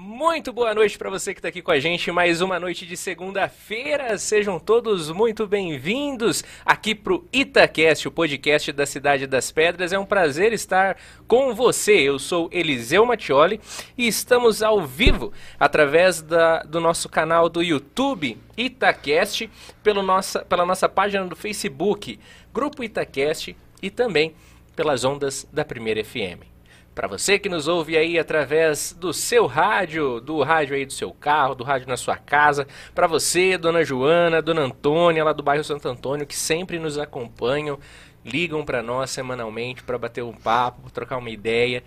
[0.00, 2.12] Muito boa noite para você que está aqui com a gente.
[2.12, 4.16] Mais uma noite de segunda-feira.
[4.16, 9.92] Sejam todos muito bem-vindos aqui para o Itacast, o podcast da Cidade das Pedras.
[9.92, 11.94] É um prazer estar com você.
[11.94, 13.60] Eu sou Eliseu Mattioli
[13.96, 19.50] e estamos ao vivo através da, do nosso canal do YouTube Itacast,
[19.82, 22.20] pelo nossa, pela nossa página do Facebook,
[22.54, 24.32] Grupo Itacast e também
[24.76, 26.57] pelas ondas da Primeira FM.
[26.98, 31.12] Para você que nos ouve aí através do seu rádio, do rádio aí do seu
[31.12, 35.62] carro, do rádio na sua casa, para você, dona Joana, dona Antônia, lá do bairro
[35.62, 37.78] Santo Antônio, que sempre nos acompanham,
[38.24, 41.84] ligam para nós semanalmente para bater um papo, trocar uma ideia.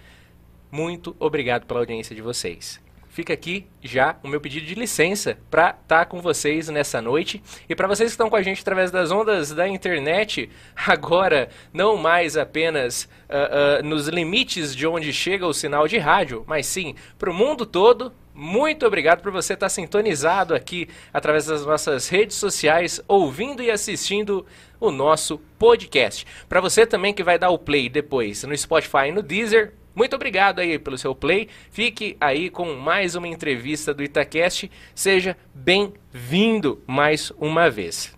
[0.72, 2.80] Muito obrigado pela audiência de vocês
[3.12, 7.44] fica aqui já o meu pedido de licença para estar tá com vocês nessa noite.
[7.70, 10.50] E para vocês que estão com a gente através das ondas da internet,
[10.88, 16.44] agora não mais apenas uh, uh, nos limites de onde chega o sinal de rádio,
[16.48, 18.14] mas sim para o mundo todo.
[18.34, 23.70] Muito obrigado por você estar tá sintonizado aqui através das nossas redes sociais, ouvindo e
[23.70, 24.46] assistindo
[24.80, 26.26] o nosso podcast.
[26.48, 30.16] Para você também que vai dar o play depois no Spotify e no Deezer, muito
[30.16, 31.50] obrigado aí pelo seu play.
[31.70, 34.72] Fique aí com mais uma entrevista do Itacast.
[34.96, 38.16] Seja bem-vindo mais uma vez.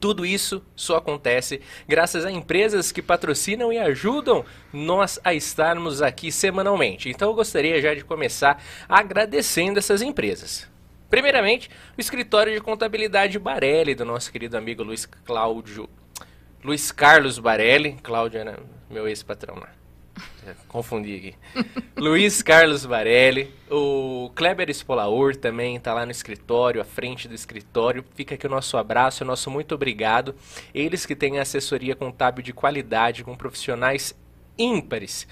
[0.00, 6.30] Tudo isso só acontece graças a empresas que patrocinam e ajudam nós a estarmos aqui
[6.30, 7.08] semanalmente.
[7.08, 10.68] Então eu gostaria já de começar agradecendo essas empresas.
[11.08, 15.88] Primeiramente, o escritório de contabilidade Barelli, do nosso querido amigo Luiz Cláudio.
[16.62, 17.96] Luiz Carlos Barelli.
[18.02, 18.58] Cláudio era
[18.90, 19.83] meu ex-patrão lá.
[20.68, 21.82] Confundi aqui.
[21.96, 28.04] Luiz Carlos Varelli, o Kleber Spolaur também está lá no escritório, à frente do escritório.
[28.14, 30.34] Fica aqui o nosso abraço, o nosso muito obrigado.
[30.74, 34.14] Eles que têm assessoria contábil de qualidade, com profissionais
[34.58, 35.26] ímpares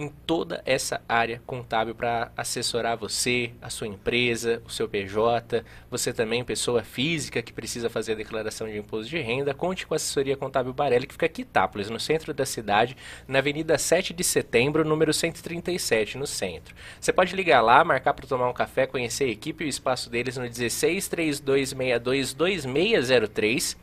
[0.00, 6.10] em toda essa área contábil para assessorar você, a sua empresa, o seu PJ, você
[6.10, 9.96] também, pessoa física que precisa fazer a declaração de imposto de renda, conte com a
[9.96, 12.96] assessoria contábil Barelli, que fica aqui em Itápolis, no centro da cidade,
[13.28, 16.74] na Avenida 7 de Setembro, número 137, no centro.
[16.98, 20.08] Você pode ligar lá, marcar para tomar um café, conhecer a equipe e o espaço
[20.08, 23.76] deles no 16 3262 2603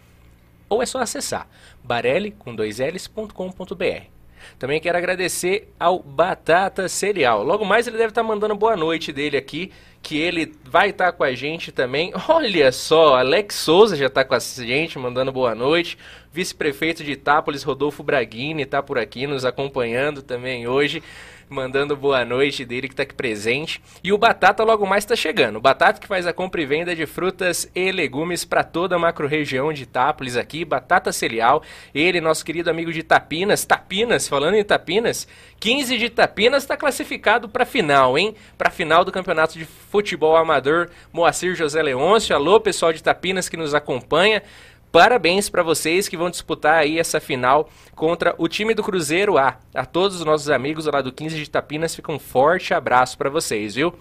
[0.68, 1.48] ou é só acessar
[1.84, 4.17] barelli com dois L's.com.br.
[4.58, 7.44] Também quero agradecer ao Batata Cereal.
[7.44, 9.72] Logo mais ele deve estar tá mandando boa noite dele aqui,
[10.02, 12.14] que ele vai estar tá com a gente também.
[12.28, 15.98] Olha só, Alex Souza já está com a gente, mandando boa noite.
[16.38, 21.02] Vice-prefeito de Itápolis, Rodolfo Braghini, está por aqui nos acompanhando também hoje
[21.50, 23.82] mandando boa noite dele que está aqui presente.
[24.04, 25.58] E o Batata logo mais está chegando.
[25.58, 29.00] O Batata que faz a compra e venda de frutas e legumes para toda a
[29.00, 30.66] macro-região de Itápolis aqui.
[30.66, 31.64] Batata Celial.
[31.94, 33.66] Ele, nosso querido amigo de Tapinas.
[33.66, 35.28] Tapinas, falando em Tapinas,
[35.60, 38.36] 15 de Tapinas está classificado para final, hein?
[38.58, 42.36] Para final do Campeonato de Futebol Amador Moacir José Leôncio.
[42.36, 44.44] Alô, pessoal de Tapinas que nos acompanha.
[44.92, 49.58] Parabéns para vocês que vão disputar aí essa final contra o time do Cruzeiro A.
[49.74, 53.30] A todos os nossos amigos lá do 15 de Tapinas, fica um forte abraço para
[53.30, 53.94] vocês, viu?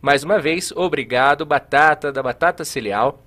[0.00, 3.20] Mais uma vez, obrigado, Batata da Batata Cilial.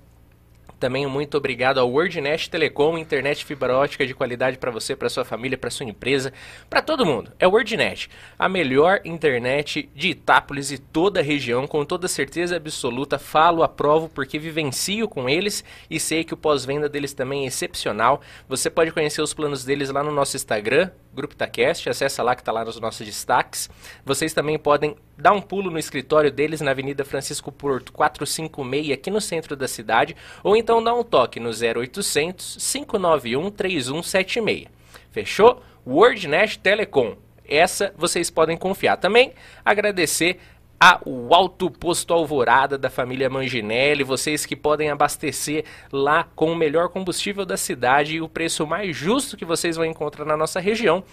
[0.82, 5.24] Também muito obrigado ao WordNet Telecom, internet fibra ótica de qualidade para você, para sua
[5.24, 6.32] família, para sua empresa,
[6.68, 7.30] para todo mundo.
[7.38, 12.56] É o WordNet, a melhor internet de Itápolis e toda a região, com toda certeza
[12.56, 13.16] absoluta.
[13.16, 18.20] Falo, aprovo porque vivencio com eles e sei que o pós-venda deles também é excepcional.
[18.48, 22.42] Você pode conhecer os planos deles lá no nosso Instagram, Grupo Itacast, acessa lá que
[22.42, 23.70] está lá nos nossos destaques.
[24.04, 29.08] Vocês também podem dar um pulo no escritório deles na Avenida Francisco Porto 456, aqui
[29.08, 34.66] no centro da cidade, ou então dá um toque no 0800 591 3176.
[35.12, 35.62] Fechou?
[35.86, 37.16] WordNet Telecom.
[37.48, 38.96] Essa vocês podem confiar.
[38.96, 39.32] Também
[39.64, 40.40] agradecer
[40.80, 46.88] ao Alto Posto Alvorada da família Manginelli, vocês que podem abastecer lá com o melhor
[46.88, 51.04] combustível da cidade e o preço mais justo que vocês vão encontrar na nossa região.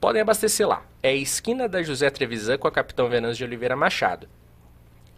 [0.00, 0.82] Podem abastecer lá.
[1.02, 4.26] É a esquina da José Trevisan com a Capitão Venâncio de Oliveira Machado.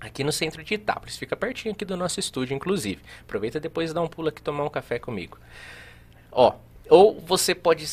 [0.00, 3.00] Aqui no centro de Itápolis, fica pertinho aqui do nosso estúdio, inclusive.
[3.20, 5.38] Aproveita depois e dá um pulo aqui tomar um café comigo.
[6.32, 6.54] Ó,
[6.88, 7.86] ou você pode.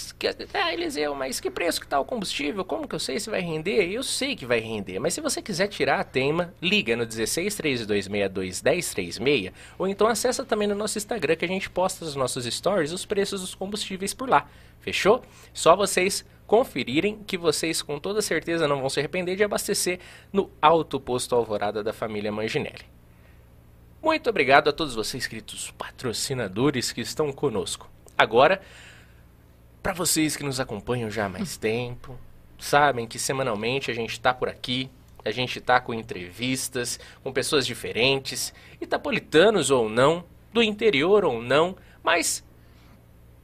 [0.52, 2.66] Ah, Eliseu, mas que preço que está o combustível?
[2.66, 3.92] Como que eu sei se vai render?
[3.92, 4.98] Eu sei que vai render.
[4.98, 10.74] Mas se você quiser tirar a tema, liga no 1632621036 ou então acessa também no
[10.74, 14.48] nosso Instagram que a gente posta nos nossos stories os preços dos combustíveis por lá.
[14.80, 15.22] Fechou?
[15.54, 20.00] Só vocês conferirem que vocês com toda certeza não vão se arrepender de abastecer
[20.34, 22.86] no Alto Posto Alvorada da família Manginelli.
[24.02, 27.88] Muito obrigado a todos vocês, queridos patrocinadores que estão conosco.
[28.18, 28.60] Agora,
[29.84, 32.18] para vocês que nos acompanham já há mais tempo,
[32.58, 34.90] sabem que semanalmente a gente está por aqui
[35.26, 40.24] a gente tá com entrevistas com pessoas diferentes, itapolitanos ou não,
[40.54, 42.44] do interior ou não, mas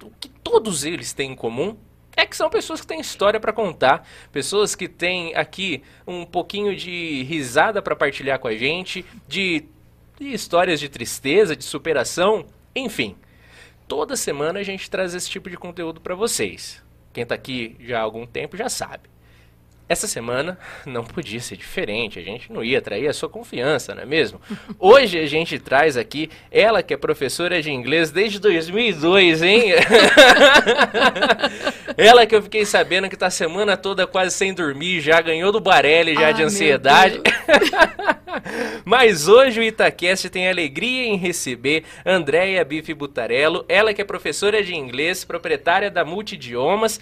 [0.01, 1.75] o que todos eles têm em comum
[2.15, 6.75] é que são pessoas que têm história para contar, pessoas que têm aqui um pouquinho
[6.75, 9.65] de risada para partilhar com a gente, de,
[10.19, 12.45] de histórias de tristeza, de superação,
[12.75, 13.15] enfim.
[13.87, 16.83] Toda semana a gente traz esse tipo de conteúdo para vocês.
[17.13, 19.14] Quem está aqui já há algum tempo já sabe.
[19.87, 24.01] Essa semana não podia ser diferente, a gente não ia trair a sua confiança, não
[24.01, 24.41] é mesmo?
[24.79, 29.73] Hoje a gente traz aqui ela que é professora de inglês desde 2002, hein?
[31.95, 35.51] ela que eu fiquei sabendo que tá a semana toda quase sem dormir, já ganhou
[35.51, 37.21] do Barelli já ah, de ansiedade.
[38.83, 44.63] Mas hoje o Itaquest tem alegria em receber Andréia Bife Butarello, ela que é professora
[44.63, 46.99] de inglês, proprietária da Multidiomas,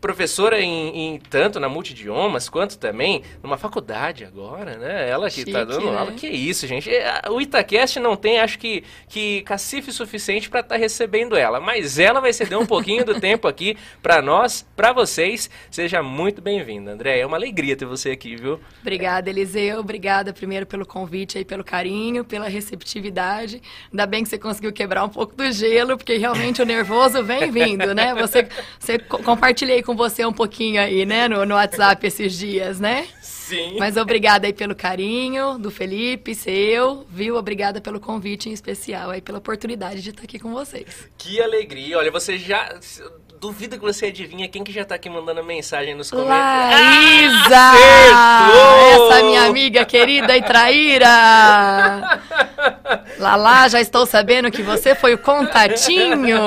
[0.00, 5.08] professora em, em, tanto na multidiomas quanto também numa faculdade agora, né?
[5.08, 5.98] Ela que tá Chique, tá dando né?
[5.98, 6.12] aula.
[6.12, 6.88] Que isso, gente.
[6.90, 11.60] É, o Itacast não tem, acho que, que cacife suficiente para estar tá recebendo ela,
[11.60, 15.50] mas ela vai ceder um pouquinho do tempo aqui para nós, para vocês.
[15.70, 17.20] Seja muito bem-vinda, André.
[17.20, 18.58] É uma alegria ter você aqui, viu?
[18.80, 19.80] Obrigada, Eliseu.
[19.80, 23.60] Obrigada primeiro pelo convite aí, pelo carinho, pela receptividade.
[23.92, 27.50] Ainda bem que você conseguiu quebrar um pouco do gelo, porque realmente o nervoso vem
[27.50, 28.14] vindo, né?
[28.14, 28.48] Você,
[28.78, 33.08] você compartilhei com com você um pouquinho aí, né, no, no WhatsApp esses dias, né?
[33.20, 33.76] Sim.
[33.76, 37.34] Mas obrigada aí pelo carinho do Felipe, seu, viu?
[37.34, 41.10] Obrigada pelo convite em especial aí, pela oportunidade de estar aqui com vocês.
[41.18, 41.98] Que alegria.
[41.98, 42.78] Olha, você já
[43.40, 46.78] duvido que você adivinha quem que já tá aqui mandando mensagem nos comentários.
[46.78, 47.72] Laísa!
[48.14, 48.50] Ah,
[48.92, 52.20] Essa minha amiga querida e traíra!
[53.18, 56.38] Lala, já estou sabendo que você foi o contatinho.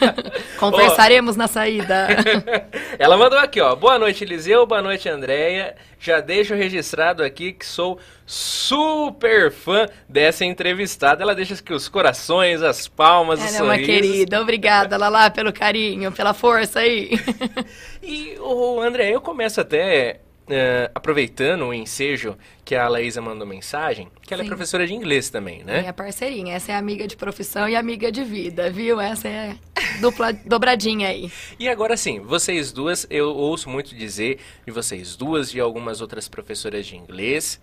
[0.58, 1.38] Conversaremos oh.
[1.38, 2.08] na saída.
[2.98, 3.76] Ela mandou aqui, ó.
[3.76, 4.66] Boa noite, Eliseu.
[4.66, 5.74] Boa noite, Andréia.
[6.04, 11.22] Já deixo registrado aqui que sou super fã dessa entrevistada.
[11.22, 14.38] Ela deixa aqui os corações, as palmas, Ela os é uma querida.
[14.38, 17.12] Obrigada, Lala, pelo carinho, pela força aí.
[18.04, 22.36] e, o André, eu começo até Uh, aproveitando o ensejo
[22.66, 24.50] que a Laísa mandou mensagem, que ela é Sim.
[24.50, 25.80] é professora de inglês também, né?
[25.80, 26.54] Minha parceirinha.
[26.54, 29.00] Essa é amiga de profissão e amiga de vida, viu?
[29.00, 29.56] Essa é
[30.02, 31.32] dupla dobradinha aí.
[31.58, 36.28] E agora sim, vocês duas, eu ouço muito dizer de vocês duas e algumas outras
[36.28, 37.58] professoras de inglês.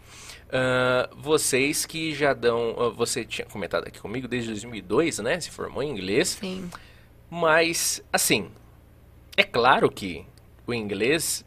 [0.48, 2.72] Uh, vocês que já dão.
[2.72, 5.40] Uh, você tinha comentado aqui comigo desde 2002, né?
[5.40, 6.38] Se formou em inglês.
[6.42, 6.68] Sim.
[7.30, 8.50] Mas, assim,
[9.38, 10.26] é claro que
[10.68, 11.46] o inglês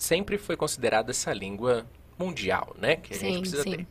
[0.00, 1.86] sempre foi considerada essa língua
[2.18, 2.96] mundial, né?
[2.96, 3.70] Que a sim, gente precisa sim.
[3.76, 3.86] ter.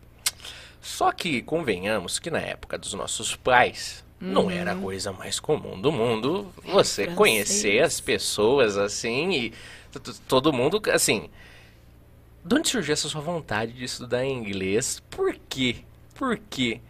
[0.82, 4.32] Só que, convenhamos que na época dos nossos pais, uhum.
[4.32, 9.54] não era a coisa mais comum do mundo você é conhecer as pessoas assim e
[10.28, 11.30] todo mundo, assim.
[12.44, 15.04] De onde surgiu essa sua vontade de estudar inglês?
[15.10, 15.78] Por quê?
[16.16, 16.82] Por quê?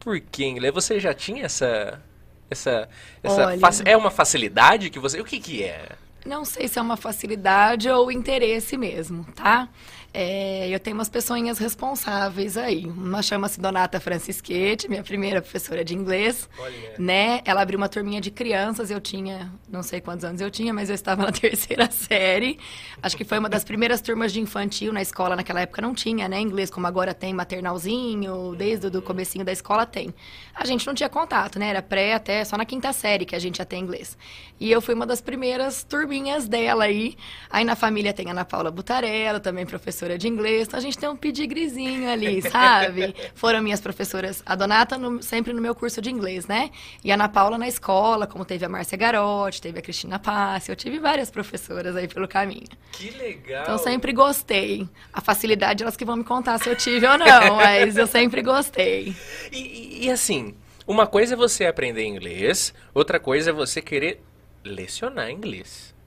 [0.00, 0.74] Por que inglês?
[0.74, 2.02] Você já tinha essa.
[2.50, 2.88] Essa.
[3.22, 5.20] essa é uma facilidade que você.
[5.20, 5.90] O que, que é?
[6.26, 9.68] Não sei se é uma facilidade ou interesse mesmo, tá?
[10.12, 12.86] É, eu tenho umas pessoinhas responsáveis aí.
[12.86, 16.48] Uma chama-se Donata Francisquete, minha primeira professora de inglês.
[16.58, 16.94] Olha.
[16.98, 17.40] Né?
[17.44, 20.88] Ela abriu uma turminha de crianças, eu tinha, não sei quantos anos eu tinha, mas
[20.88, 22.58] eu estava na terceira série.
[23.02, 26.26] Acho que foi uma das primeiras turmas de infantil na escola, naquela época não tinha,
[26.26, 26.40] né?
[26.40, 30.14] Inglês, como agora tem maternalzinho, desde o comecinho da escola tem.
[30.54, 31.68] A gente não tinha contato, né?
[31.68, 34.16] Era pré até só na quinta série que a gente já tem inglês.
[34.58, 37.14] E eu fui uma das primeiras turminhas dela aí.
[37.50, 40.82] Aí na família tem a Ana Paula Butarello, também professora professora de inglês, então a
[40.82, 43.14] gente tem um pedigrezinho ali, sabe?
[43.34, 46.70] Foram minhas professoras, a Donata no, sempre no meu curso de inglês, né?
[47.02, 50.70] E a Ana Paula na escola, como teve a Márcia Garotti, teve a Cristina Passi,
[50.70, 52.68] eu tive várias professoras aí pelo caminho.
[52.92, 53.62] Que legal!
[53.62, 54.88] Então sempre gostei.
[55.12, 58.40] A facilidade elas que vão me contar se eu tive ou não, mas eu sempre
[58.40, 59.16] gostei.
[59.50, 60.54] E, e, e assim,
[60.86, 64.22] uma coisa é você aprender inglês, outra coisa é você querer
[64.64, 65.97] lecionar inglês.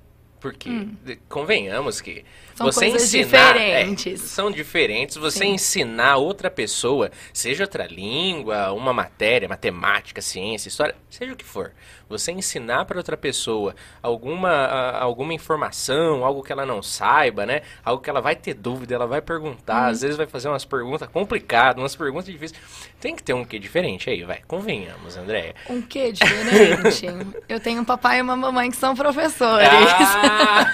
[0.42, 0.98] Porque, hum.
[1.30, 4.24] convenhamos que são você ensinar, diferentes.
[4.24, 5.16] É, são diferentes.
[5.18, 5.54] Você Sim.
[5.54, 11.72] ensinar outra pessoa, seja outra língua, uma matéria, matemática, ciência, história, seja o que for.
[12.12, 14.68] Você ensinar para outra pessoa alguma,
[15.00, 17.62] alguma informação, algo que ela não saiba, né?
[17.84, 21.08] Algo que ela vai ter dúvida, ela vai perguntar, às vezes vai fazer umas perguntas
[21.08, 22.62] complicadas, umas perguntas difíceis.
[23.00, 24.42] Tem que ter um quê diferente aí, vai.
[24.48, 25.56] Convenhamos, Andréia.
[25.70, 27.06] Um quê diferente?
[27.48, 29.68] Eu tenho um papai e uma mamãe que são professores.
[29.70, 30.72] Ah!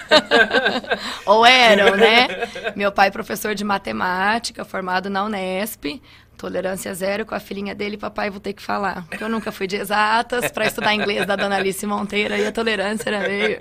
[1.26, 2.28] Ou eram, né?
[2.76, 6.02] Meu pai é professor de matemática, formado na Unesp.
[6.38, 9.08] Tolerância zero com a filhinha dele, papai, vou ter que falar.
[9.08, 12.52] Porque eu nunca fui de exatas para estudar inglês da dona Alice Monteira e a
[12.52, 13.58] tolerância era meio.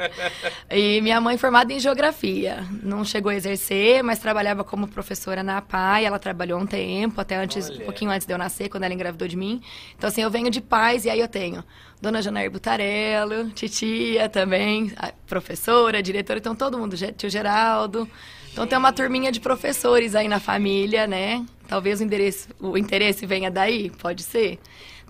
[0.70, 2.66] E minha mãe formada em geografia.
[2.82, 6.04] Não chegou a exercer, mas trabalhava como professora na PAI.
[6.04, 7.80] Ela trabalhou um tempo, até antes, Olha.
[7.80, 9.62] um pouquinho antes de eu nascer, quando ela engravidou de mim.
[9.96, 11.64] Então, assim, eu venho de pais e aí eu tenho
[12.00, 14.92] Dona Janair Butarello, titia também,
[15.26, 18.06] professora, diretora, então todo mundo, tio Geraldo.
[18.52, 21.44] Então tem uma turminha de professores aí na família, né?
[21.68, 24.58] Talvez o, endereço, o interesse venha daí, pode ser.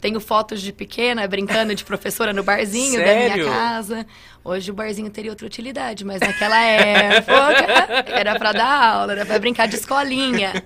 [0.00, 3.28] Tenho fotos de pequena brincando de professora no barzinho Sério?
[3.28, 4.06] da minha casa.
[4.44, 9.38] Hoje o barzinho teria outra utilidade, mas naquela época era para dar aula, era para
[9.38, 10.62] brincar de escolinha,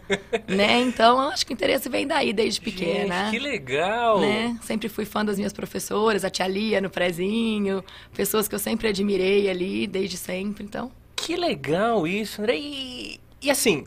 [0.48, 0.80] né?
[0.80, 3.26] Então acho que o interesse vem daí desde pequena.
[3.26, 4.20] Gente, que legal!
[4.20, 4.58] Né?
[4.62, 8.88] Sempre fui fã das minhas professoras, a tia Lia no prezinho, pessoas que eu sempre
[8.88, 10.90] admirei ali desde sempre, então.
[11.14, 12.56] Que legal isso, André.
[12.58, 13.86] E, e assim,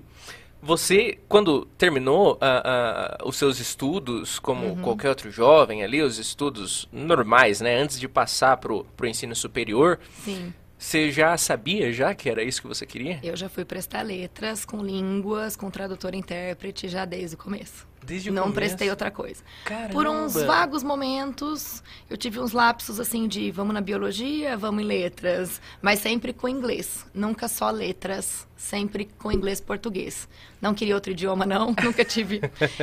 [0.64, 4.82] você, quando terminou uh, uh, os seus estudos, como uhum.
[4.82, 7.76] qualquer outro jovem ali, os estudos normais, né?
[7.76, 10.54] Antes de passar para o ensino superior, Sim.
[10.78, 13.20] você já sabia já que era isso que você queria?
[13.22, 17.86] Eu já fui prestar letras com línguas, com tradutor e intérprete já desde o começo.
[18.06, 18.56] Desde o não começo?
[18.56, 19.42] prestei outra coisa.
[19.66, 19.94] Caramba.
[19.94, 24.86] Por uns vagos momentos, eu tive uns lapsos assim de vamos na biologia, vamos em
[24.86, 30.28] letras, mas sempre com inglês, nunca só letras, sempre com inglês e português.
[30.62, 32.42] Não queria outro idioma não, nunca tive.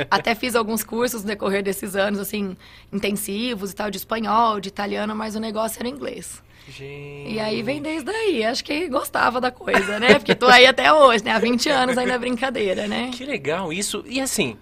[0.09, 2.55] Até fiz alguns cursos no decorrer desses anos assim,
[2.91, 6.41] intensivos e tal de espanhol, de italiano, mas o negócio era inglês.
[6.67, 7.33] Gente.
[7.33, 10.13] E aí vem desde aí, acho que gostava da coisa, né?
[10.19, 11.31] Porque tô aí até hoje, né?
[11.31, 13.09] Há 20 anos ainda é brincadeira, né?
[13.11, 14.03] Que legal isso.
[14.07, 14.55] E assim,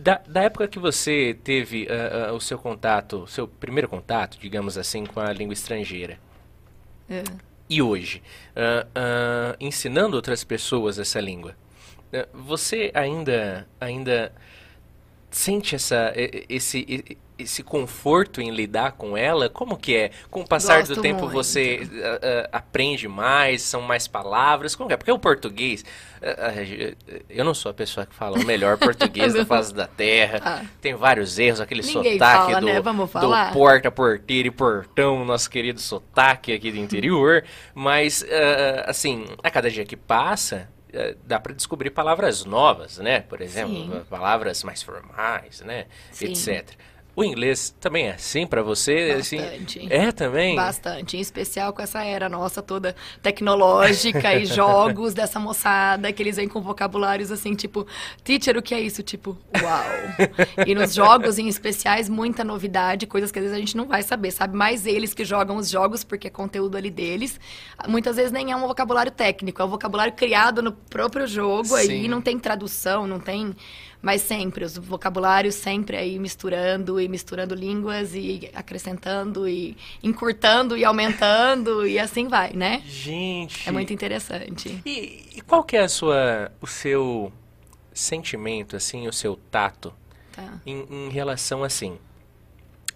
[0.00, 4.78] da, da época que você teve uh, uh, o seu contato, seu primeiro contato, digamos
[4.78, 6.18] assim, com a língua estrangeira,
[7.08, 7.22] é.
[7.68, 8.22] e hoje,
[8.56, 11.54] uh, ensinando outras pessoas essa língua,
[12.32, 14.32] você ainda, ainda
[15.30, 16.12] sente essa,
[16.48, 19.48] esse, esse conforto em lidar com ela?
[19.48, 20.10] Como que é?
[20.30, 21.32] Com o passar Gosto do tempo muito.
[21.32, 23.62] você uh, uh, aprende mais?
[23.62, 24.74] São mais palavras?
[24.74, 24.96] Como que é?
[24.96, 25.84] Porque o português...
[26.20, 26.96] Uh,
[27.28, 30.40] eu não sou a pessoa que fala o melhor português da face da terra.
[30.44, 30.64] Ah.
[30.80, 32.80] Tem vários erros, aquele Ninguém sotaque fala, do, né?
[32.80, 37.44] Do porta, porteiro e portão, nosso querido sotaque aqui do interior.
[37.74, 38.24] Mas,
[38.84, 40.68] assim, a cada dia que passa,
[41.24, 43.20] dá para descobrir palavras novas, né?
[43.20, 44.02] Por exemplo, Sim.
[44.08, 45.86] palavras mais formais, né?
[46.10, 46.26] Sim.
[46.26, 46.76] Etc.
[47.14, 49.16] O inglês também é assim para você?
[49.16, 49.78] Bastante.
[49.78, 50.56] Assim, é também?
[50.56, 56.36] Bastante, em especial com essa era nossa toda tecnológica e jogos dessa moçada, que eles
[56.36, 57.86] vêm com vocabulários assim, tipo,
[58.22, 59.02] teacher, o que é isso?
[59.02, 59.84] Tipo, uau.
[60.66, 64.02] e nos jogos em especiais, muita novidade, coisas que às vezes a gente não vai
[64.02, 64.56] saber, sabe?
[64.56, 67.40] Mais eles que jogam os jogos, porque é conteúdo ali deles.
[67.88, 71.74] Muitas vezes nem é um vocabulário técnico, é um vocabulário criado no próprio jogo, Sim.
[71.76, 73.54] aí não tem tradução, não tem
[74.02, 80.84] mas sempre, os vocabulários sempre aí misturando e misturando línguas e acrescentando e encurtando e
[80.84, 82.82] aumentando e assim vai, né?
[82.86, 83.68] Gente!
[83.68, 84.80] É muito interessante.
[84.86, 87.30] E, e qual que é a sua, o seu
[87.92, 89.92] sentimento, assim, o seu tato
[90.32, 90.60] tá.
[90.64, 91.98] em, em relação assim?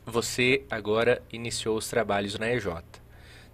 [0.07, 2.67] Você agora iniciou os trabalhos na EJ.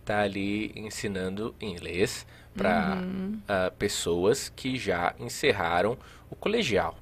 [0.05, 3.41] Tá ali ensinando inglês para uhum.
[3.43, 5.97] uh, pessoas que já encerraram
[6.29, 6.97] o colegial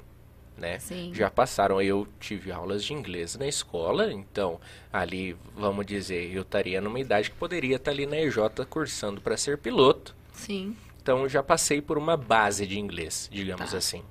[0.58, 0.78] né?
[0.78, 1.12] Sim.
[1.14, 4.60] Já passaram, eu tive aulas de inglês na escola, então
[4.92, 8.36] ali, vamos dizer, eu estaria numa idade que poderia estar ali na EJ
[8.68, 10.14] cursando para ser piloto.
[10.32, 10.76] Sim.
[11.00, 13.78] Então já passei por uma base de inglês, digamos tá.
[13.78, 14.02] assim.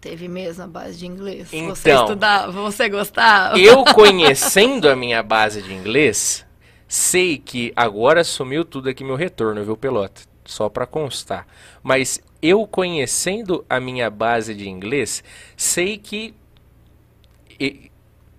[0.00, 1.48] Teve mesmo a base de inglês?
[1.50, 3.58] Então, você estudava, você gostava?
[3.58, 6.44] Eu conhecendo a minha base de inglês,
[6.86, 10.20] sei que agora sumiu tudo aqui meu retorno, viu, pelota?
[10.44, 11.46] Só para constar.
[11.82, 15.24] Mas eu conhecendo a minha base de inglês,
[15.56, 16.34] sei que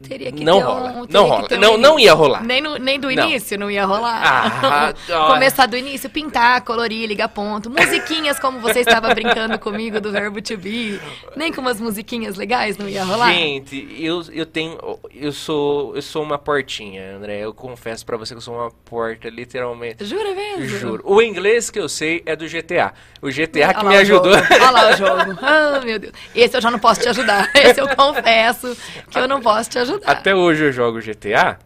[0.01, 0.89] Teria que não ter rola.
[0.91, 1.47] um, não rola.
[1.51, 2.43] Um não, não ia rolar.
[2.43, 3.23] Nem, no, nem do não.
[3.23, 4.21] início não ia rolar.
[4.23, 4.93] Ah,
[5.33, 7.69] Começar do início, pintar, colorir, ligar ponto.
[7.69, 10.99] Musiquinhas como você estava brincando comigo do verbo to be.
[11.35, 13.31] Nem com umas musiquinhas legais não ia rolar.
[13.31, 14.77] Gente, eu, eu tenho.
[15.13, 17.39] Eu sou, eu sou uma portinha, André.
[17.39, 20.03] Eu confesso para você que eu sou uma porta, literalmente.
[20.03, 20.65] Jura mesmo?
[20.65, 21.03] Juro.
[21.05, 22.93] O inglês que eu sei é do GTA.
[23.21, 24.33] O GTA que me ajudou.
[24.33, 25.39] Olha lá o jogo.
[25.41, 26.13] Ah, meu Deus.
[26.35, 27.49] Esse eu já não posso te ajudar.
[27.55, 28.75] Esse eu confesso
[29.09, 29.84] que eu não posso te ajudar.
[30.05, 31.57] Até hoje eu jogo GTA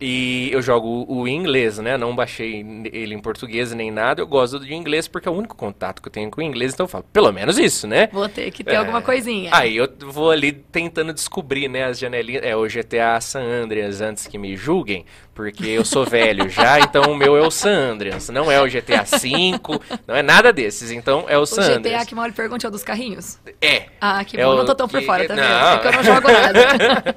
[0.00, 1.98] E eu jogo o inglês, né?
[1.98, 4.22] Não baixei ele em português nem nada.
[4.22, 6.72] Eu gosto de inglês porque é o único contato que eu tenho com o inglês.
[6.72, 8.08] Então eu falo, pelo menos isso, né?
[8.10, 8.76] Vou ter que ter é...
[8.76, 9.50] alguma coisinha.
[9.52, 11.84] Aí eu vou ali tentando descobrir, né?
[11.84, 12.42] As janelinhas.
[12.42, 15.04] É o GTA San Andreas antes que me julguem.
[15.34, 18.30] Porque eu sou velho já, então o meu é o San Andreas.
[18.30, 19.60] Não é o GTA V,
[20.06, 20.90] não é nada desses.
[20.90, 21.78] Então é o San Andreas.
[21.78, 23.38] O GTA que mal lhe pergunte é o dos carrinhos?
[23.60, 23.84] É.
[24.00, 24.52] Ah, que é bom.
[24.52, 24.56] O...
[24.56, 25.44] Não tô tão por fora também.
[25.44, 25.74] Não.
[25.74, 27.14] É que eu não jogo nada.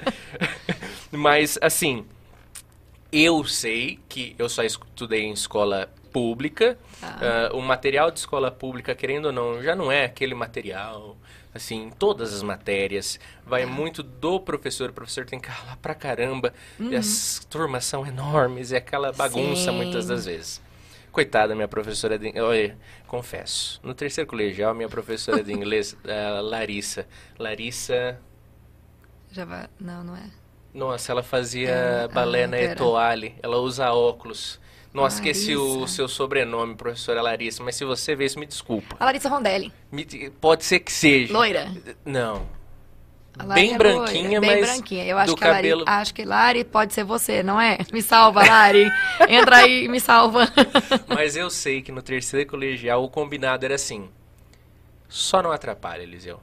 [1.11, 2.05] Mas, assim
[3.13, 6.77] eu sei que eu só estudei em escola pública.
[7.01, 7.51] Ah.
[7.53, 11.15] Uh, o material de escola pública, querendo ou não, já não é aquele material,
[11.53, 13.19] assim, todas as matérias.
[13.45, 13.67] Vai ah.
[13.67, 14.89] muito do professor.
[14.89, 16.53] O professor tem que falar pra caramba.
[16.79, 16.91] Uhum.
[16.91, 18.71] E as turmas são enormes.
[18.71, 19.77] É aquela bagunça Sim.
[19.77, 20.61] muitas das vezes.
[21.11, 22.39] Coitada, minha professora de...
[22.39, 23.79] Olha, confesso.
[23.83, 27.05] No terceiro colegial, minha professora de inglês, uh, Larissa.
[27.37, 28.19] Larissa...
[29.31, 29.67] Já vai...
[29.79, 30.42] Não, não é.
[30.73, 33.35] Nossa, ela fazia é, balé na Etoile.
[33.43, 34.59] Ela usa óculos.
[34.91, 35.39] Nossa, Larissa.
[35.39, 38.95] esqueci o seu sobrenome, professora Larissa, mas se você vê isso, me desculpa.
[38.99, 39.73] A Larissa Rondelli.
[39.91, 40.05] Me,
[40.39, 41.33] pode ser que seja.
[41.33, 41.71] Loira?
[42.05, 42.47] Não.
[43.55, 45.05] Bem é branquinha, loira, bem mas branquinha.
[45.05, 45.83] Eu acho que cabelo...
[45.83, 47.79] Lari, acho que Lari pode ser você, não é?
[47.91, 48.87] Me salva, Lari.
[49.27, 50.47] Entra aí, me salva.
[51.09, 54.07] mas eu sei que no terceiro colegial o combinado era assim.
[55.09, 56.39] Só não atrapalha, Eliseu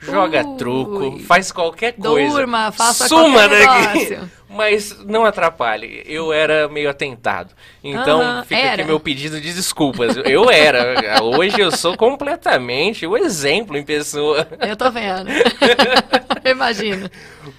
[0.00, 0.56] joga Ui.
[0.56, 2.36] truco, faz qualquer coisa.
[2.36, 4.18] Durma, faça Suma qualquer daqui.
[4.52, 6.02] Mas não atrapalhe.
[6.06, 7.54] Eu era meio atentado.
[7.84, 8.74] Então, fica era.
[8.74, 10.16] aqui meu pedido de desculpas.
[10.24, 11.22] Eu era.
[11.22, 14.48] Hoje eu sou completamente o exemplo em pessoa.
[14.60, 15.30] Eu tô vendo.
[16.44, 17.08] Imagino.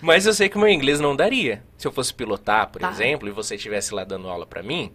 [0.02, 1.64] Mas eu sei que o meu inglês não daria.
[1.78, 2.90] Se eu fosse pilotar, por tá.
[2.90, 4.92] exemplo, e você estivesse lá dando aula para mim,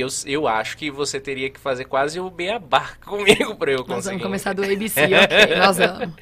[0.00, 3.94] eu, eu acho que você teria que fazer quase o beabá comigo para eu conseguir.
[3.94, 6.14] Nós vamos começar do ABC, ok, nós vamos.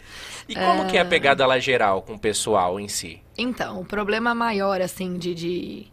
[0.49, 0.87] E como é...
[0.87, 3.21] que é a pegada lá geral com o pessoal em si?
[3.37, 5.87] Então, o problema maior, assim, de, de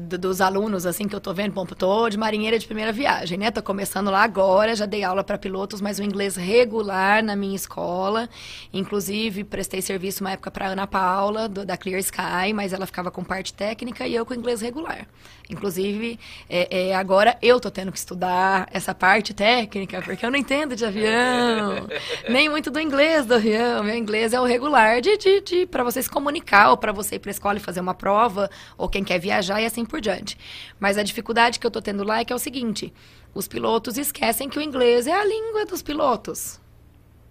[0.00, 3.50] dos alunos, assim, que eu tô vendo, bom, tô de marinheira de primeira viagem, né?
[3.50, 7.54] Tô começando lá agora, já dei aula para pilotos, mas o inglês regular na minha
[7.54, 8.28] escola.
[8.72, 13.10] Inclusive, prestei serviço uma época para Ana Paula, do, da Clear Sky, mas ela ficava
[13.10, 15.06] com parte técnica e eu com inglês regular.
[15.50, 16.16] Inclusive,
[16.48, 20.76] é, é, agora eu tô tendo que estudar essa parte técnica, porque eu não entendo
[20.76, 21.88] de avião,
[22.30, 23.82] nem muito do inglês do avião.
[23.82, 27.16] Meu inglês é o regular de, de, de para você se comunicar, ou para você
[27.16, 30.38] ir para escola e fazer uma prova, ou quem quer viajar e assim por diante.
[30.78, 32.94] Mas a dificuldade que eu tô tendo lá é que é o seguinte:
[33.34, 36.60] os pilotos esquecem que o inglês é a língua dos pilotos,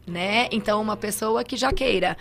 [0.05, 0.49] né?
[0.51, 2.17] Então, uma pessoa que já queira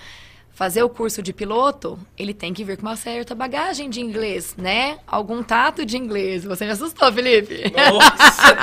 [0.58, 4.56] fazer o curso de piloto, ele tem que vir com uma certa bagagem de inglês,
[4.58, 4.98] né?
[5.06, 6.42] Algum tato de inglês.
[6.42, 7.72] Você me assustou, Felipe.
[7.76, 8.56] Nossa!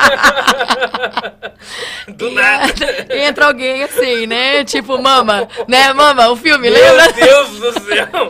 [2.11, 2.73] Do nada.
[3.09, 4.65] Entra alguém assim, né?
[4.65, 5.93] Tipo, mama, né?
[5.93, 7.13] Mama, o filme, Meu lembra?
[7.13, 8.29] Meu Deus do céu!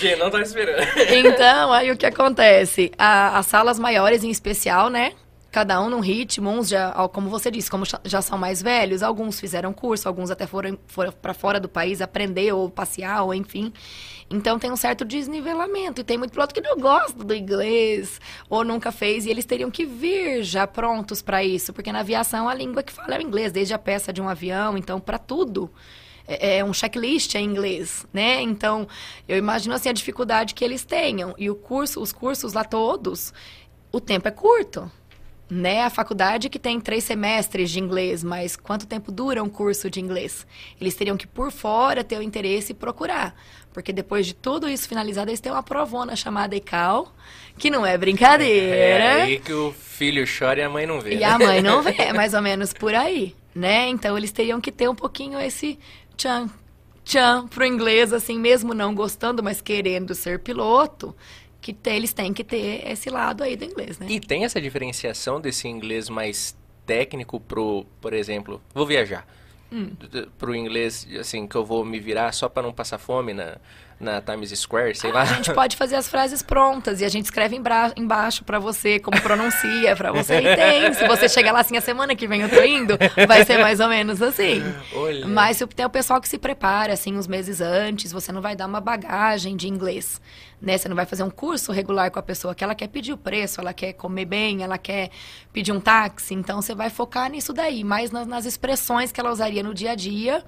[0.00, 0.88] Gente, não tô esperando.
[1.10, 2.90] Então, aí o que acontece?
[2.98, 5.12] A, as salas maiores, em especial, né?
[5.54, 9.38] Cada um num ritmo, uns já, como você disse, como já são mais velhos, alguns
[9.38, 13.72] fizeram curso, alguns até foram, foram para fora do país aprender ou passear, ou enfim.
[14.28, 16.00] Então tem um certo desnivelamento.
[16.00, 19.70] E tem muito piloto que não gosta do inglês, ou nunca fez, e eles teriam
[19.70, 23.22] que vir já prontos para isso, porque na aviação a língua que fala é o
[23.22, 25.70] inglês, desde a peça de um avião, então para tudo
[26.26, 28.42] é, é um checklist em inglês, né?
[28.42, 28.88] Então,
[29.28, 31.32] eu imagino assim a dificuldade que eles tenham.
[31.38, 33.32] E o curso, os cursos lá todos,
[33.92, 34.90] o tempo é curto
[35.50, 35.82] né?
[35.82, 40.00] A faculdade que tem três semestres de inglês, mas quanto tempo dura um curso de
[40.00, 40.46] inglês?
[40.80, 43.34] Eles teriam que, por fora, ter o interesse e procurar.
[43.72, 47.12] Porque depois de tudo isso finalizado, eles têm uma provona chamada ICAO,
[47.58, 49.04] que não é brincadeira.
[49.04, 51.14] É aí que o filho chora e a mãe não vê.
[51.14, 51.24] E né?
[51.24, 53.88] a mãe não vê, é mais ou menos por aí, né?
[53.88, 55.78] Então, eles teriam que ter um pouquinho esse
[56.16, 56.48] tchan,
[57.04, 61.14] tchan pro inglês, assim, mesmo não gostando, mas querendo ser piloto
[61.64, 64.06] que eles têm que ter esse lado aí do inglês, né?
[64.10, 69.26] E tem essa diferenciação desse inglês mais técnico pro, por exemplo, vou viajar.
[69.72, 69.92] Hum.
[70.36, 73.56] Pro inglês, assim, que eu vou me virar só para não passar fome na,
[73.98, 75.22] na Times Square, sei ah, lá.
[75.22, 77.58] A gente pode fazer as frases prontas e a gente escreve
[77.96, 80.94] embaixo para você como pronuncia, para você e tem.
[80.94, 83.80] Se você chegar lá assim, a semana que vem eu tô indo, vai ser mais
[83.80, 84.62] ou menos assim.
[84.94, 85.26] Olha.
[85.26, 88.66] Mas tem o pessoal que se prepara, assim, uns meses antes, você não vai dar
[88.66, 90.20] uma bagagem de inglês,
[90.60, 90.76] né?
[90.76, 93.16] Você não vai fazer um curso regular com a pessoa que ela quer pedir o
[93.16, 95.10] preço, ela quer comer bem, ela quer
[95.52, 96.34] pedir um táxi.
[96.34, 99.92] Então, você vai focar nisso daí, mais nas, nas expressões que ela usaria no dia
[99.92, 100.44] a dia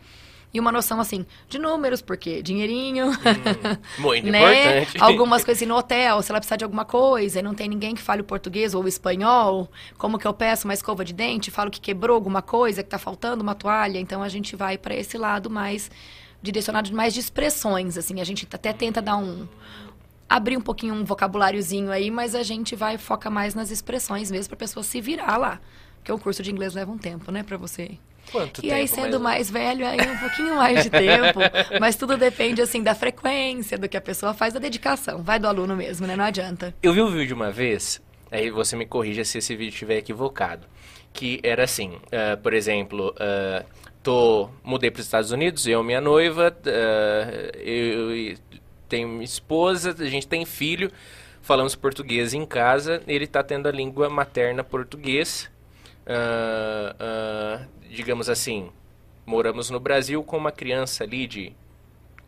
[0.53, 3.11] e uma noção assim de números, porque dinheirinho.
[3.11, 4.81] Hum, muito né?
[4.83, 5.03] importante.
[5.03, 7.95] Algumas coisas assim, no hotel, se ela precisar de alguma coisa e não tem ninguém
[7.95, 11.51] que fale o português ou o espanhol, como que eu peço uma escova de dente,
[11.51, 14.95] falo que quebrou alguma coisa, que está faltando uma toalha, então a gente vai para
[14.95, 15.91] esse lado mais
[16.43, 19.49] direcionado mais de expressões, assim, a gente até tenta dar um
[20.29, 24.49] abrir um pouquinho um vocabuláriozinho aí, mas a gente vai foca mais nas expressões mesmo
[24.49, 25.61] para a pessoa se virar lá.
[25.99, 27.99] Porque o curso de inglês leva um tempo, né, para você.
[28.31, 28.75] Quanto e tempo?
[28.75, 31.41] aí, sendo mais mais velho, aí um pouquinho mais de tempo.
[31.81, 35.23] mas tudo depende, assim, da frequência, do que a pessoa faz, da dedicação.
[35.23, 36.17] Vai do aluno mesmo, né?
[36.17, 36.75] Não adianta.
[36.83, 40.67] Eu vi um vídeo uma vez, aí você me corrija se esse vídeo estiver equivocado,
[41.13, 43.65] que era assim, ah, por exemplo, ah,
[44.03, 48.37] tô, mudei para os Estados Unidos, eu e minha noiva, ah, eu,
[48.89, 50.91] tenho minha esposa, a gente tem filho,
[51.43, 55.51] falamos português em casa, ele está tendo a língua materna português,
[56.07, 58.71] ah, ah, digamos assim,
[59.25, 61.53] moramos no Brasil com uma criança ali de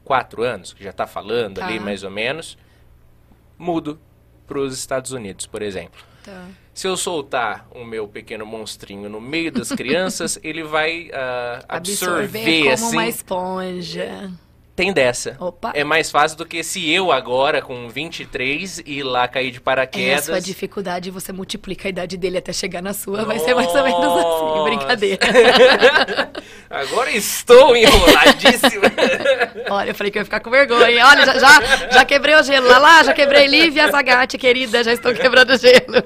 [0.04, 1.66] 4 anos, que já está falando Tá.
[1.66, 2.56] ali mais ou menos,
[3.56, 3.98] mudo
[4.46, 6.00] para os Estados Unidos, por exemplo.
[6.24, 6.46] Tá.
[6.72, 12.62] Se eu soltar o meu pequeno monstrinho no meio das crianças, ele vai ah, absorver,
[12.62, 12.96] como assim.
[12.96, 14.30] uma esponja.
[14.78, 15.36] Tem dessa.
[15.40, 15.72] Opa.
[15.74, 19.58] É mais fácil do que se eu agora, com 23, ir lá cair de É
[19.58, 20.24] a paraquedas.
[20.26, 23.82] sua dificuldade, você multiplica a idade dele até chegar na sua, vai ser mais ou
[23.82, 24.62] menos assim, Nossa.
[24.70, 25.18] brincadeira.
[26.70, 28.82] agora estou enroladíssimo.
[29.68, 31.06] Olha, eu falei que eu ia ficar com vergonha.
[31.06, 32.68] Olha, já, já, já quebrei o gelo.
[32.68, 36.04] Lá, lá, já quebrei Lívia Zagatti, querida, já estou quebrando o gelo.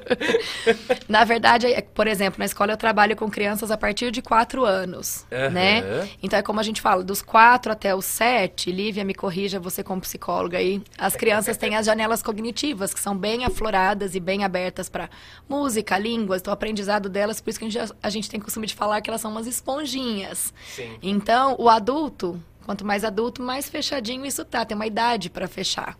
[1.09, 4.65] Na verdade, é- por exemplo, na escola eu trabalho com crianças a partir de 4
[4.65, 5.51] anos, Aham.
[5.51, 6.09] né?
[6.23, 9.83] Então é como a gente fala, dos 4 até os 7, Lívia, me corrija, você
[9.83, 14.45] como psicóloga aí, as crianças têm as janelas cognitivas, que são bem afloradas e bem
[14.45, 15.11] abertas para
[15.49, 18.67] música, línguas, então o aprendizado delas, por isso que a gente, a gente tem costume
[18.67, 20.53] de falar que elas são umas esponjinhas.
[20.75, 20.99] Sim.
[21.03, 25.97] Então, o adulto, quanto mais adulto, mais fechadinho isso tá, tem uma idade para fechar.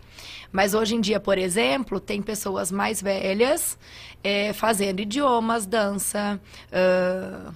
[0.51, 3.79] Mas hoje em dia, por exemplo, tem pessoas mais velhas
[4.23, 7.53] eh, fazendo idiomas, dança, ah,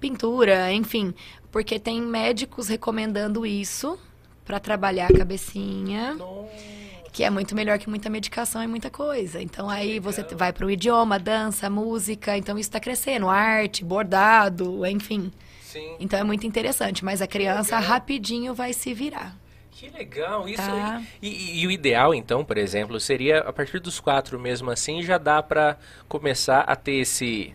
[0.00, 1.14] pintura, enfim,
[1.52, 3.98] porque tem médicos recomendando isso
[4.50, 6.16] para trabalhar a cabecinha.
[7.12, 9.40] Que é muito melhor que muita medicação e muita coisa.
[9.40, 14.84] Então aí você vai para o idioma, dança, música, então isso está crescendo, arte, bordado,
[14.86, 15.30] enfim.
[15.62, 15.96] Sim.
[16.00, 19.36] Então é muito interessante, mas a criança rapidinho vai se virar.
[19.70, 20.96] Que legal, isso Tá.
[20.98, 21.04] aí.
[21.22, 25.00] E, e- e o ideal, então, por exemplo, seria a partir dos quatro mesmo assim,
[25.02, 25.76] já dá pra
[26.08, 27.54] começar a ter esse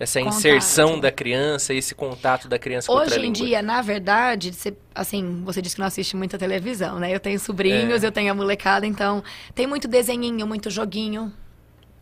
[0.00, 0.38] essa Contato.
[0.38, 3.46] inserção da criança, esse contato da criança com outra Hoje em língua.
[3.46, 7.14] dia, na verdade, você, assim, você disse que não assiste muita televisão, né?
[7.14, 8.06] Eu tenho sobrinhos, É.
[8.06, 9.22] eu tenho a molecada, então
[9.54, 11.32] tem muito desenhinho, muito joguinho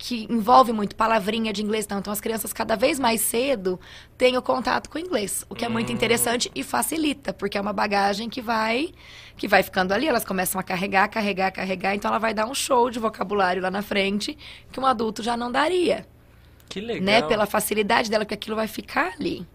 [0.00, 1.98] que envolve muito palavrinha de inglês, não.
[1.98, 3.80] Então as crianças cada vez mais cedo
[4.16, 5.94] têm o contato com o inglês, o que é muito Hum.
[5.96, 8.90] interessante e facilita, porque é uma bagagem que vai
[9.36, 12.54] que vai ficando ali, elas começam a carregar, carregar, carregar, então ela vai dar um
[12.54, 14.38] show de vocabulário lá na frente
[14.70, 16.06] que um adulto já não daria,
[16.68, 17.02] Que legal.
[17.04, 17.22] né?
[17.22, 19.46] Pela facilidade dela, porque aquilo vai ficar ali.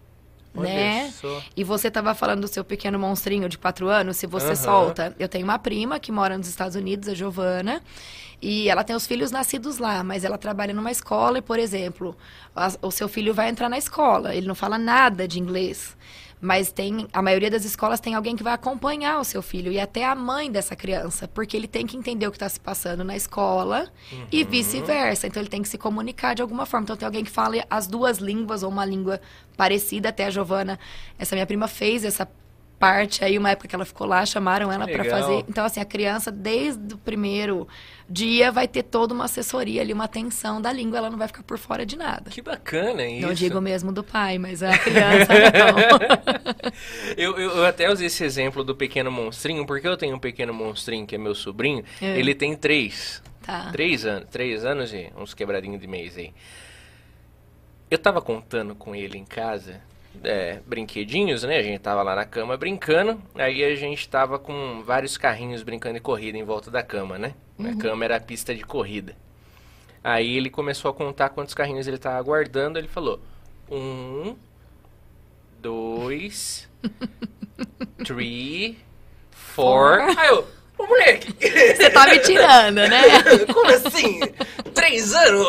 [0.56, 1.10] Olha né?
[1.20, 1.42] só.
[1.56, 4.54] E você estava falando do seu pequeno monstrinho de quatro anos, se você Aham.
[4.56, 5.16] solta.
[5.18, 7.82] Eu tenho uma prima que mora nos Estados Unidos, a Giovana,
[8.40, 12.16] e ela tem os filhos nascidos lá, mas ela trabalha numa escola e, por exemplo,
[12.54, 15.96] a- o seu filho vai entrar na escola, ele não fala nada de inglês.
[16.44, 19.80] Mas tem, a maioria das escolas tem alguém que vai acompanhar o seu filho e
[19.80, 23.02] até a mãe dessa criança, porque ele tem que entender o que está se passando
[23.02, 23.88] na escola
[24.30, 24.50] e Uhum.
[24.50, 25.26] vice-versa.
[25.26, 26.84] Então ele tem que se comunicar de alguma forma.
[26.84, 29.22] Então tem alguém que fale as duas línguas ou uma língua
[29.56, 30.10] parecida.
[30.10, 30.78] Até a Giovana,
[31.18, 32.28] essa minha prima fez essa
[32.78, 35.44] parte aí, uma época que ela ficou lá, chamaram ela para fazer.
[35.48, 37.66] Então assim, a criança desde o primeiro
[38.08, 41.42] dia vai ter toda uma assessoria ali, uma atenção da língua, ela não vai ficar
[41.42, 42.30] por fora de nada.
[42.30, 43.26] Que bacana isso.
[43.26, 46.54] Não digo mesmo do pai, mas a criança não.
[47.16, 50.52] Eu, eu, eu até usei esse exemplo do pequeno monstrinho, porque eu tenho um pequeno
[50.52, 51.84] monstrinho que é meu sobrinho.
[52.00, 52.18] É.
[52.18, 53.22] Ele tem três.
[53.42, 53.70] tá.
[53.70, 54.28] Três anos.
[54.30, 56.32] Três anos e uns quebradinhos de mês aí.
[57.90, 59.80] Eu tava contando com ele em casa,
[60.22, 61.58] é, brinquedinhos, né?
[61.58, 63.22] A gente tava lá na cama brincando.
[63.36, 67.34] Aí a gente tava com vários carrinhos brincando de corrida em volta da cama, né?
[67.58, 69.16] A cama era a pista de corrida.
[70.02, 72.78] Aí ele começou a contar quantos carrinhos ele tava aguardando.
[72.78, 73.20] Ele falou:
[73.70, 74.36] um,
[75.60, 76.68] dois,
[78.04, 78.78] three,
[79.30, 80.00] four.
[80.00, 80.18] Four.
[80.18, 80.46] Aí eu,
[80.84, 81.34] ô moleque!
[81.40, 83.02] Você tá me tirando, né?
[83.52, 84.20] Como assim?
[84.74, 85.46] Três anos?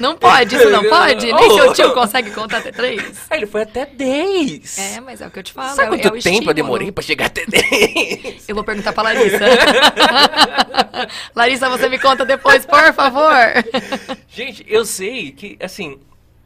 [0.00, 1.32] Não pode, isso não pode?
[1.32, 3.26] Nem seu tio consegue contar até três.
[3.30, 4.78] Aí ele foi até dez.
[4.78, 5.74] É, mas é o que eu te falo.
[5.74, 6.50] Sabe é, quanto é o tempo estímulo.
[6.50, 8.48] eu demorei pra chegar até dez?
[8.48, 9.38] Eu vou perguntar pra Larissa.
[11.34, 13.34] Larissa, você me conta depois, por favor.
[14.28, 16.00] Gente, eu sei que, assim,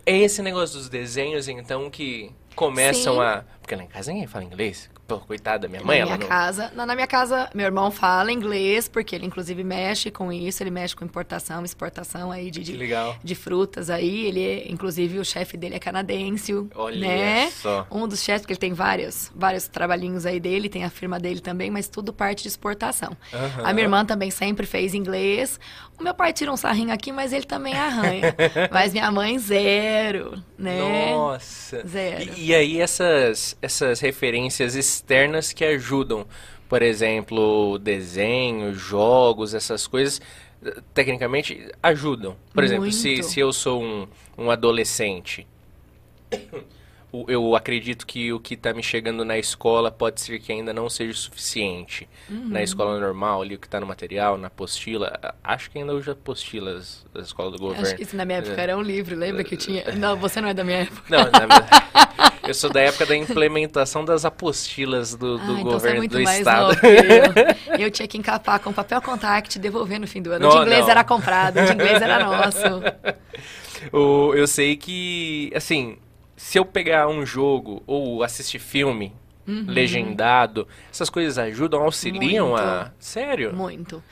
[0.04, 3.20] é esse negócio dos desenhos, então, que começam Sim.
[3.20, 3.44] a...
[3.60, 4.90] porque lá em casa ninguém fala inglês.
[5.18, 6.26] Pô, coitada da minha mãe, na ela minha não...
[6.28, 10.62] casa, na, na minha casa, meu irmão fala inglês, porque ele inclusive mexe com isso,
[10.62, 12.78] ele mexe com importação, exportação aí de, de,
[13.22, 14.26] de frutas aí.
[14.26, 17.50] Ele, é- inclusive, o chefe dele é canadense, Olha né?
[17.50, 17.86] só.
[17.90, 21.40] Um dos chefes, porque ele tem vários, vários trabalhinhos aí dele, tem a firma dele
[21.40, 23.16] também, mas tudo parte de exportação.
[23.32, 23.62] Aham.
[23.64, 25.58] A minha irmã também sempre fez inglês.
[25.98, 28.34] O meu pai tira um sarrinho aqui, mas ele também arranha.
[28.70, 31.10] mas minha mãe, zero, né?
[31.12, 31.86] Nossa.
[31.86, 32.30] Zero.
[32.36, 36.26] E, e aí essas, essas referências externas que ajudam,
[36.68, 40.20] por exemplo, desenho, jogos, essas coisas,
[40.94, 42.36] tecnicamente ajudam.
[42.52, 43.24] Por exemplo, se, Muito.
[43.24, 45.46] se eu sou um, um adolescente,
[47.26, 50.88] eu acredito que o que está me chegando na escola pode ser que ainda não
[50.88, 52.08] seja suficiente.
[52.28, 52.50] Uhum.
[52.50, 56.12] Na escola normal, ali o que está no material, na apostila, acho que ainda usa
[56.12, 57.82] apostilas da escola do governo.
[57.82, 59.82] Acho que isso na minha época era um livro, lembra que tinha?
[59.96, 61.02] Não, você não é da minha época.
[61.08, 61.68] Não, na verdade,
[62.50, 66.16] eu sou da época da implementação das apostilas do, do ah, então é governo muito
[66.16, 66.68] do mais estado.
[66.68, 67.78] novo eu.
[67.86, 70.46] Eu tinha que encapar com papel contact e devolver no fim do ano.
[70.46, 70.90] O de Não, inglês não.
[70.90, 72.58] era comprado, o de inglês era nosso.
[73.92, 75.96] O- eu sei que, assim,
[76.36, 79.12] se eu pegar um jogo ou assistir filme
[79.48, 79.64] Uhum.
[79.66, 82.82] legendado, essas coisas ajudam, auxiliam a.
[82.82, 82.92] Muito.
[83.00, 83.52] Sério?
[83.56, 84.02] Muito.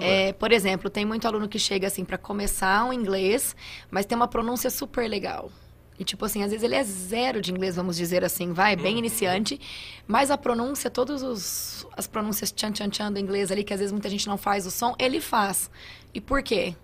[0.00, 3.54] É, por exemplo, tem muito aluno que chega assim para começar um inglês,
[3.90, 5.52] mas tem uma pronúncia super legal.
[5.98, 8.92] E tipo assim, às vezes ele é zero de inglês, vamos dizer assim, vai, bem
[8.92, 8.98] Uhum.
[9.00, 9.60] iniciante,
[10.06, 13.92] mas a pronúncia, todas as pronúncias tchan tchan tchan do inglês ali, que às vezes
[13.92, 15.70] muita gente não faz o som, ele faz.
[16.14, 16.74] E por quê?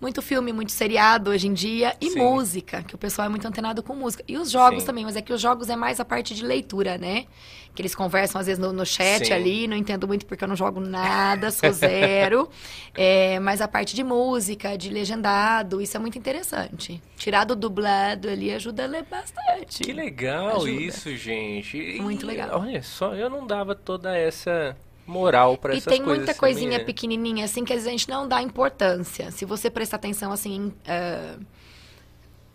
[0.00, 2.20] Muito filme, muito seriado hoje em dia e Sim.
[2.20, 4.24] música, que o pessoal é muito antenado com música.
[4.26, 4.86] E os jogos Sim.
[4.86, 7.26] também, mas é que os jogos é mais a parte de leitura, né?
[7.74, 9.32] Que eles conversam às vezes no, no chat Sim.
[9.34, 12.48] ali, não entendo muito porque eu não jogo nada, sou zero.
[12.92, 17.00] É, mas a parte de música, de legendado, isso é muito interessante.
[17.16, 19.84] Tirar do dublado ali ajuda a ler bastante.
[19.84, 20.70] Que legal Ajuda.
[20.70, 21.78] isso, gente.
[21.78, 22.60] E- Muito legal.
[22.60, 24.76] Olha só, eu não dava toda essa
[25.10, 26.16] moral pra E essas tem coisas.
[26.18, 26.84] muita também, coisinha né?
[26.84, 29.30] pequenininha assim que a gente não dá importância.
[29.30, 31.36] Se você prestar atenção assim, em, ah,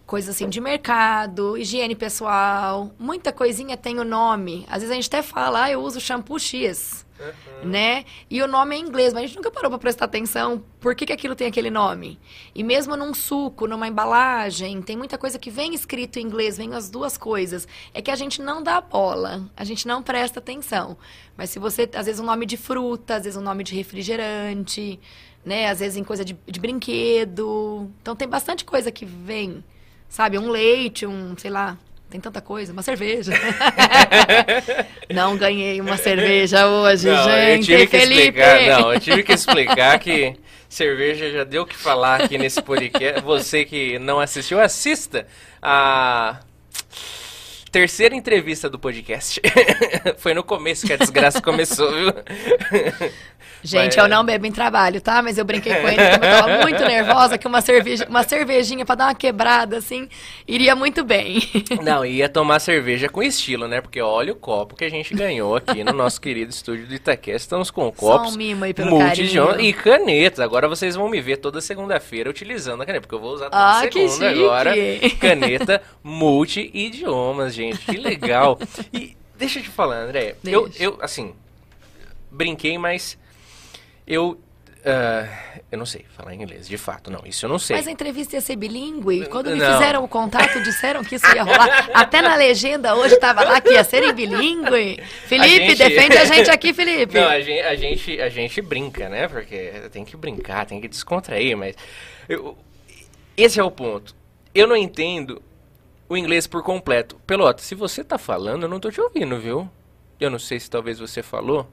[0.05, 4.65] coisas assim de mercado, higiene pessoal, muita coisinha tem o nome.
[4.67, 7.05] Às vezes a gente até fala, ah, eu uso shampoo X,
[7.63, 8.05] né?
[8.29, 11.05] E o nome é inglês, mas a gente nunca parou para prestar atenção por que,
[11.05, 12.19] que aquilo tem aquele nome.
[12.53, 16.73] E mesmo num suco, numa embalagem, tem muita coisa que vem escrito em inglês, vem
[16.75, 17.67] as duas coisas.
[17.93, 20.97] É que a gente não dá bola, a gente não presta atenção.
[21.35, 24.99] Mas se você, às vezes um nome de fruta, às vezes um nome de refrigerante,
[25.43, 25.69] né?
[25.69, 27.89] Às vezes em coisa de, de brinquedo.
[28.01, 29.63] Então tem bastante coisa que vem,
[30.09, 30.37] sabe?
[30.37, 31.77] Um leite, um, sei lá,
[32.09, 33.33] tem tanta coisa, uma cerveja.
[35.13, 37.71] não ganhei uma cerveja hoje, Não, gente.
[37.71, 38.21] eu tive que Felipe.
[38.39, 40.35] explicar, não, eu tive que explicar que
[40.69, 43.21] cerveja já deu o que falar aqui nesse podcast.
[43.21, 45.25] Você que não assistiu, assista
[45.61, 46.39] a
[47.79, 49.41] terceira entrevista do podcast.
[50.17, 52.07] Foi no começo que a desgraça começou, viu?
[53.61, 55.23] Gente, Mas- eu não bebo em trabalho, tá?
[55.23, 58.85] Mas eu brinquei com ele, como eu tava muito nervosa, que uma, cerveja, uma cervejinha
[58.85, 60.07] pra dar uma quebrada, assim,
[60.47, 61.39] iria muito bem.
[61.83, 63.81] Não, ia tomar cerveja com estilo, né?
[63.81, 67.39] Porque olha o copo que a gente ganhou aqui no nosso querido estúdio do Itaquest.
[67.41, 69.59] Estamos com copos um mimo aí pelo carinho.
[69.59, 70.39] e canetas.
[70.41, 73.57] Agora vocês vão me ver toda segunda-feira utilizando a caneta, porque eu vou usar toda
[73.57, 74.73] Ah, segunda agora.
[75.19, 77.64] Caneta multi-idiomas, gente.
[77.73, 78.60] Que legal.
[78.93, 80.36] E deixa eu te falar, André.
[80.43, 80.84] Eu, Deixa.
[80.84, 81.34] eu, assim,
[82.32, 83.17] brinquei, mas
[84.08, 84.39] eu...
[84.86, 85.28] ah,
[85.71, 87.21] eu não sei falar inglês, de fato, não.
[87.25, 87.75] Isso eu não sei.
[87.75, 89.25] Mas a entrevista ia ser bilíngue.
[89.28, 89.73] Quando me Não.
[89.73, 91.89] fizeram o contato, disseram que isso ia rolar.
[91.93, 95.01] Até na legenda hoje tava lá que ia ser em bilíngue.
[95.28, 97.15] Felipe, gente- defende a gente aqui, Felipe.
[97.19, 99.28] Não, a gente, a, gente, a gente brinca, né?
[99.28, 101.75] Porque tem que brincar, tem que descontrair, mas.
[102.30, 102.58] eu-
[103.36, 104.15] esse é o ponto.
[104.54, 105.41] Eu não entendo
[106.09, 107.15] o inglês por completo.
[107.27, 109.69] Peloto, se você tá falando, eu não tô te ouvindo, viu?
[110.19, 111.69] Eu não sei se talvez você falou.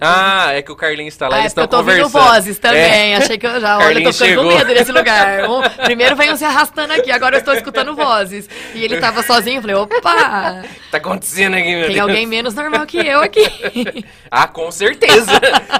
[0.00, 2.24] Ah, é que o Carlinhos tá lá, Ah, é eles estão eu tô ouvindo conversando.
[2.32, 2.80] vozes também.
[3.12, 3.16] É.
[3.18, 4.44] Achei que eu já, olha, eu tô ficando chegou.
[4.50, 5.48] com medo nesse lugar.
[5.48, 8.48] Um- primeiro veio se arrastando aqui, agora eu estou escutando vozes.
[8.74, 10.00] E ele tava sozinho, eu falei, opa,
[10.90, 12.00] Tá acontecendo aqui, meu tem Deus.
[12.00, 14.04] alguém menos normal que eu aqui.
[14.28, 15.30] Ah, com certeza.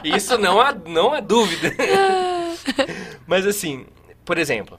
[0.04, 1.74] Isso não há, não há dúvida.
[3.26, 3.86] Mas assim,
[4.24, 4.78] por exemplo,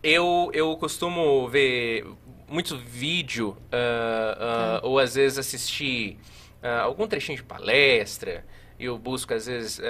[0.00, 2.06] eu, eu costumo ver
[2.48, 6.18] muito vídeo, ah, ah, ou às vezes assistir
[6.62, 8.44] ah, algum trechinho de palestra.
[8.78, 9.80] Eu busco, às vezes,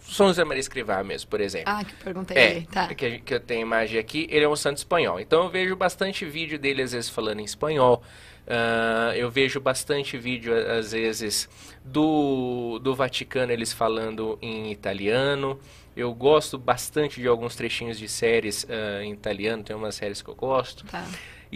[0.00, 1.72] Sons da Maria Escrivá mesmo, por exemplo.
[1.72, 2.36] Ah, que perguntei.
[2.36, 2.94] É, tá.
[2.94, 5.18] que, que eu tenho imagem aqui, ele é um santo espanhol.
[5.18, 8.02] Então eu vejo bastante vídeo dele, às vezes, falando em espanhol.
[8.46, 11.48] Ah, eu vejo bastante vídeo, às vezes,
[11.84, 15.58] do, do Vaticano, eles falando em italiano.
[15.96, 20.28] Eu gosto bastante de alguns trechinhos de séries ah, em italiano, tem umas séries que
[20.28, 20.84] eu gosto.
[20.86, 21.06] Tá.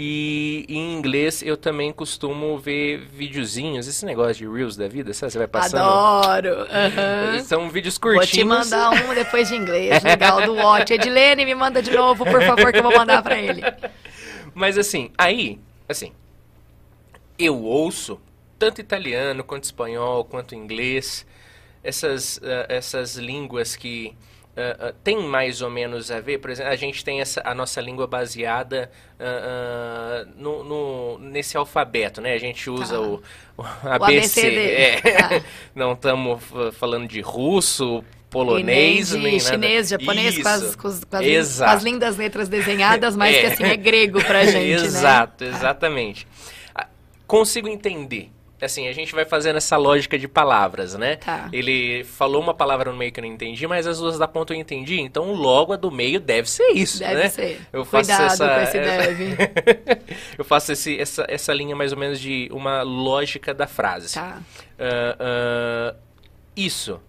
[0.01, 5.33] E em inglês eu também costumo ver videozinhos, esse negócio de Reels da vida, sabe?
[5.33, 5.83] Você vai passando.
[5.83, 6.51] Adoro!
[6.61, 7.43] Uhum.
[7.43, 8.31] São vídeos curtinhos.
[8.31, 10.93] Vou te mandar um depois de inglês, legal, do Watch.
[10.93, 13.61] Edilene, me manda de novo, por favor, que eu vou mandar pra ele.
[14.55, 15.59] Mas assim, aí,
[15.89, 16.13] assim,
[17.37, 18.21] eu ouço
[18.57, 21.27] tanto italiano quanto espanhol, quanto inglês,
[21.83, 24.15] essas, uh, essas línguas que
[24.59, 26.39] uh, uh, tem mais ou menos a ver.
[26.39, 32.21] Por exemplo, a gente tem essa, a nossa língua baseada uh, no, no, nesse alfabeto,
[32.21, 32.35] né?
[32.35, 33.01] A gente usa ah.
[33.01, 33.23] o,
[33.57, 34.41] o, ABC.
[34.41, 35.01] O é.
[35.23, 35.43] ah.
[35.75, 36.43] Não estamos
[36.73, 40.03] falando de russo, polonês, nem, nem chinês, nada.
[40.03, 43.41] japonês, com as, com, as, com, as, com as, lindas letras desenhadas, mas é.
[43.41, 45.51] que assim é grego pra gente, Exato, né?
[45.51, 46.27] exatamente.
[47.27, 51.17] Consigo entender assim, a gente vai fazendo essa lógica de palavras, né?
[51.17, 51.49] Tá.
[51.53, 54.53] Ele falou uma palavra no meio que eu não entendi, mas as duas da ponta
[54.53, 55.01] eu entendi.
[55.01, 57.29] Então, logo a do meio deve ser isso, deve né?
[57.29, 57.61] ser.
[57.73, 59.37] Eu faço Cuidado essa, com esse deve.
[60.37, 64.15] eu faço esse, essa, essa linha mais ou menos de uma lógica da frase.
[64.15, 64.43] Tá.
[64.79, 65.99] Uh, uh,
[66.57, 67.01] isso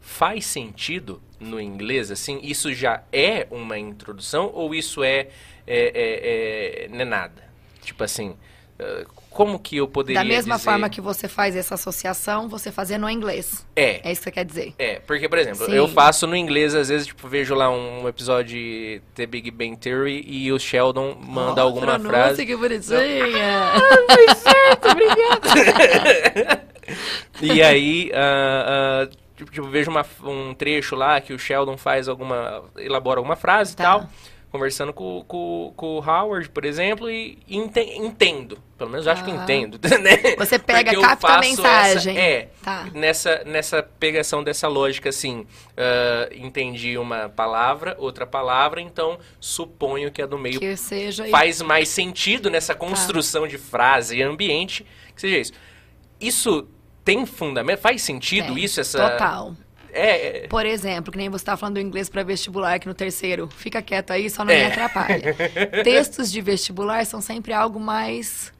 [0.00, 2.40] faz sentido no inglês, assim?
[2.42, 5.28] Isso já é uma introdução ou isso é,
[5.66, 7.44] é, é, é é nada?
[7.82, 8.30] Tipo assim,
[8.80, 10.64] uh, como que eu poderia Da mesma dizer...
[10.64, 13.66] forma que você faz essa associação, você fazer no inglês.
[13.76, 14.00] É.
[14.02, 14.74] É isso que você quer dizer.
[14.78, 15.74] É, porque, por exemplo, Sim.
[15.74, 19.76] eu faço no inglês, às vezes, tipo, vejo lá um episódio de The Big Bang
[19.76, 22.46] Theory e o Sheldon manda oh, alguma frase.
[22.46, 23.74] que bonitinha!
[23.76, 26.62] ah, foi certo, obrigado!
[27.42, 32.08] e aí, uh, uh, tipo, tipo, vejo uma, um trecho lá que o Sheldon faz
[32.08, 32.64] alguma...
[32.78, 33.84] elabora alguma frase e Tá.
[33.84, 34.08] tal
[34.56, 38.58] conversando com, com, com, o Howard, por exemplo, e ente, entendo.
[38.78, 39.24] Pelo menos acho ah.
[39.24, 40.36] que entendo, né?
[40.38, 42.16] Você pega, capta a mensagem.
[42.16, 42.88] Essa, é, tá.
[42.94, 50.22] nessa, nessa pegação dessa lógica, assim, uh, entendi uma palavra, outra palavra, então suponho que
[50.22, 50.60] a do meio
[51.30, 52.80] faz mais sentido nessa Tá.
[52.80, 53.48] construção tá.
[53.48, 55.52] de frase e ambiente, que seja isso.
[56.20, 56.68] Isso
[57.04, 57.78] tem fundamento?
[57.78, 58.64] Faz sentido tem.
[58.64, 58.80] isso?
[58.80, 59.10] Essa...
[59.10, 59.54] Total.
[59.98, 63.48] É, Por exemplo, que nem você estava falando do inglês para vestibular, que no terceiro,
[63.48, 64.66] fica quieto aí, só não é.
[64.66, 65.34] me atrapalha.
[65.82, 68.52] Textos de vestibular são sempre algo mais.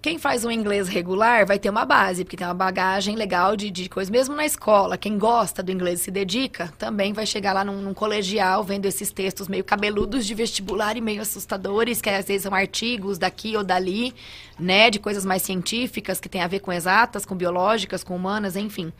[0.00, 3.72] Quem faz um inglês regular vai ter uma base, porque tem uma bagagem legal de,
[3.72, 4.08] de coisa.
[4.08, 7.82] Mesmo na escola, quem gosta do inglês e se dedica, também vai chegar lá num,
[7.82, 12.44] num, colegial vendo esses textos meio cabeludos de vestibular e meio assustadores, que às vezes
[12.44, 14.14] são artigos daqui ou dali,
[14.56, 14.90] né?
[14.90, 18.92] De coisas mais científicas, que tem a ver com exatas, com biológicas, com humanas, enfim.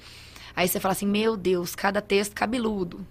[0.56, 3.06] Aí você fala assim, meu Deus, cada texto cabeludo.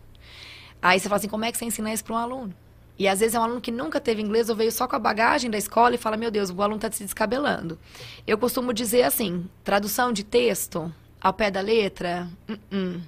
[0.81, 2.53] Aí você fala assim, como é que você ensina isso para um aluno?
[2.97, 4.99] E às vezes é um aluno que nunca teve inglês ou veio só com a
[4.99, 7.77] bagagem da escola e fala, meu Deus, o aluno está se descabelando.
[8.25, 13.01] Eu costumo dizer assim, tradução de texto ao pé da letra, uh -uh.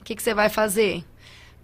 [0.00, 1.04] o que, que você vai fazer?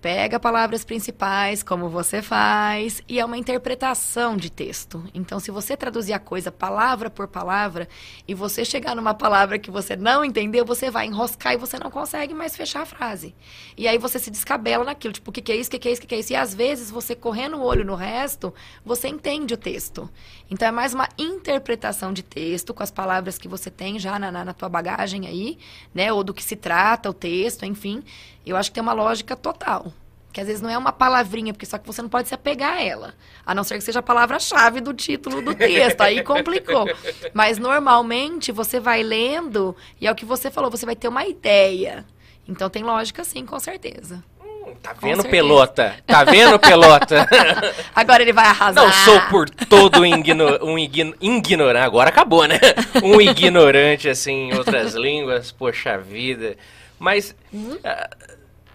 [0.05, 5.03] Pega palavras principais, como você faz, e é uma interpretação de texto.
[5.14, 7.88] Então, se você traduzir a coisa palavra por palavra
[8.29, 11.90] e você chegar numa palavra que você não entendeu, você vai enroscar e você não
[11.90, 13.35] consegue mais fechar a frase.
[13.79, 15.88] E aí você se descabela naquilo, tipo, o que, que é isso, o que, que
[15.88, 16.35] é isso, o que, que é isso?
[16.35, 18.53] E às vezes você correndo o olho no resto,
[18.85, 20.11] você entende o texto.
[20.51, 24.31] Então, é mais uma interpretação de texto com as palavras que você tem já na,
[24.31, 25.57] na, na tua bagagem aí,
[25.95, 26.12] né?
[26.12, 28.05] Ou do que se trata o texto, enfim.
[28.45, 29.93] Eu acho que tem uma lógica total.
[30.35, 32.79] Que às vezes não é uma palavrinha, porque só que você não pode se apegar
[32.79, 33.14] a ela.
[33.47, 36.01] A não ser que seja a palavra-chave do título do texto.
[36.01, 36.87] Aí complicou.
[37.33, 41.25] Mas normalmente você vai lendo e é o que você falou, você vai ter uma
[41.25, 42.05] ideia.
[42.49, 44.25] Então tem lógica sim, com certeza.
[44.44, 45.94] Hum, tá vendo, pelota?
[46.05, 47.29] Tá vendo, pelota?
[47.94, 48.85] Agora ele vai arrasar.
[48.85, 51.87] Não sou por todo um, igno um igno ignorante.
[51.87, 52.59] Agora acabou, né?
[53.05, 55.53] Um ignorante, assim, em outras línguas.
[55.53, 56.57] Poxa vida.
[56.99, 57.37] Mas.
[57.53, 57.75] Hum?
[57.75, 58.24] Uh,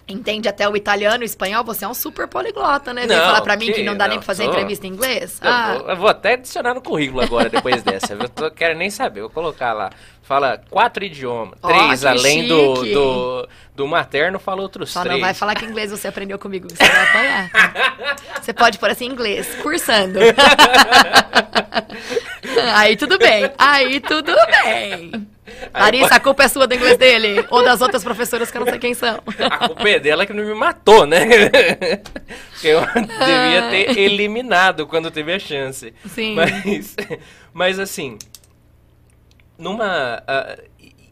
[0.10, 1.64] Entende até o italiano e o espanhol?
[1.66, 3.06] Você é um super poliglota, né?
[3.06, 4.50] Vem falar pra mim que, que não dá não, nem pra fazer tô...
[4.50, 5.40] entrevista em inglês?
[5.40, 5.78] Eu, ah.
[5.78, 8.14] vou, eu, vou, até adicionar no currículo agora, depois dessa.
[8.14, 9.92] Eu tô, quero nem saber, vou colocar lá.
[10.24, 11.60] Fala quatro idiomas.
[11.62, 15.16] Oh, três, além do, do, do, materno, fala outros Só três.
[15.16, 17.52] não vai falar que inglês você aprendeu comigo, você vai apanhar.
[18.42, 20.20] você pode pôr assim, inglês, cursando.
[22.76, 25.12] Aí tudo bem, aí tudo bem.
[25.74, 27.46] Larissa, a culpa é sua do inglês dele?
[27.50, 29.22] Ou das outras professoras que eu não sei quem são?
[29.50, 31.20] A culpa é dela que não me matou, né?
[32.64, 35.94] Eu devia ter eliminado quando teve a chance.
[36.08, 36.36] Sim.
[36.36, 36.96] Mas,
[37.54, 38.18] mas assim,
[39.58, 40.22] numa.
[40.22, 40.70] Uh,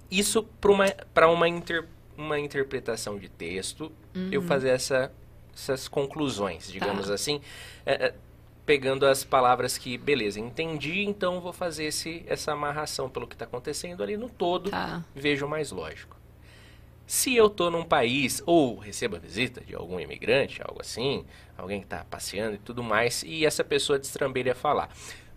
[0.10, 1.86] isso para uma, pra uma, inter,
[2.18, 4.30] uma interpretação de texto, uhum.
[4.32, 5.12] eu fazer essa,
[5.54, 7.14] essas conclusões, digamos tá.
[7.14, 7.42] assim.
[7.86, 8.27] Uh,
[8.68, 13.46] pegando as palavras que, beleza, entendi, então vou fazer esse, essa amarração pelo que está
[13.46, 15.02] acontecendo ali no todo, tá.
[15.16, 16.18] vejo mais lógico.
[17.06, 21.26] Se eu tô num país ou recebo a visita de algum imigrante, algo assim,
[21.58, 24.90] alguém que tá passeando e tudo mais, e essa pessoa destrambelha falar.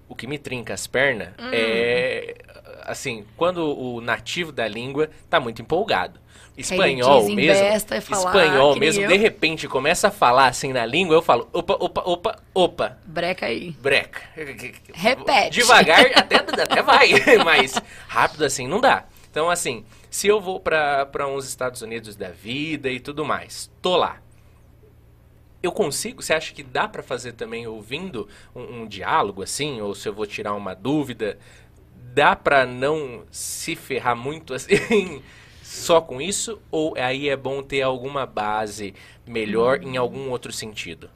[0.09, 1.51] O que me trinca as pernas hum.
[1.53, 2.35] é
[2.83, 6.19] assim, quando o nativo da língua tá muito empolgado.
[6.57, 7.67] Espanhol mesmo,
[8.11, 12.42] espanhol mesmo, de repente começa a falar assim na língua, eu falo, opa, opa, opa,
[12.53, 12.98] opa.
[13.07, 13.71] Breca aí.
[13.73, 14.21] Breca.
[14.92, 15.61] Repete.
[15.61, 17.11] Devagar até, até vai,
[17.44, 19.07] mas rápido assim não dá.
[19.31, 23.96] Então, assim, se eu vou para uns Estados Unidos da vida e tudo mais, tô
[23.96, 24.21] lá.
[25.63, 26.23] Eu consigo?
[26.23, 29.81] Você acha que dá para fazer também ouvindo um, um, diálogo assim?
[29.81, 31.38] Ou se eu vou tirar uma dúvida,
[32.13, 35.23] dá para não se ferrar muito assim
[35.71, 36.60] só com isso?
[36.68, 38.92] Ou aí é bom ter alguma base
[39.25, 41.08] melhor em algum outro sentido?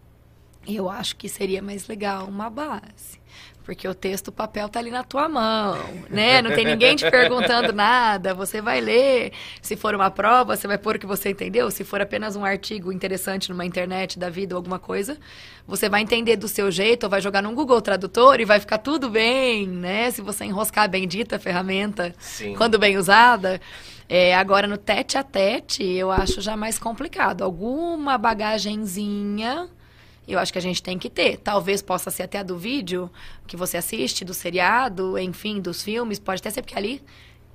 [0.65, 3.21] Eu acho que seria mais legal uma base.
[3.65, 5.77] Porque o texto, o papel tá ali na tua mão,
[6.09, 6.41] né?
[6.41, 8.33] Não tem ninguém te perguntando nada.
[8.35, 9.33] Você vai ler.
[9.61, 11.71] Se for uma prova, você vai pôr o que você entendeu.
[11.71, 15.19] Se for apenas um artigo interessante numa internet da vida ou alguma coisa,
[15.67, 18.79] você vai entender do seu jeito ou vai jogar no Google Tradutor e vai ficar
[18.79, 20.11] tudo bem, né?
[20.11, 22.55] Se você enroscar a bendita ferramenta, Sim.
[22.55, 23.61] quando bem usada.
[24.09, 27.43] É, agora, no tete a tete, eu acho já mais complicado.
[27.43, 29.69] Alguma bagagenzinha
[30.27, 31.37] eu acho que a gente tem que ter.
[31.37, 33.11] Talvez possa ser até a do vídeo
[33.47, 37.03] que você assiste, do seriado, enfim, dos filmes, pode até ser porque ali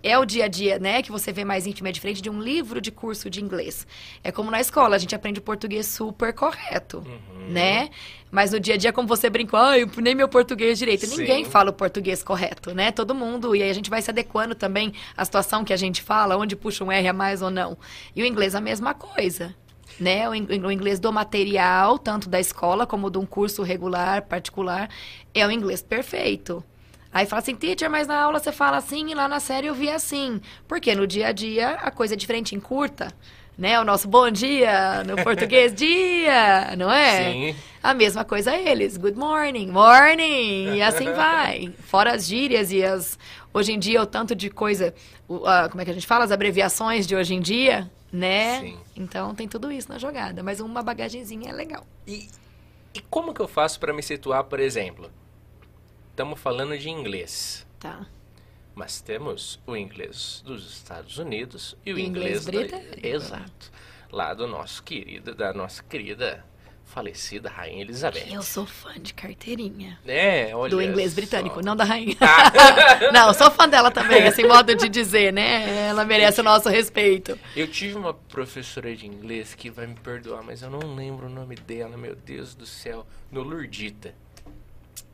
[0.02, 2.41] é o dia a dia, né, que você vê mais íntimo, é diferente de um
[2.41, 3.86] livro de curso de inglês.
[4.24, 7.50] É como na escola, a gente aprende o português super correto, uhum.
[7.50, 7.89] né?
[8.32, 11.06] Mas no dia a dia, como você brincou, ah, eu nem meu português direito.
[11.08, 11.18] Sim.
[11.18, 12.91] Ninguém fala o português correto, né?
[12.91, 13.56] Todo mundo.
[13.56, 16.56] E aí a gente vai se adequando também à situação que a gente fala, onde
[16.56, 17.76] puxa um R a mais ou não.
[18.16, 19.56] E o inglês a mesma coisa
[20.00, 20.28] né?
[20.28, 24.89] O, o inglês do material, tanto da escola como de um curso regular, particular,
[25.34, 26.64] é o inglês perfeito.
[27.12, 29.74] Aí fala assim, teacher, mas na aula você fala assim e lá na série eu
[29.74, 30.39] vi assim.
[30.68, 33.12] Porque no dia a dia a coisa é diferente, em curta.
[33.57, 33.80] Né?
[33.80, 37.32] O nosso bom dia, no português, dia, não é?
[37.32, 37.55] Sim.
[37.84, 38.95] A mesma coisa eles.
[38.95, 41.74] Good morning, morning, e assim vai.
[41.84, 43.18] Fora as gírias e as.
[43.53, 44.93] Hoje em dia, o tanto de coisa.
[45.28, 46.24] Como é que a gente fala?
[46.24, 48.62] As abreviações de hoje em dia, né?
[48.62, 48.78] Sim.
[48.95, 51.86] Então tem tudo isso na jogada, mas uma bagagenzinha é legal.
[52.07, 52.30] E,
[52.93, 55.10] e como que eu faço para me situar, por exemplo?
[56.20, 57.66] Estamos falando de inglês.
[57.80, 58.06] Tá.
[58.76, 63.08] Mas temos o inglês dos Estados Unidos e o inglês, inglês britânico.
[63.08, 63.72] Exato.
[64.12, 66.44] Lá do nosso querido, da nossa querida
[66.84, 68.34] falecida Rainha Elizabeth.
[68.34, 69.98] Eu sou fã de carteirinha.
[70.06, 71.62] É, olha Do inglês britânico, só.
[71.62, 72.18] não da rainha.
[72.20, 73.12] Ah.
[73.14, 75.88] não, sou fã dela também, esse modo de dizer, né?
[75.88, 77.40] Ela merece o nosso respeito.
[77.56, 81.30] Eu tive uma professora de inglês que vai me perdoar, mas eu não lembro o
[81.30, 83.08] nome dela, meu Deus do céu.
[83.32, 84.14] No Lurdita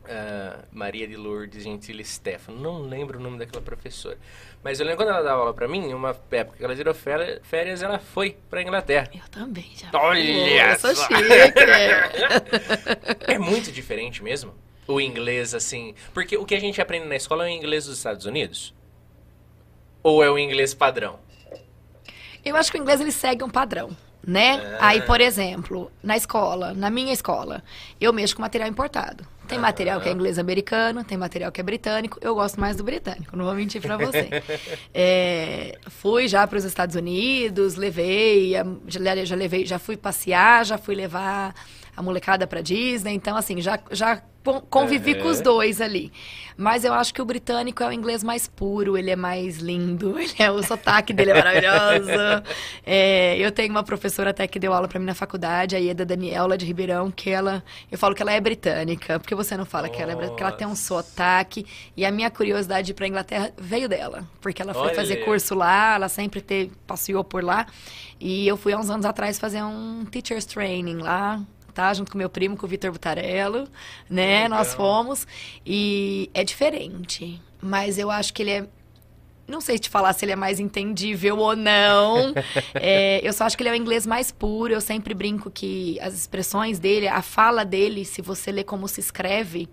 [0.05, 2.59] uh, Maria de Lourdes Gentile Stefano.
[2.59, 4.17] Não lembro o nome daquela professora.
[4.63, 7.81] Mas eu lembro quando ela dava aula pra mim, uma época que ela tirou férias,
[7.81, 9.09] ela foi pra Inglaterra.
[9.13, 9.89] Eu também, já.
[9.93, 11.13] Olha sou chique.
[13.27, 14.53] é muito diferente mesmo?
[14.87, 15.93] O inglês, assim...
[16.13, 18.73] Porque o que a gente aprende na escola é o inglês dos Estados Unidos?
[20.01, 21.19] Ou é o inglês padrão?
[22.43, 23.95] Eu acho que o inglês ele segue um padrão
[24.25, 24.55] né?
[24.55, 24.77] É.
[24.79, 27.63] Aí, por exemplo, na escola, na minha escola,
[28.01, 29.25] eu mexo com material importado.
[29.47, 32.17] Tem material que é inglês americano, tem material que é britânico.
[32.21, 34.29] Eu gosto mais do britânico, não vou mentir para você.
[34.93, 38.53] é, fui já para os Estados Unidos, levei,
[38.87, 41.53] já, já levei, já fui passear, já fui levar
[41.95, 43.13] a molecada para Disney.
[43.13, 44.21] Então, assim, já, já
[44.69, 46.11] convivi com os dois ali.
[46.57, 50.17] Mas eu acho que o britânico é o inglês mais puro, ele é mais lindo,
[50.19, 52.43] ele é, o sotaque dele é maravilhoso.
[52.85, 56.05] é, eu tenho uma professora até que deu aula para mim na faculdade, a Ieda
[56.05, 59.89] Daniela de Ribeirão, que ela, eu falo que ela é britânica, porque você não fala
[59.89, 61.65] que ela, é, que ela tem um sotaque.
[61.97, 64.95] E a minha curiosidade para Inglaterra veio dela, porque ela foi Olha.
[64.95, 67.65] fazer curso lá, ela sempre teve, passeou por lá.
[68.19, 71.41] E eu fui há uns anos atrás fazer um teacher's training lá,
[71.75, 71.93] tá?
[71.93, 73.67] Junto com meu primo, com o Vitor Butarello,
[74.09, 74.43] né?
[74.43, 74.49] Legal.
[74.49, 75.27] Nós fomos.
[75.63, 77.39] E é diferente.
[77.61, 78.67] Mas eu acho que ele é
[79.47, 82.33] não sei te falar se ele é mais entendível ou não.
[82.73, 84.73] é, eu só acho que ele é o inglês mais puro.
[84.73, 88.99] Eu sempre brinco que as expressões dele, a fala dele, se você lê como se
[88.99, 89.69] escreve,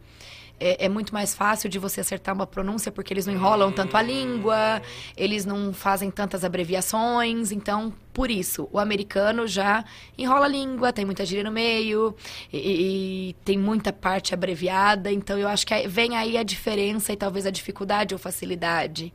[0.62, 3.96] é, é, muito mais fácil de você acertar uma pronúncia porque eles não enrolam tanto
[3.96, 4.80] a língua,
[5.16, 7.50] eles não fazem tantas abreviações.
[7.50, 9.84] Então, por isso, o americano já
[10.16, 12.14] enrola a língua, tem muita gíria no meio
[12.52, 15.10] e, e tem muita parte abreviada.
[15.10, 19.12] Então, eu acho que vem aí a diferença e talvez a dificuldade ou facilidade.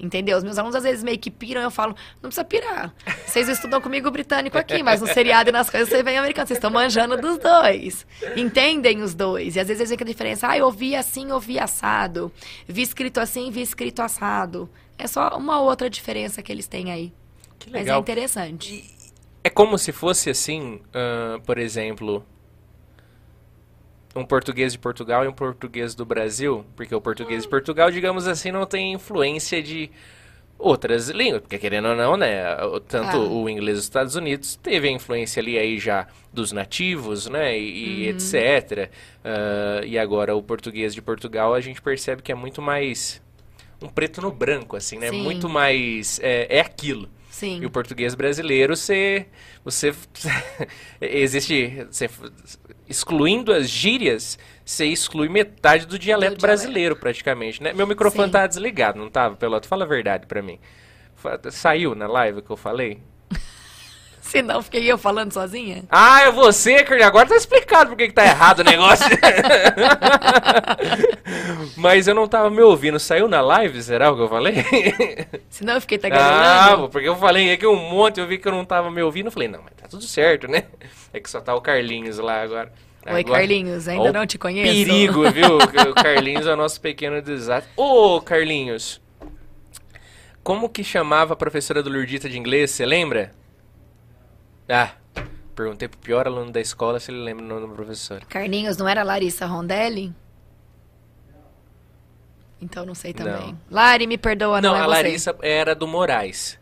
[0.00, 0.38] Entendeu?
[0.38, 2.94] Os meus alunos às vezes meio que piram, eu falo, não precisa pirar.
[3.26, 6.46] Vocês estudam comigo britânico aqui, mas no seriado e nas coisas você vem americano.
[6.46, 8.06] Vocês estão manjando dos dois.
[8.36, 9.56] Entendem os dois.
[9.56, 10.48] E às vezes vem a diferença.
[10.48, 12.32] Ah, eu ouvi assim, ouvi assado.
[12.66, 14.70] Vi escrito assim, vi escrito assado.
[14.96, 17.12] É só uma outra diferença que eles têm aí.
[17.58, 18.00] Que Que Mas é legal.
[18.00, 18.74] interessante.
[18.74, 18.98] E
[19.42, 22.24] é como se fosse assim, ah, por exemplo,
[24.18, 28.26] um português de Portugal e um português do Brasil, porque o português de Portugal, digamos
[28.26, 29.90] assim, não tem influência de
[30.58, 32.42] outras línguas, porque querendo ou não, né,
[32.88, 33.20] tanto Ah.
[33.20, 38.06] o inglês dos Estados Unidos teve a influência ali aí já dos nativos, né, e,
[38.06, 38.90] e etc.
[39.24, 43.22] Ah, e agora o português de Portugal a gente percebe que é muito mais
[43.80, 45.22] um preto no branco, assim, né, Sim.
[45.22, 47.08] muito mais é, é aquilo.
[47.30, 47.60] Sim.
[47.62, 49.26] E o português brasileiro, você,
[49.64, 49.94] você
[51.00, 52.10] existe, você,
[52.88, 56.42] excluindo as gírias, você exclui metade do dialeto dialeto.
[56.42, 57.72] brasileiro, praticamente, né?
[57.72, 58.32] Meu microfone Sim.
[58.32, 59.68] tá desligado, não tava, Pelota?
[59.68, 60.58] Fala a verdade pra mim.
[61.50, 63.00] Saiu na live que eu falei?
[64.20, 65.84] Se não, fiquei eu falando sozinha?
[65.90, 67.08] Ah, é você, Carlinhos.
[67.08, 69.06] Agora tá explicado por que tá errado o negócio.
[71.76, 72.98] Mas eu não tava me ouvindo.
[72.98, 74.64] Saiu na live, será o que eu falei?
[75.48, 76.88] Se não, eu fiquei Ah, tagarelando.
[76.90, 79.32] porque eu falei aqui um monte, eu vi que eu não tava me ouvindo, eu
[79.32, 80.64] falei, não, mas tá tudo certo, né?
[81.12, 82.72] É que só tá o Carlinhos lá agora.
[83.06, 84.70] Oi, Agora- Carlinhos, ainda não te conheço.
[84.86, 85.56] Perigo, viu?
[85.58, 87.70] O Carlinhos é o nosso pequeno desastre.
[87.76, 89.00] Ô, Carlinhos,
[90.42, 93.32] como que chamava a professora do Lurdita de inglês, você lembra?
[94.68, 94.90] Ah,
[95.54, 98.20] perguntei pro pior aluno da escola se ele lembra o nome da professora.
[98.28, 100.12] Carlinhos, não era Larissa Rondelli?
[102.60, 103.52] Então não sei também.
[103.52, 103.58] Não.
[103.70, 104.90] Lari, me perdoa, não, Não, é a você.
[104.90, 106.58] Larissa era do Moraes.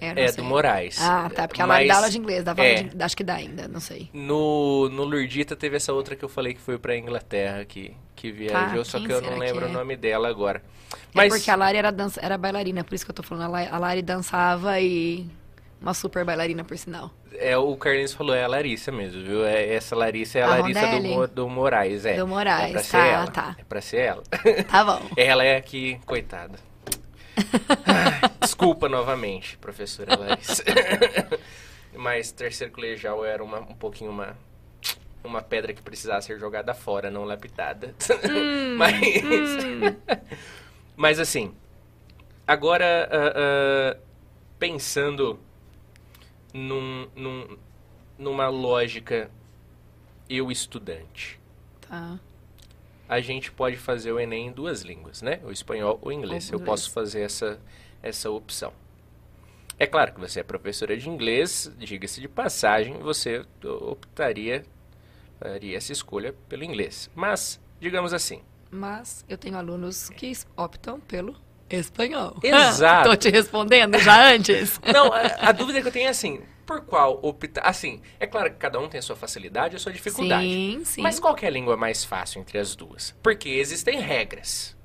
[0.00, 0.36] É, É, sei.
[0.36, 0.98] do Moraes.
[1.00, 2.82] Ah, tá, porque a Lari Mas- dá aula de inglês, aula é.
[2.84, 4.08] de- acho que dá ainda, não sei.
[4.12, 8.30] No, no Lurdita teve essa outra que eu falei que foi pra Inglaterra, que, que
[8.30, 9.68] viajou, Tá, só que eu não lembro é?
[9.68, 10.62] o nome dela agora.
[10.92, 13.54] É Mas porque a Lari era, dança, era bailarina, por isso que eu tô falando.
[13.54, 15.26] A Lari, dançava e
[15.80, 17.10] uma super bailarina, por sinal.
[17.38, 19.44] é, o Carlinhos falou, é a Larissa mesmo, viu?
[19.44, 21.02] É, essa Larissa é a, A Larissa do?
[21.02, 22.16] Mo- do Moraes, é.
[22.16, 23.26] Do Moraes, é pra ser tá, ela.
[23.26, 23.56] tá.
[23.58, 24.22] É pra ser ela.
[24.70, 25.02] Tá bom.
[25.16, 26.58] ela é aqui, coitada.
[28.40, 30.62] Desculpa novamente, professora Larissa.
[31.94, 34.36] Mas terceiro colegial era uma, um pouquinho uma,
[35.24, 37.94] uma pedra que precisava ser jogada fora, não lapidada.
[38.28, 38.94] Hum, mas,
[40.94, 41.54] mas assim,
[42.46, 43.98] agora ah, ah,
[44.58, 45.38] pensando
[46.52, 47.58] num, num-
[48.18, 49.30] numa lógica
[50.28, 51.40] eu estudante.
[51.80, 52.18] Tá.
[53.08, 55.40] A gente pode fazer o Enem em duas línguas, né?
[55.44, 56.50] O espanhol ou o inglês.
[56.52, 57.60] Ou Eu posso fazer essa,
[58.02, 58.72] essa opção.
[59.78, 64.64] É claro que você é professora de inglês, diga-se de passagem, você optaria,
[65.38, 67.10] faria essa escolha pelo inglês.
[67.14, 68.40] Mas, digamos assim,
[68.70, 71.36] Mas eu tenho alunos que optam pelo
[71.68, 72.36] espanhol.
[72.42, 73.10] Exato.
[73.10, 74.80] Tô te respondendo já antes.
[74.92, 77.62] Não, a, a dúvida que eu tenho é assim, por qual optar?
[77.62, 80.44] Assim, é claro que cada um tem a sua facilidade e a sua dificuldade.
[80.46, 81.00] Sim, sim.
[81.02, 83.14] Mas qual é a língua mais fácil entre as duas?
[83.22, 84.76] Porque existem regras.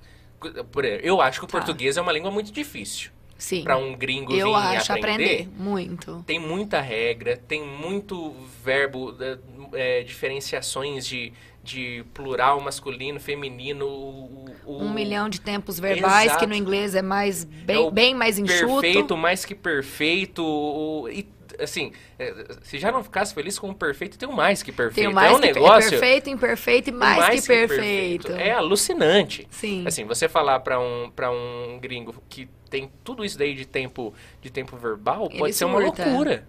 [1.04, 1.58] Eu acho que o Tá.
[1.58, 3.64] português é uma língua muito difícil Sim.
[3.64, 5.24] para um gringo eu vir acho aprender.
[5.44, 6.24] aprender muito.
[6.26, 8.32] Tem muita regra, tem muito
[8.64, 11.32] verbo, é, é, diferenciações de,
[11.64, 13.86] de plural, masculino, feminino.
[13.88, 16.40] o- o- Um milhão de tempos verbais, Exato.
[16.40, 18.82] que no inglês é mais bem, É bem mais enxuto.
[18.82, 20.44] Perfeito, mais que perfeito.
[20.44, 21.28] o- E,
[21.64, 22.34] assim, é,
[22.64, 24.96] se já não ficasse feliz com o perfeito, tem o mais que perfeito.
[24.96, 25.90] Tem o mais é um que é negócio.
[25.92, 28.32] perfeito, imperfeito e o mais, que, perfeito.
[28.34, 29.48] É alucinante.
[29.50, 29.84] Sim.
[29.88, 34.14] Assim, você falar pra um, pra um gringo que tem tudo isso daí de tempo,
[34.42, 36.06] de tempo verbal, Ele pode ser uma surta.
[36.06, 36.48] loucura.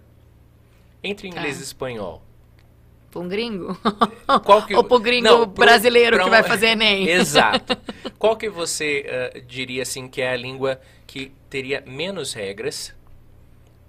[1.03, 1.35] Entre Tá.
[1.37, 2.23] inglês e espanhol.
[3.11, 3.77] Pra um gringo?
[4.43, 7.07] Qual que- Ou pro gringo Não, pro- brasileiro pra que um- vai fazer Enem?
[7.11, 7.77] Exato.
[8.17, 12.95] Qual que você eh, diria assim que é a língua que teria menos regras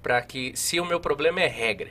[0.05, 1.91] para que se o meu problema é regra,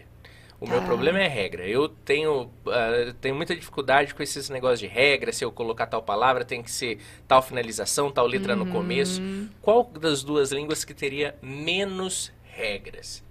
[0.61, 0.85] o meu Tá.
[0.85, 1.67] problema é regra.
[1.67, 5.33] Eu tenho, ah, tenho muita dificuldade com esses negócios de regra.
[5.33, 8.59] Se eu colocar tal palavra, tem que ser tal finalização, tal letra Uhum.
[8.59, 9.21] no começo.
[9.61, 13.23] Qual das duas línguas que teria menos regras?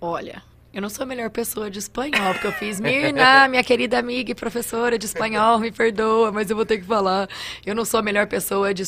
[0.00, 3.98] Olha, eu não sou a melhor pessoa de espanhol, porque eu fiz Mirna, minha querida
[3.98, 7.28] amiga e professora de espanhol, me perdoa, mas eu vou ter que falar.
[7.64, 8.82] Eu não sou a melhor pessoa de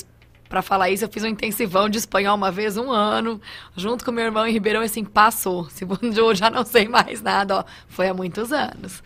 [0.55, 3.41] para falar isso, eu fiz um intensivão de espanhol uma vez, um ano,
[3.77, 5.69] junto com meu irmão em Ribeirão, e assim, passou.
[5.75, 9.03] Se eu já não sei mais nada, ó, foi há muitos anos.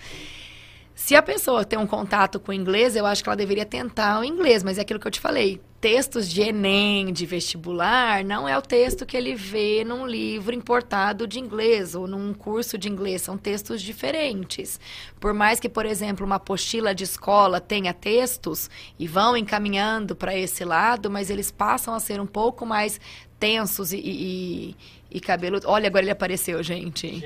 [0.94, 4.20] Se a pessoa tem um contato com o inglês, eu acho que ela deveria tentar
[4.20, 5.58] o inglês, mas é aquilo que eu te falei.
[5.80, 11.24] Textos de Enem, de vestibular, não é o texto que ele vê num livro importado
[11.24, 13.22] de inglês ou num curso de inglês.
[13.22, 14.80] São textos diferentes.
[15.20, 18.68] Por mais que, por exemplo, uma apostila de escola tenha textos
[18.98, 23.00] e vão encaminhando para esse lado, mas eles passam a ser um pouco mais
[23.38, 24.76] tensos e, e,
[25.12, 25.68] e cabeludos.
[25.68, 27.22] Olha, agora ele apareceu, gente.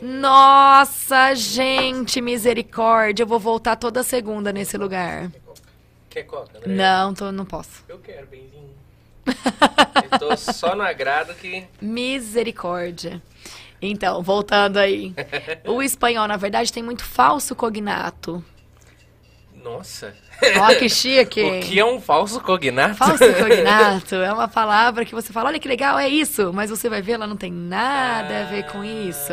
[0.00, 3.24] Nossa, gente, misericórdia.
[3.24, 5.32] Eu vou voltar toda segunda nesse lugar.
[6.12, 6.74] Quer coca, André?
[6.74, 7.82] Não, tô, não posso.
[7.88, 8.70] Eu quero, benzinho.
[10.12, 11.64] Eu tô só no agrado que.
[11.80, 13.22] Misericórdia.
[13.80, 15.14] Então, voltando aí.
[15.64, 18.44] O espanhol, na verdade, tem muito falso cognato.
[19.54, 20.14] Nossa.
[20.60, 21.40] Ó, que chique.
[21.42, 22.94] O que é um falso cognato?
[22.96, 26.52] Falso cognato é uma palavra que você fala, olha que legal, é isso.
[26.52, 29.32] Mas você vai ver, ela não tem nada a ver com isso.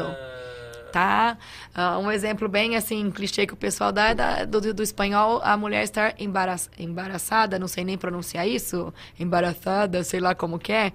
[0.91, 1.37] Tá?
[1.75, 5.39] Uh, um exemplo bem assim, clichê que o pessoal dá é da, do, do espanhol,
[5.43, 10.71] a mulher estar embaraç, embaraçada, não sei nem pronunciar isso, embaraçada, sei lá como que
[10.71, 10.91] é,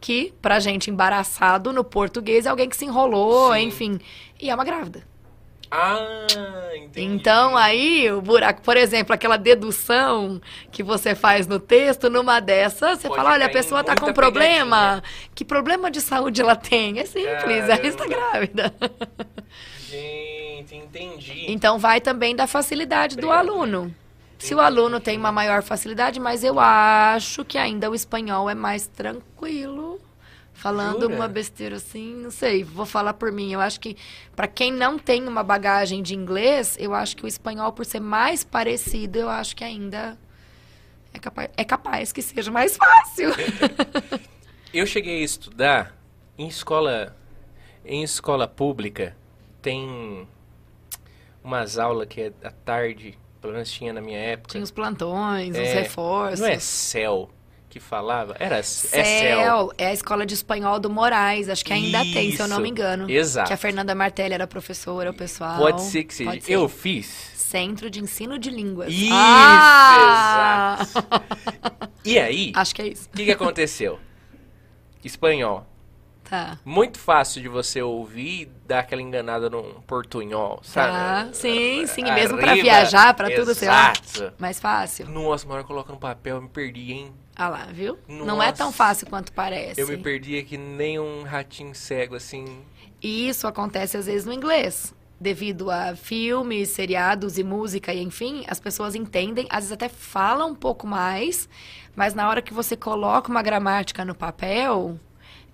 [0.00, 3.60] que pra gente embaraçado no português é alguém que se enrolou, Sim.
[3.60, 4.00] enfim,
[4.40, 5.02] e é uma grávida.
[5.70, 6.26] Ah,
[6.76, 7.02] entendi.
[7.02, 10.40] Então aí o buraco, por exemplo, aquela dedução
[10.72, 14.12] que você faz no texto, numa dessas, você Pode fala, olha, a pessoa está com
[14.12, 15.02] problema.
[15.34, 16.98] Que problema de saúde ela tem?
[16.98, 18.74] É simples, ela está grávida.
[19.88, 21.46] Gente, entendi.
[21.48, 23.46] Então vai também da facilidade Obrigado.
[23.46, 23.94] do aluno.
[24.38, 28.54] Se o aluno tem uma maior facilidade, mas eu acho que ainda o espanhol é
[28.54, 30.00] mais tranquilo
[30.58, 31.14] falando Jura?
[31.14, 33.52] uma besteira assim, não sei, vou falar por mim.
[33.52, 33.96] Eu acho que
[34.34, 38.00] para quem não tem uma bagagem de inglês, eu acho que o espanhol por ser
[38.00, 40.18] mais parecido, eu acho que ainda
[41.14, 43.30] é capaz, é capaz que seja mais fácil.
[44.74, 45.96] eu cheguei a estudar
[46.36, 47.16] em escola
[47.84, 49.16] em escola pública
[49.62, 50.28] tem
[51.42, 54.50] umas aulas que é à tarde, pelo menos tinha na minha época.
[54.50, 56.40] Tinha os plantões, é, os reforços.
[56.40, 57.30] Não é céu
[57.68, 58.34] que falava?
[58.38, 59.04] Era CEL.
[59.04, 59.72] CEL.
[59.76, 61.48] É a escola de espanhol do Moraes.
[61.48, 62.12] Acho que ainda Isso.
[62.14, 63.10] tem, se eu não me engano.
[63.10, 63.48] Exato.
[63.48, 65.58] Que a Fernanda Martelli era professora, o pessoal.
[65.58, 66.40] Pode ser que seja.
[66.40, 66.52] Ser.
[66.52, 67.06] Eu fiz.
[67.36, 68.92] Centro de Ensino de Línguas.
[68.92, 70.78] Isso, ah!
[70.80, 71.22] exato.
[72.04, 72.52] E aí?
[72.54, 73.08] Acho que é isso.
[73.12, 73.98] O que, que aconteceu?
[75.02, 75.66] Espanhol.
[76.28, 76.58] Tá.
[76.64, 80.92] Muito fácil de você ouvir e dar aquela enganada num portunhol, sabe?
[80.92, 81.28] Tá.
[81.32, 82.02] Sim, sim.
[82.02, 83.92] Arriba, mesmo para viajar, para tudo, sei lá.
[84.38, 85.08] Mais fácil.
[85.08, 87.12] Nossa, uma hora coloca no papel, eu me perdi, hein?
[87.34, 87.98] Ah lá, viu?
[88.06, 89.80] Nossa, não é tão fácil quanto parece.
[89.80, 92.62] Eu me perdi aqui nem um ratinho cego, assim.
[93.00, 94.92] E isso acontece às vezes no inglês.
[95.20, 100.50] Devido a filmes, seriados e música, e enfim, as pessoas entendem, às vezes até falam
[100.50, 101.48] um pouco mais,
[101.96, 104.98] mas na hora que você coloca uma gramática no papel,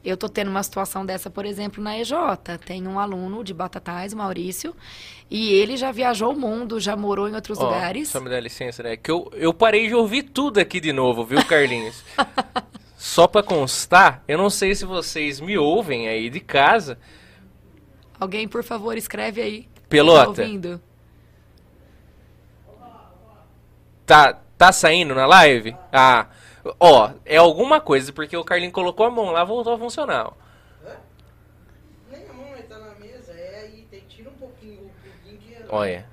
[0.04, 2.12] eu tô tendo uma situação dessa, por exemplo, na EJ.
[2.64, 4.74] Tem um aluno de Batatais, o Maurício,
[5.30, 8.08] e ele já viajou o mundo, já morou em outros oh, lugares.
[8.08, 8.96] Só me dá licença, né?
[8.96, 12.04] Que eu, eu parei de ouvir tudo aqui de novo, viu, Carlinhos?
[12.96, 16.98] só para constar, eu não sei se vocês me ouvem aí de casa.
[18.18, 19.68] Alguém, por favor, escreve aí.
[19.88, 20.34] Pelota.
[20.34, 20.80] Tá ouvindo?
[24.06, 25.74] Tá, tá saindo na live?
[25.92, 26.26] Ah,
[26.80, 30.32] Ó, é alguma coisa, porque o Carlinho colocou a mão lá, voltou a funcionar.
[32.10, 35.58] Nem a mão tá na mesa, é aí, tem, tira um pouquinho, um pouquinho.
[35.68, 36.06] Olha,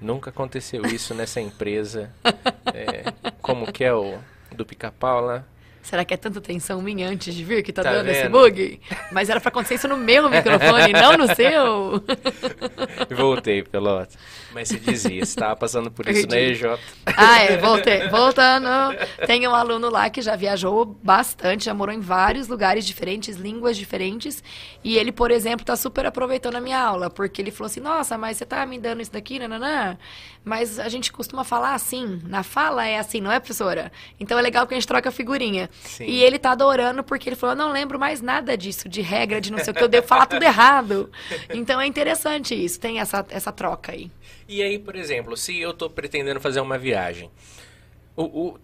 [0.00, 2.12] nunca aconteceu isso nessa empresa.
[2.76, 3.04] É,
[3.40, 4.18] como que é o
[4.50, 5.44] do pica-pau lá?
[5.84, 8.16] Será que é tanta tensão minha antes de vir que tá, tá dando vendo?
[8.16, 8.80] esse bug?
[9.12, 12.02] Mas era pra acontecer isso no meu microfone, não no seu.
[13.14, 14.16] Voltei, pelota.
[14.54, 16.62] Mas você dizia, você tava passando por isso na EJ.
[17.04, 18.08] Ah, é, voltei.
[18.08, 18.96] Voltando.
[19.26, 23.76] Tem um aluno lá que já viajou bastante, já morou em vários lugares diferentes, línguas
[23.76, 24.42] diferentes.
[24.82, 28.16] E ele, por exemplo, tá super aproveitando a minha aula, porque ele falou assim: nossa,
[28.16, 29.98] mas você tá me dando isso daqui, nananã.
[30.44, 32.20] Mas a gente costuma falar assim.
[32.24, 33.90] Na fala é assim, não é, professora?
[34.20, 35.68] Então é legal que a gente troca figurinha.
[35.82, 36.04] Sim.
[36.04, 39.40] E ele tá adorando porque ele falou: eu não lembro mais nada disso, de regra,
[39.40, 41.10] de não sei o que, eu devo falar tudo errado.
[41.54, 44.10] Então é interessante isso, tem essa, essa troca aí.
[44.48, 47.30] E aí, por exemplo, se eu estou pretendendo fazer uma viagem,
[48.16, 48.58] o, o,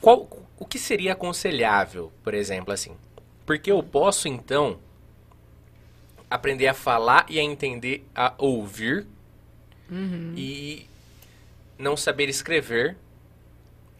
[0.00, 2.92] qual, o que seria aconselhável, por exemplo, assim?
[3.44, 4.78] Porque eu posso, então,
[6.30, 9.06] aprender a falar e a entender, a ouvir
[9.90, 10.34] uhum.
[10.36, 10.86] e
[11.78, 12.96] não saber escrever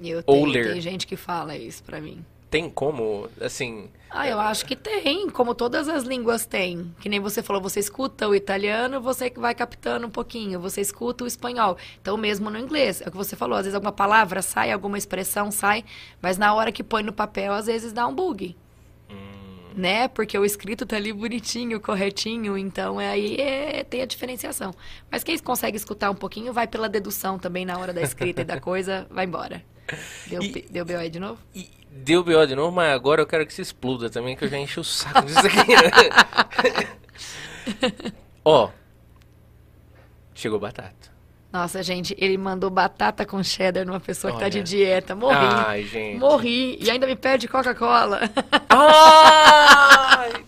[0.01, 0.73] eu ou tenho, ler.
[0.73, 2.25] Tem gente que fala isso pra mim.
[2.51, 3.89] Tem como, assim...
[4.09, 6.95] Ah, eu acho que tem, como todas as línguas têm.
[7.01, 11.25] Que nem você falou, você escuta o italiano, você vai captando um pouquinho, você escuta
[11.25, 11.77] o espanhol.
[12.01, 14.97] Então, mesmo no inglês, é o que você falou, às vezes alguma palavra sai, alguma
[14.97, 15.85] expressão sai,
[16.23, 18.57] mas na hora que põe no papel, às vezes dá um bug.
[19.11, 19.15] Hum.
[19.75, 20.09] Né?
[20.09, 24.73] Porque o escrito tá ali bonitinho, corretinho, então é, aí é, tem a diferenciação.
[25.11, 28.45] Mas quem consegue escutar um pouquinho, vai pela dedução também na hora da escrita e
[28.45, 29.63] da coisa, vai embora.
[30.27, 30.99] Deu, e, deu B.O.
[30.99, 31.39] aí de novo?
[31.55, 32.47] E, deu B.O.
[32.47, 34.85] de novo, mas agora eu quero que se exploda também, que eu já enchi o
[34.85, 35.73] saco disso aqui.
[38.45, 38.71] Ó,
[40.35, 41.17] chegou batata.
[41.53, 44.39] Nossa, gente, ele mandou batata com cheddar numa pessoa Olha.
[44.39, 45.15] que tá de dieta.
[45.15, 45.37] Morri.
[45.37, 46.19] Ai, gente.
[46.19, 46.77] Morri.
[46.81, 48.21] E ainda me pede Coca-Cola.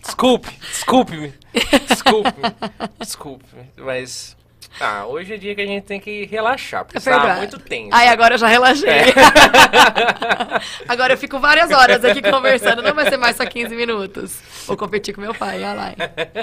[0.05, 1.33] Desculpe, desculpe-me.
[1.89, 2.55] Desculpe-me.
[2.99, 3.71] Desculpe-me.
[3.79, 4.37] Mas
[4.81, 7.39] Ah, hoje é dia que a gente tem que relaxar, porque É verdade.
[7.39, 7.91] muito tenso.
[7.93, 8.89] Ai, agora eu já relaxei.
[8.89, 9.05] É.
[10.89, 12.83] agora eu fico várias horas aqui conversando.
[12.83, 14.41] Não vai ser mais só 15 minutos.
[14.67, 15.95] Vou competir com meu pai, olha lá.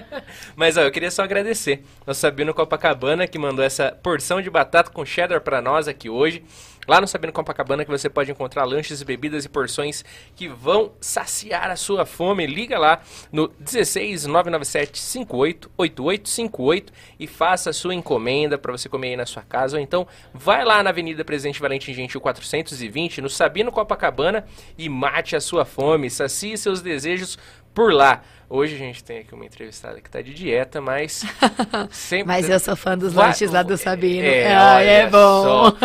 [0.56, 4.90] Mas ó, eu queria só agradecer ao Sabino Copacabana que mandou essa porção de batata
[4.92, 6.44] com cheddar pra nós aqui hoje.
[6.88, 10.04] Lá no Sabino Copacabana que você pode encontrar lanches, bebidas e porções
[10.36, 12.46] que vão saciar a sua fome.
[12.46, 19.10] Liga lá no 16 997 58 8858 e faça a sua encomenda para você comer
[19.10, 19.78] aí na sua casa.
[19.78, 24.46] Ou então vai lá na Avenida Presidente Valentim Gentil 420 no Sabino Copacabana
[24.78, 27.38] e mate a sua fome, sacie seus desejos
[27.74, 28.24] por lá.
[28.48, 31.24] Hoje a gente tem aqui uma entrevistada que tá de dieta, mas
[31.90, 34.24] sempre Mas eu sou fã dos Vai- lanches lá do Sabino.
[34.26, 35.44] É, Ai, é bom.
[35.44, 35.78] só.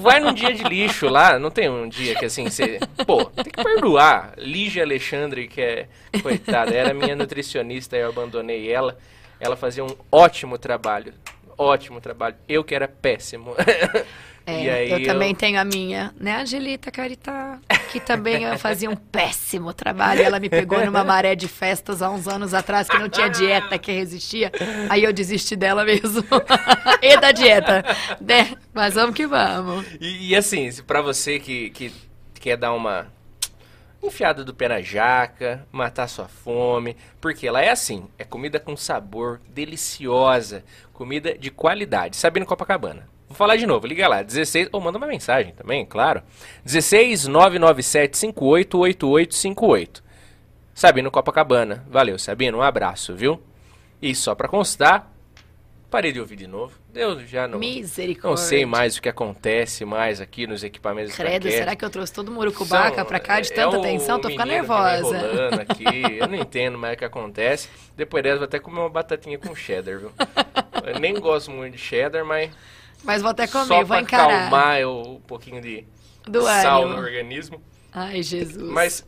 [0.00, 2.78] Vai num dia de lixo lá, não tem um dia que assim, você.
[3.06, 4.34] Pô, tem que perdoar.
[4.38, 5.88] Lígia Alexandre, que é.
[6.22, 8.96] Coitada, era minha nutricionista e eu abandonei ela.
[9.40, 11.12] Ela fazia um ótimo trabalho.
[11.56, 12.36] Ótimo trabalho.
[12.48, 13.54] Eu que era péssimo.
[14.50, 17.58] É, eu também tenho a minha, né, Angelita Caritá,
[17.92, 20.22] que também eu fazia um péssimo trabalho.
[20.22, 23.76] Ela me pegou numa maré de festas há uns anos atrás que não tinha dieta
[23.78, 24.50] que resistia.
[24.88, 26.24] Aí eu desisti dela mesmo.
[27.02, 27.84] e da dieta.
[28.20, 28.56] Né?
[28.72, 29.84] Mas vamos que vamos.
[30.00, 31.92] E, e assim, pra você que, que
[32.40, 33.06] quer dar uma
[34.02, 38.74] enfiada do pé na jaca, matar sua fome, porque ela é assim, é comida com
[38.78, 42.16] sabor, deliciosa, comida de qualidade.
[42.16, 43.17] Sabino Copacabana.
[43.28, 46.22] Vou falar de novo, liga lá, 16, ou manda uma mensagem também, claro.
[46.64, 50.02] 16 997 58 8858.
[50.74, 51.84] Sabino Copacabana.
[51.90, 53.42] Valeu, Sabino, um abraço, viu?
[54.00, 55.12] E só pra constar,
[55.90, 56.78] parei de ouvir de novo.
[56.88, 58.30] Deus já não Misericórdia.
[58.30, 62.12] não sei mais o que acontece mais aqui nos equipamentos Credo, será que eu trouxe
[62.12, 64.18] todo murucubaca São- pra cá de é tanta o atenção?
[64.20, 65.18] Tô ficando nervosa.
[65.68, 65.84] aqui,
[66.18, 67.68] eu não entendo mais o que acontece.
[67.96, 70.12] Depois dessa, vou até comer uma batatinha com cheddar, viu?
[70.84, 72.50] Eu nem gosto muito de cheddar, mas
[73.04, 74.46] Mas vou até comer, só vou pra encarar.
[74.48, 75.86] acalmar o- um pouquinho de
[76.24, 76.96] Do sal ânimo.
[76.96, 77.62] no organismo.
[77.92, 78.70] Ai, Jesus.
[78.70, 79.06] Mas,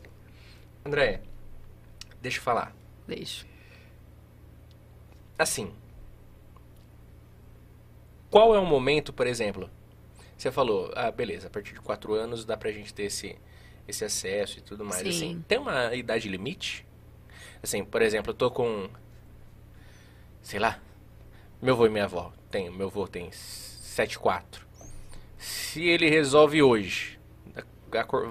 [0.85, 1.21] André,
[2.21, 2.73] deixa eu falar.
[3.07, 3.45] Deixa.
[5.37, 5.73] Assim,
[8.29, 9.69] qual é o momento, por exemplo?
[10.37, 13.37] Você falou, ah, beleza, a partir de 4 anos dá pra gente ter esse,
[13.87, 15.01] esse acesso e tudo mais.
[15.01, 15.09] Sim.
[15.09, 16.85] Assim, tem uma idade limite?
[17.61, 18.89] Assim, por exemplo, eu tô com.
[20.41, 20.79] Sei lá.
[21.61, 22.33] Meu avô e minha avó.
[22.49, 23.29] Tem, meu avô tem
[23.95, 24.65] 74.
[25.37, 27.19] Se ele resolve hoje,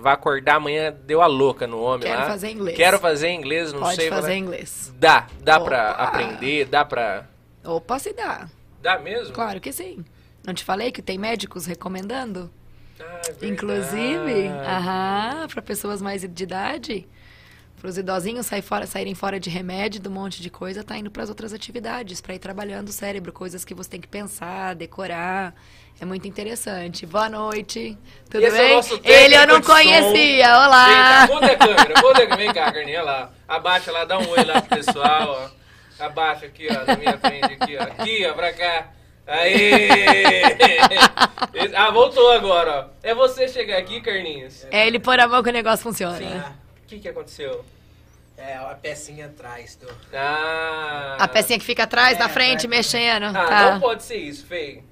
[0.01, 2.27] vai acordar amanhã, deu a louca no homem Quero lá.
[2.27, 2.77] fazer inglês.
[2.77, 4.09] Quero fazer inglês, não Pode sei.
[4.09, 4.93] fazer vai- inglês.
[4.97, 6.03] Dá, dá pra Opa!
[6.05, 7.27] aprender, dá pra.
[7.65, 8.49] Opa, se dá.
[8.81, 9.35] Dá mesmo?
[9.35, 10.05] Claro que sim.
[10.47, 12.51] Não te falei que tem médicos recomendando?
[12.99, 13.47] Ah, é.
[13.47, 17.07] Inclusive, aham, para pessoas mais de idade,
[17.81, 20.99] para os idosinhos sair fora, saírem fora de remédio, de um monte de coisa, tá
[20.99, 24.07] indo para as outras atividades, para ir trabalhando o cérebro, coisas que você tem que
[24.09, 25.55] pensar, decorar.
[25.99, 27.05] É muito interessante.
[27.07, 27.97] Boa noite.
[28.31, 28.77] Tudo Esse é bem?
[28.77, 29.73] nosso Ele eu não de som.
[29.73, 30.47] conhecia.
[30.49, 31.27] Olá.
[31.27, 32.37] Muda a câmera.
[32.37, 33.31] Vem cá, Carninha, lá.
[33.49, 35.51] Abaixa lá, dá um oi lá pro pessoal,
[35.99, 36.05] ó.
[36.05, 37.83] Abaixa aqui, ó, na minha frente aqui, ó.
[37.83, 38.89] Aqui, ó, pra cá.
[41.55, 42.91] Esse- Ah, voltou agora, ó.
[43.03, 44.67] É você chegar aqui, Carninhos.
[44.71, 46.17] É ele pôr a mão que o negócio funciona.
[46.67, 47.65] O que que aconteceu?
[48.37, 49.87] é, a pecinha atrás do.
[50.15, 51.17] Ah...
[51.19, 52.71] A pecinha que fica atrás, É, na frente, atrás.
[52.71, 53.25] mexendo.
[53.25, 53.71] Ah, tá.
[53.73, 54.83] não pode ser isso, feio.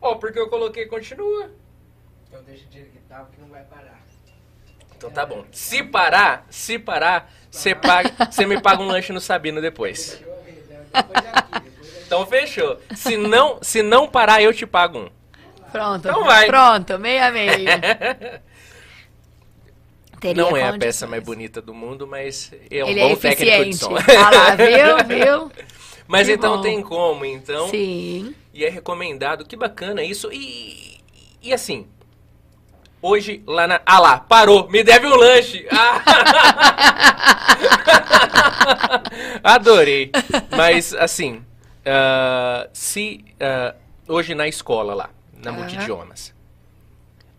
[0.00, 1.50] Ó, porque eu coloquei continua.
[2.26, 4.00] Então deixa de que tal que não vai parar.
[4.96, 5.44] Então tá bom.
[5.52, 10.18] Se parar, se parar, você paga, você me paga um lanche no Sabino depois.
[10.70, 10.84] Né?
[10.94, 11.72] depois aqui.
[12.06, 12.80] Então fechou.
[12.94, 15.10] Se não, se não parar, eu te pago um.
[15.70, 16.08] Pronto.
[16.08, 16.46] Então vai.
[16.46, 17.68] Pronto, meio a meio.
[20.20, 23.16] Teria não é a peça mais bonita do mundo, mas é um Ele bom é
[23.16, 23.94] técnico de som.
[23.96, 25.52] Ah lá, viu, viu?
[26.08, 26.62] mas Que então bom.
[26.62, 27.68] tem como, então.
[27.68, 28.34] Sim.
[28.52, 29.44] E é recomendado.
[29.44, 30.30] Que bacana isso.
[30.32, 30.98] E,
[31.42, 31.86] e assim,
[33.02, 33.80] hoje lá na.
[33.84, 35.66] Ah lá, parou, me deve um lanche.
[35.70, 36.02] Ah!
[39.44, 40.10] Adorei.
[40.56, 41.44] Mas assim,
[41.84, 43.74] ah, se ah,
[44.08, 45.58] hoje na escola lá, na Aham.
[45.60, 46.34] Multidiomas,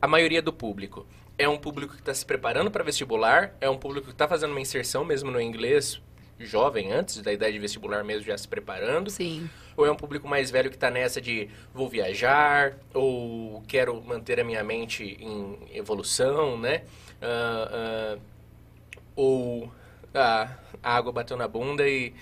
[0.02, 1.06] a maioria do público
[1.38, 4.52] é um público que está se preparando para vestibular, é um público que está fazendo
[4.52, 6.02] uma inserção mesmo no inglês,
[6.40, 9.10] jovem, antes da idade de vestibular mesmo, já se preparando.
[9.10, 9.50] Sim.
[9.76, 14.40] Ou é um público mais velho que tá nessa de vou viajar, ou quero manter
[14.40, 16.84] a minha mente em evolução, né?
[17.22, 18.20] Ah, ah,
[19.16, 19.72] ou
[20.14, 20.50] ah,
[20.82, 22.14] a água bateu na bunda e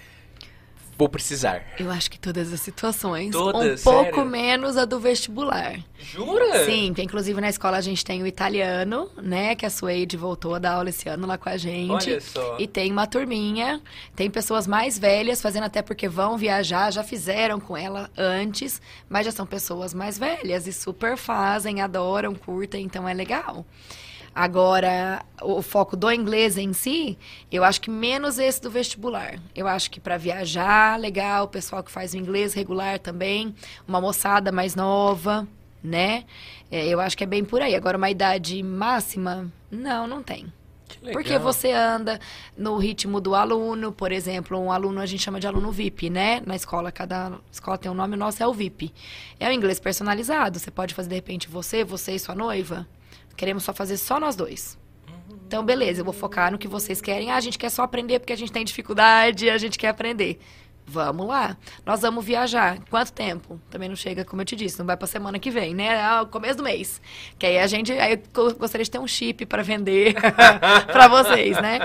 [0.97, 1.63] vou precisar?
[1.77, 3.31] Eu acho que todas as situações.
[3.31, 3.81] Todas?
[3.81, 4.25] Um pouco Sério?
[4.25, 5.79] menos a do vestibular.
[5.99, 6.65] Jura?
[6.65, 9.55] Sim, porque inclusive na escola a gente tem o italiano, né?
[9.55, 11.91] Que a Suede voltou a dar aula esse ano lá com a gente.
[11.91, 12.57] Olha só.
[12.59, 13.81] E tem uma turminha,
[14.15, 19.25] tem pessoas mais velhas fazendo até porque vão viajar, já fizeram com ela antes, mas
[19.25, 23.65] já são pessoas mais velhas e super fazem, adoram, curtem, então é legal.
[24.35, 27.17] Agora, o foco do inglês em si,
[27.49, 29.39] eu acho que menos esse do vestibular.
[29.55, 33.55] Eu acho que para viajar, legal, o pessoal que faz o inglês regular também,
[33.87, 35.47] uma moçada mais nova,
[35.81, 36.25] né?
[36.69, 37.75] É, eu acho que é bem por aí.
[37.75, 40.51] Agora, uma idade máxima, não, não tem.
[41.13, 42.19] Porque você anda
[42.57, 46.41] no ritmo do aluno, por exemplo, um aluno a gente chama de aluno VIP, né?
[46.45, 48.93] Na escola, cada escola tem um nome, o nosso é o VIP.
[49.39, 50.59] É o inglês personalizado.
[50.59, 52.85] Você pode fazer, de repente, você, você e sua noiva.
[53.35, 54.77] Queremos só fazer só nós dois.
[55.47, 57.29] Então, beleza, eu vou focar no que vocês querem.
[57.31, 60.39] Ah, a gente quer só aprender porque a gente tem dificuldade, a gente quer aprender.
[60.87, 61.57] Vamos lá.
[61.83, 62.77] Nós vamos viajar.
[62.91, 63.59] Quanto tempo?
[63.71, 66.21] Também não chega, como eu te disse, não vai pra semana que vem, né?
[66.21, 67.01] O começo do mês.
[67.39, 67.91] Que aí a gente.
[67.91, 70.13] Aí eu go- gostaria de ter um chip para vender
[70.91, 71.79] para vocês, né?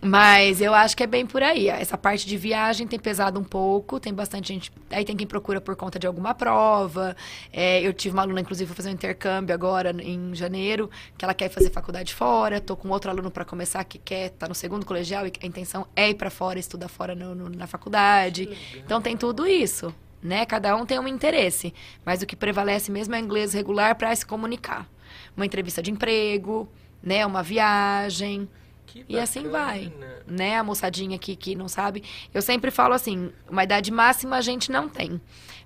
[0.00, 1.68] Mas eu acho que é bem por aí.
[1.68, 4.70] Essa parte de viagem tem pesado um pouco, tem bastante gente.
[4.90, 7.16] Aí tem quem procura por conta de alguma prova.
[7.52, 11.34] É, eu tive uma aluna, inclusive, vou fazer um intercâmbio agora em janeiro, que ela
[11.34, 12.60] quer fazer faculdade fora.
[12.60, 15.84] Tô com outro aluno para começar que quer estar no segundo colegial e a intenção
[15.96, 18.48] é ir para fora, estudar fora no- no- na faculdade.
[18.76, 19.92] Então tem tudo isso.
[20.22, 20.46] Né?
[20.46, 21.72] Cada um tem um interesse,
[22.04, 24.88] mas o que prevalece mesmo é o inglês regular para se comunicar.
[25.36, 26.68] Uma entrevista de emprego,
[27.02, 27.24] né?
[27.24, 28.48] Uma viagem,
[28.88, 29.92] Que e assim vai.
[30.26, 32.02] Né, a moçadinha aqui que não sabe.
[32.32, 35.20] Eu sempre falo assim, uma idade máxima a gente não tem.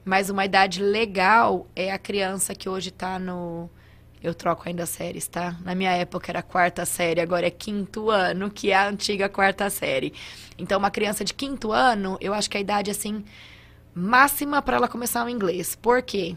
[0.05, 3.70] Mas uma idade legal é a criança que hoje tá no.
[4.20, 5.57] Eu troco ainda séries, tá?
[5.64, 9.68] Na minha época era quarta série, agora é quinto ano, que é a antiga quarta
[9.68, 10.12] série.
[10.57, 13.25] Então, uma criança de quinto ano, eu acho que a idade, assim,
[13.93, 15.75] máxima para ela começar o inglês.
[15.75, 16.37] Por quê?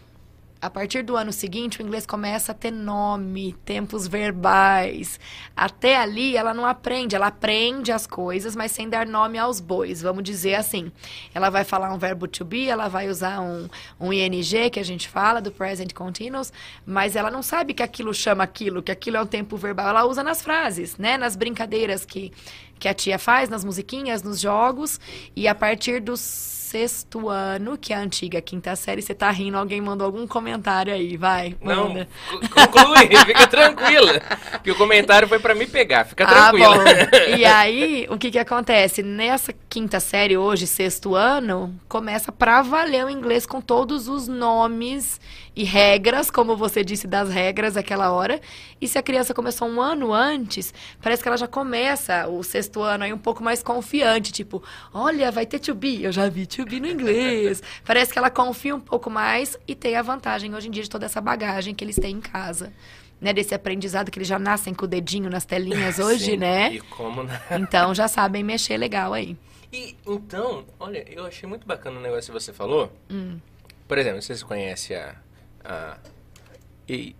[0.61, 5.19] A partir do ano seguinte, o inglês começa a ter nome, tempos verbais.
[5.55, 7.15] Até ali, ela não aprende.
[7.15, 10.01] Ela aprende as coisas, mas sem dar nome aos bois.
[10.01, 10.91] Vamos dizer assim.
[11.33, 13.67] Ela vai falar um verbo to be, ela vai usar um,
[13.99, 16.51] um ing, que a gente fala, do present continuous,
[16.85, 19.89] mas ela não sabe que aquilo chama aquilo, que aquilo é um tempo verbal.
[19.89, 21.17] Ela usa nas frases, né?
[21.17, 22.31] Nas brincadeiras que,
[22.79, 24.99] que a tia faz, nas musiquinhas, nos jogos.
[25.35, 29.01] E a partir dos sexto ano, que é a antiga quinta série.
[29.01, 31.55] Você tá rindo, alguém mandou algum comentário aí, vai.
[31.61, 32.05] Não, manda.
[32.29, 34.19] co- conclui, fica tranquila.
[34.61, 36.75] Que o comentário foi pra me pegar, fica Ah, tranquila.
[36.75, 37.37] bom.
[37.37, 39.01] E aí, o que que acontece?
[39.01, 45.17] Nessa quinta série, hoje, sexto ano, começa pra valer o inglês com todos os nomes
[45.55, 48.41] e regras, como você disse das regras aquela hora.
[48.81, 52.81] E se a criança começou um ano antes, parece que ela já começa o sexto
[52.81, 54.61] ano aí um pouco mais confiante, tipo,
[54.93, 57.61] olha, vai ter to be, eu já vi to be no inglês.
[57.83, 60.89] Parece que ela confia um pouco mais e tem a vantagem hoje em dia de
[60.89, 62.73] toda essa bagagem que eles têm em casa.
[63.21, 66.73] Né, desse aprendizado que eles já nascem com o dedinho nas telinhas hoje, Sim, né?
[66.73, 69.37] E como na- Então já sabem mexer legal aí.
[69.71, 72.91] E então, olha, eu achei muito bacana o negócio que você falou.
[73.09, 73.39] Hum.
[73.87, 75.15] Por exemplo, vocês conhecem a.
[75.63, 75.97] a.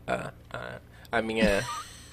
[0.08, 0.80] a, a,
[1.14, 1.64] a minha.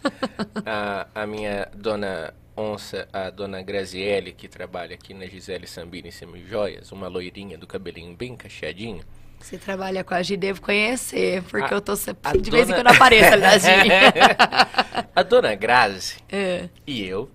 [0.65, 6.93] a, a minha dona onça, a dona Graziele, que trabalha aqui na Gisele Sambini Semijoias,
[6.93, 9.03] uma loirinha do cabelinho bem cacheadinho.
[9.41, 12.73] Você trabalha com a Gi, devo conhecer, porque A- eu tô sempre, de vez em
[12.73, 13.69] dona- quando apareço ali na Gi.
[15.17, 16.69] a dona Grazi É.
[16.87, 17.29] e eu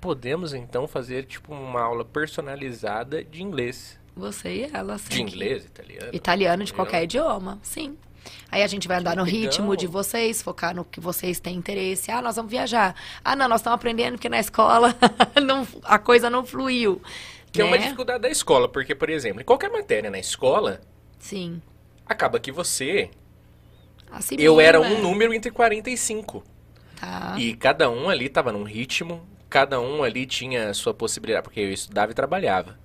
[0.00, 3.98] podemos então fazer tipo uma aula personalizada de inglês.
[4.16, 5.08] Você e ela, assim.
[5.10, 6.08] De inglês, italiano.
[6.12, 7.96] Italiano de qualquer idioma, sim.
[8.50, 12.10] Aí a gente vai andar no ritmo de vocês, focar no que vocês têm interesse.
[12.10, 12.94] Ah, nós vamos viajar.
[13.24, 14.94] Ah, não, nós estamos aprendendo porque na escola
[15.42, 17.00] não- a coisa não fluiu.
[17.52, 17.84] Que é uma né?
[17.84, 20.80] dificuldade da escola, porque, por exemplo, em qualquer matéria na escola,
[21.18, 21.60] Sim.
[22.06, 23.10] acaba que você.
[24.10, 24.88] Assimila, eu era né?
[24.88, 26.44] um número entre 45.
[27.00, 27.34] Tá.
[27.38, 31.60] E cada um ali tava num ritmo, cada um ali tinha a sua possibilidade, porque
[31.60, 32.78] eu estudava e trabalhava.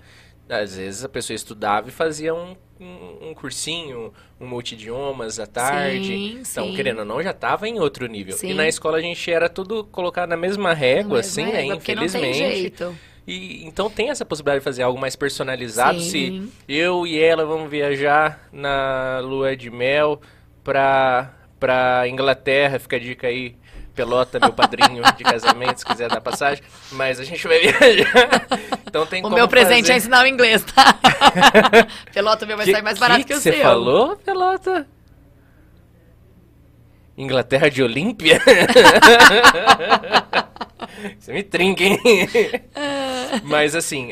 [0.51, 6.07] Às vezes a pessoa estudava e fazia um, um, um cursinho, um multidiomas à tarde.
[6.07, 6.75] Sim, então, sim.
[6.75, 8.35] querendo ou não, já tava em outro nível.
[8.35, 8.49] Sim.
[8.49, 11.65] E na escola a gente era tudo colocado na mesma régua, Mas assim, não é,
[11.67, 11.75] né?
[11.75, 12.37] porque não tem Infelizmente.
[12.37, 12.97] jeito.
[13.25, 16.01] E então tem essa possibilidade de fazer algo mais personalizado.
[16.01, 16.51] Se Sim.
[16.67, 20.19] eu e ela vamos viajar na lua de mel
[20.63, 23.55] pra, pra Inglaterra, fica a dica aí.
[24.01, 26.63] Pelota, meu padrinho de casamento, se quiser dar passagem.
[26.91, 28.47] Mas a gente vai viajar.
[28.87, 29.93] Então tem O como meu presente fazer...
[29.93, 30.95] é ensinar o inglês, tá?
[32.11, 33.61] Pelota meu vai sair mais barato que, o você seu.
[33.61, 34.87] falou, Pelota?
[37.15, 38.41] Inglaterra de Olímpia?
[41.19, 41.99] Você me trinca, hein?
[43.43, 44.09] Mas assim,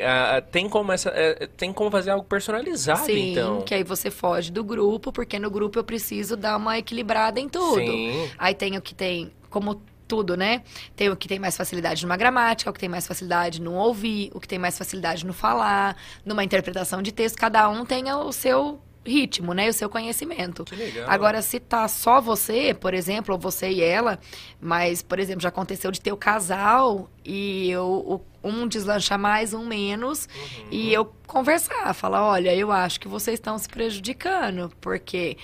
[0.52, 3.62] tem, como essa, eh, tem como fazer algo personalizado, Sim, então.
[3.62, 7.50] que aí você foge do grupo, porque no grupo eu preciso dar uma equilibrada em
[7.50, 7.80] tudo.
[7.80, 8.30] Sim.
[8.38, 10.64] Aí tem o que tem, como tudo, né?
[10.96, 14.32] Tem o que tem mais facilidade numa gramática, o que tem mais facilidade no ouvir,
[14.34, 15.96] o que tem mais facilidade no falar,
[16.26, 17.38] numa interpretação de texto.
[17.38, 19.68] Cada um tem o seu ritmo, né?
[19.70, 20.64] O seu conhecimento.
[20.64, 21.10] Que legal.
[21.10, 24.20] Agora, se tá só você, por exemplo, ou você e ela,
[24.62, 29.54] mas, por exemplo, já aconteceu de ter o casal e eu, o- um deslanchar mais,
[29.54, 30.68] um menos, Uhum.
[30.72, 35.36] e eu conversar, falar, olha, eu acho que vocês estão se prejudicando, porque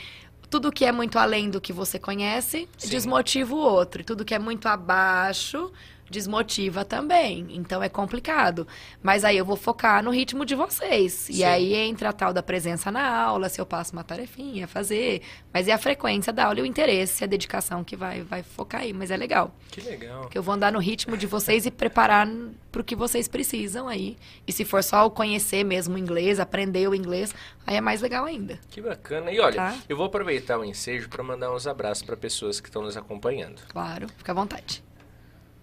[0.49, 2.89] tudo que é muito além do que você conhece Sim.
[2.89, 5.72] desmotiva o outro, e tudo que é muito abaixo
[6.10, 7.47] desmotiva também.
[7.51, 8.68] Então é complicado.
[9.01, 11.14] Mas aí eu vou focar no ritmo de vocês.
[11.14, 11.34] Sim.
[11.34, 15.22] E aí entra a tal da presença na aula, se eu passo uma tarefinha, fazer.
[15.53, 18.82] Mas é a frequência da aula e o interesse, a dedicação que vai, vai focar
[18.82, 18.93] aí.
[18.93, 19.53] Mas é legal.
[19.72, 20.22] Que legal.
[20.22, 22.28] Porque eu vou andar no ritmo de vocês e preparar
[22.72, 24.18] pro que vocês precisam aí.
[24.47, 27.34] E se for só o conhecer mesmo o inglês, aprender o inglês,
[27.66, 28.60] aí é mais legal ainda.
[28.70, 29.32] Que bacana.
[29.32, 29.76] E olha, Tá.
[29.88, 33.62] eu vou aproveitar o ensejo para mandar uns abraços para pessoas que estão nos acompanhando.
[33.70, 34.84] Claro, fica à vontade.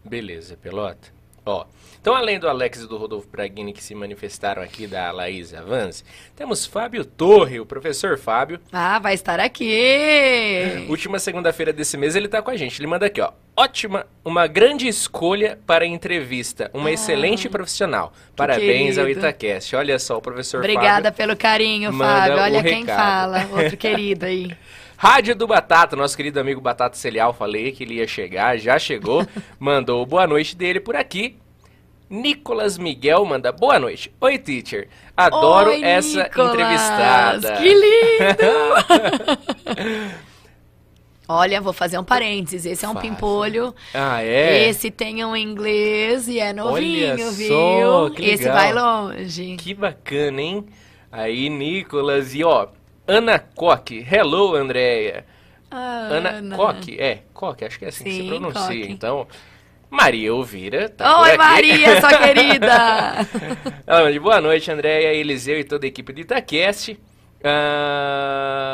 [0.04, 1.08] Beleza, pelota.
[1.44, 1.64] Ó,
[2.00, 6.04] então além do Alex e do Rodolfo Braghini que se manifestaram aqui da Laís Avance,
[6.36, 8.60] temos Fábio Torre, o professor Fábio.
[8.72, 10.86] Ah, vai estar aqui!
[10.88, 12.78] Última segunda-feira desse mês ele tá com a gente.
[12.80, 13.32] Ele manda aqui, ó.
[13.56, 16.70] Ótima, uma grande escolha para entrevista.
[16.72, 18.12] Uma excelente profissional.
[18.36, 19.10] Parabéns ao Ah.
[19.10, 19.74] Itacast.
[19.74, 21.12] Olha só, o professor Obrigada Fábio.
[21.16, 22.38] pelo carinho, Fábio.
[22.38, 22.96] Olha quem recado.
[22.96, 24.56] fala, outro querido aí.
[25.02, 29.26] Rádio do Batata, nosso querido amigo Batata Celial, falei que ele ia chegar, já chegou,
[29.58, 31.36] mandou boa noite dele por aqui.
[32.08, 34.14] Nicolas Miguel manda boa noite.
[34.20, 34.88] Oi, teacher.
[35.16, 36.54] Adoro Oi, essa Nicolas.
[36.54, 37.52] entrevistada.
[37.56, 38.52] Que lindo!
[41.26, 42.64] Olha, vou fazer um parênteses.
[42.64, 43.04] Esse é um Faça.
[43.04, 43.74] pimpolho.
[43.92, 44.68] ah, é?
[44.68, 47.48] Esse tem um inglês e é novinho, Olha viu?
[47.48, 48.56] só, que Esse legal.
[48.56, 49.56] vai longe.
[49.56, 50.64] Que bacana, hein?
[51.10, 52.36] Aí, Nicolas.
[52.36, 52.68] E ó,
[53.06, 54.06] Ana Coque.
[54.08, 55.24] Hello, Andréia.
[55.70, 57.00] Ah, Ana, Coque.
[57.00, 58.62] É, Coque, acho que é assim que se Sim, pronuncia.
[58.62, 58.92] Coque.
[58.92, 59.26] Então,
[59.90, 60.88] Maria Elvira.
[60.88, 61.36] Tá Oi.
[61.36, 63.16] Maria, sua querida!
[63.86, 66.98] Ela boa noite, Andréia, Eliseu e toda a equipe do Itacast.
[67.44, 68.72] Ah,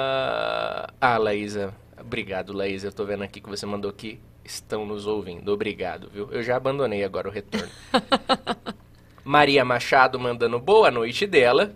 [1.01, 1.74] ah, Laísa.
[2.01, 2.89] Obrigado, Laísa.
[2.89, 5.53] Eu tô vendo aqui que você mandou que estão nos ouvindo.
[5.53, 6.29] Obrigado, viu?
[6.31, 7.68] Eu já abandonei agora o retorno.
[9.24, 11.72] Maria Machado mandando boa noite dela.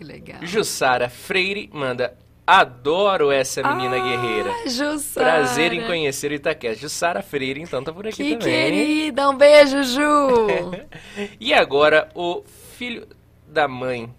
[0.00, 0.38] Que legal.
[0.46, 4.50] Jussara Freire manda adoro essa menina guerreira.
[4.50, 5.26] Ah, Jussara.
[5.30, 6.80] Prazer em conhecer o Itaquest.
[6.80, 8.54] Jussara Freire, então, tá por aqui Que também.
[8.72, 10.70] querida, um beijo, Ju!
[11.38, 12.42] E agora, o
[12.78, 13.06] filho
[13.46, 14.10] da mãe,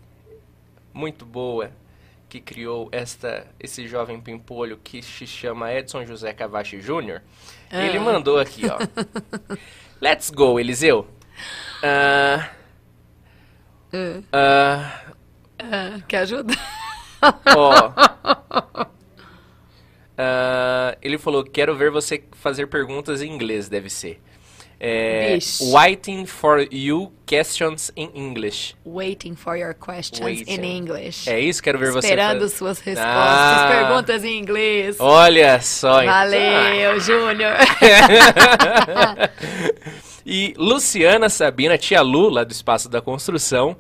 [0.94, 1.72] muito boa,
[2.30, 7.22] que criou esta, esse jovem pimpolho que se chama Edson José Cavachi Jr.,
[7.72, 7.84] Ah.
[7.84, 8.78] ele mandou aqui, ó.
[10.00, 11.08] Let's go, Eliseu.
[11.84, 12.50] Ah,
[14.32, 15.11] ah,
[15.64, 16.54] Ah, quer ajuda?
[17.56, 17.92] ó.
[20.24, 24.22] Ah, ele falou, quero ver você fazer perguntas em inglês, deve ser.
[24.80, 25.38] É,
[25.72, 28.76] waiting for you questions in English.
[28.86, 30.54] Waiting for your questions Waiting.
[30.54, 31.30] in English.
[31.30, 33.68] É isso, quero ver você Esperando suas respostas, Ah.
[33.88, 34.98] perguntas em inglês.
[35.00, 36.14] Olha só, então.
[36.14, 37.54] Valeu, Júnior.
[40.26, 43.76] E Luciana Sabina, tia Lu, lá do Espaço da Construção,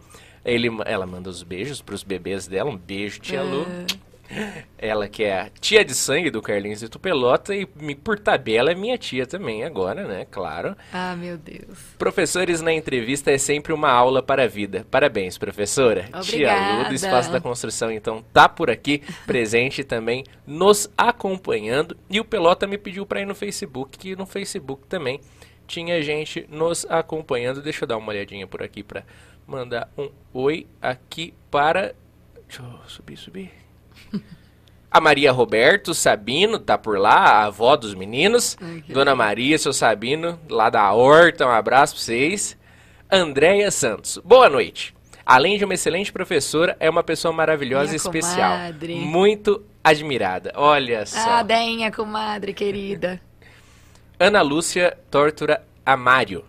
[0.46, 2.70] ele, ela manda os beijos pros bebês dela.
[2.70, 3.66] Um beijo, tia Lu.
[4.78, 8.18] Ela que é a tia de sangue do Carlinhos e do Pelota e me- por
[8.18, 10.26] tabela é minha tia também agora, né?
[10.32, 10.74] Claro.
[10.94, 11.78] ah, meu Deus.
[11.98, 14.88] Professores na entrevista é sempre uma aula para a vida.
[14.89, 16.06] Parabéns, professora.
[16.22, 16.94] Tia Lu do Obrigada.
[16.96, 21.98] Espaço da Construção, então, tá por aqui, presente também, nos acompanhando.
[22.10, 25.20] E o Pelota me pediu para ir no Facebook, que no Facebook também
[25.68, 27.62] tinha gente nos acompanhando.
[27.62, 29.04] Deixa eu dar uma olhadinha por aqui para
[29.52, 31.93] mandar um oi aqui para.
[32.47, 33.52] Deixa eu subir, subir.
[34.89, 38.58] A Maria Roberto Sabino tá por lá, a avó dos meninos.
[38.62, 42.58] Ai, Dona Maria, seu Sabino, lá da Horta, um abraço pra vocês.
[43.10, 44.93] Andréia Santos, boa noite.
[45.26, 48.52] Além de uma excelente professora, é uma pessoa maravilhosa e especial.
[48.89, 50.52] Muito admirada.
[50.56, 51.38] Olha só.
[51.38, 53.22] Ah, Denha, comadre querida.
[54.20, 56.43] Ana Lúcia Tortura Amário.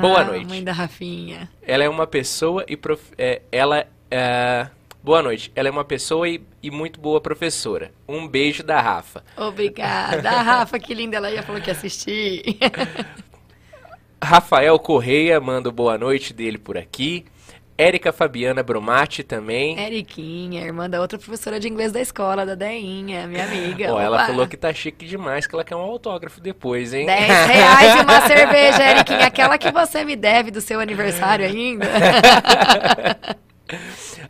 [0.00, 0.46] Boa ah, noite.
[0.46, 1.48] Mãe da Rafinha.
[1.62, 3.02] Ela é uma pessoa e prof...
[3.16, 4.68] é, ela é...
[5.02, 5.50] Boa noite.
[5.54, 7.92] Ela é uma pessoa e, e muito boa professora.
[8.06, 9.24] Um beijo da Rafa.
[9.36, 10.30] Obrigada.
[10.30, 12.58] A Rafa, que linda, ela ia falou que ia assistir.
[14.22, 17.24] Rafael Correia manda boa noite dele por aqui.
[17.78, 19.78] Érica Fabiana Brumati também.
[19.78, 23.92] Eriquinha, irmã da outra professora de inglês da escola, da Deinha, minha amiga.
[23.94, 24.26] Ó, ela Opa.
[24.26, 27.06] falou que tá chique demais, que ela quer um autógrafo depois, hein?
[27.06, 29.26] 10 reais e uma cerveja, Eriquinha.
[29.26, 31.86] Aquela que você me deve do seu aniversário ainda.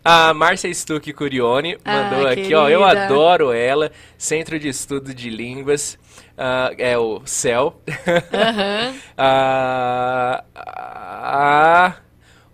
[0.05, 2.69] A Márcia Stuck Curione Ah, mandou aqui, ó.
[2.69, 3.91] Eu adoro ela.
[4.17, 5.99] Centro de Estudo de Línguas.
[6.37, 7.81] ah, é o CEL.
[8.35, 8.95] Aham.
[9.17, 11.95] a, a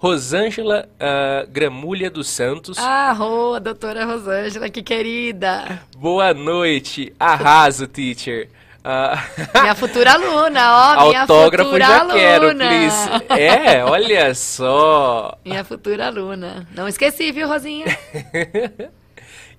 [0.04, 2.76] Rosângela ah, Gramulha dos Santos.
[2.78, 5.80] Ah, Rô, doutora Rosângela, que querida.
[5.96, 7.14] Boa noite.
[7.18, 8.50] Arraso, teacher.
[8.84, 9.24] Ah,
[9.62, 10.60] Minha futura aluna,
[10.98, 12.14] ó, minha autógrafo futura já aluna.
[12.14, 13.10] quero, please.
[13.30, 15.38] É, olha só.
[15.42, 16.68] Minha futura aluna.
[16.74, 17.86] Não esqueci, viu, Rosinha?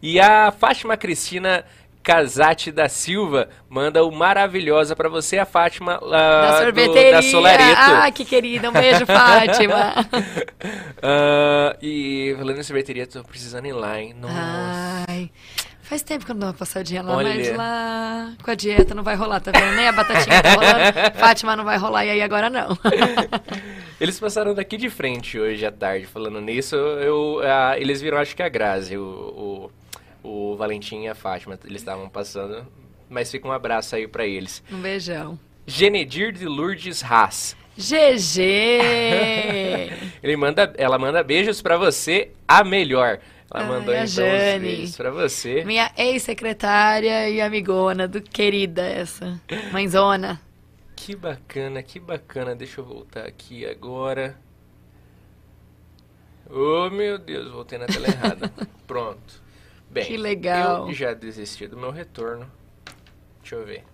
[0.01, 1.65] E a Fátima Cristina
[2.05, 7.11] Casati da Silva manda o maravilhosa pra você, a Fátima lá Da do- sorveteria.
[7.13, 7.81] da Solareto.
[7.81, 8.69] Ah, que querida.
[8.69, 9.93] Um beijo, Fátima.
[11.01, 14.15] Ah, e falando em sorveteria, tô precisando ir lá, hein?
[14.19, 14.33] Nossa.
[15.07, 15.29] Ai,
[15.83, 17.29] faz tempo que eu não dou uma passadinha lá, Olha.
[17.35, 19.75] mas lá com a dieta não vai rolar, tá vendo?
[19.75, 21.11] Nem a batatinha tá rolando.
[21.19, 22.69] Fátima não vai rolar e aí agora não.
[23.99, 26.75] Eles passaram daqui de frente hoje à tarde falando nisso.
[26.75, 29.71] Eu, ah, eles viram, acho que a Grazi, o, o,
[30.25, 31.59] o Valentim e a Fátima.
[31.63, 32.65] Eles estavam passando.
[33.09, 34.63] Mas fica um abraço aí pra eles.
[34.71, 35.39] Um beijão.
[35.67, 37.55] Genedir de Lourdes Haas.
[37.77, 38.39] GG!
[40.23, 43.19] Ele manda, ela manda beijos pra você, a melhor.
[43.53, 44.59] Ela Ai, mandou então os Jane.
[44.59, 45.63] beijos pra você.
[45.65, 49.39] Minha ex-secretária e amigona do querida essa.
[49.71, 50.41] Mãezona.
[50.95, 52.55] Que bacana, que bacana.
[52.55, 54.37] Deixa eu voltar aqui agora.
[56.49, 58.51] Oh, meu Deus, voltei na tela errada.
[58.87, 59.43] Pronto.
[59.95, 60.89] Bem, Que legal.
[60.89, 62.51] eu já desisti do meu retorno.
[63.39, 63.85] Deixa eu ver.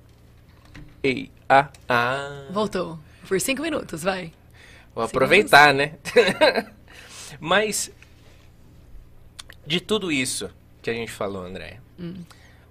[1.03, 2.47] Ei, ah, ah.
[2.49, 2.97] Voltou.
[3.27, 4.33] Por cinco minutos, vai.
[4.95, 5.99] Vou aproveitar, né?
[7.39, 7.91] Mas,
[9.63, 10.49] de tudo isso
[10.81, 11.79] que a gente falou, André,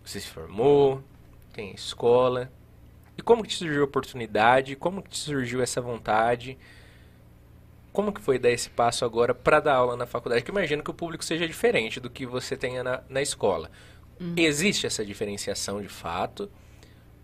[0.04, 1.00] você se formou,
[1.52, 2.50] tem escola.
[3.16, 4.74] E como que te surgiu a oportunidade?
[4.74, 6.58] Como que te surgiu essa vontade?
[7.92, 10.44] Como que foi dar esse passo agora para dar aula na faculdade?
[10.44, 13.70] Que imagino que o público seja diferente do que você tenha na, na escola.
[14.36, 16.50] Existe essa diferenciação de fato?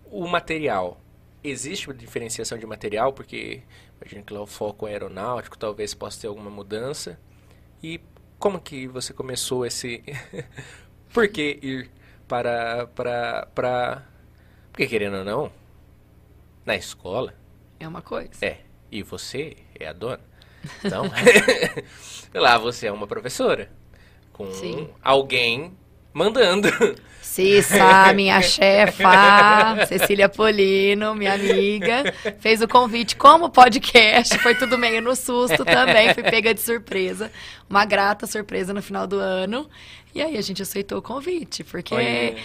[0.06, 1.00] O material,
[1.44, 3.12] existe uma diferenciação de material?
[3.12, 3.62] Porque
[4.00, 7.18] imagino que lá o foco é aeronáutico, talvez possa ter alguma mudança.
[7.82, 8.00] E
[8.38, 10.02] como que você começou esse...
[11.12, 11.90] Por que ir
[12.26, 14.06] para, para, para...
[14.72, 15.52] Porque querendo ou não,
[16.64, 17.34] na escola,
[17.78, 18.44] É uma coisa.
[18.44, 18.60] é,
[18.90, 20.20] e você é a dona.
[20.84, 21.10] Então,
[22.34, 23.70] lá você é uma professora.
[24.32, 24.88] Com Sim.
[25.02, 25.72] alguém
[26.12, 26.68] mandando.
[27.20, 35.02] Cissa, minha chefa, Cecília Polino, minha amiga, fez o convite como podcast, foi tudo meio
[35.02, 37.30] no susto também, fui pega de surpresa,
[37.68, 39.68] uma grata surpresa no final do ano,
[40.14, 42.36] e aí a gente aceitou o convite, porque Olha.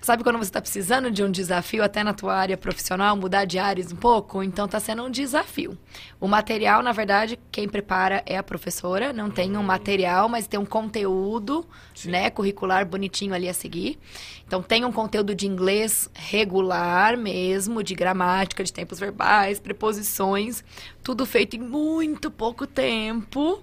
[0.00, 3.58] Sabe quando você está precisando de um desafio até na tua área profissional, mudar de
[3.58, 4.42] áreas um pouco?
[4.42, 5.76] Então está sendo um desafio.
[6.20, 10.58] O material, na verdade, quem prepara é a professora, não tem um material, mas tem
[10.58, 12.10] um conteúdo, Sim.
[12.10, 13.98] né, curricular bonitinho ali a seguir.
[14.46, 20.64] Então tem um conteúdo de inglês regular mesmo, de gramática, de tempos verbais, preposições,
[21.02, 23.62] tudo feito em muito pouco tempo.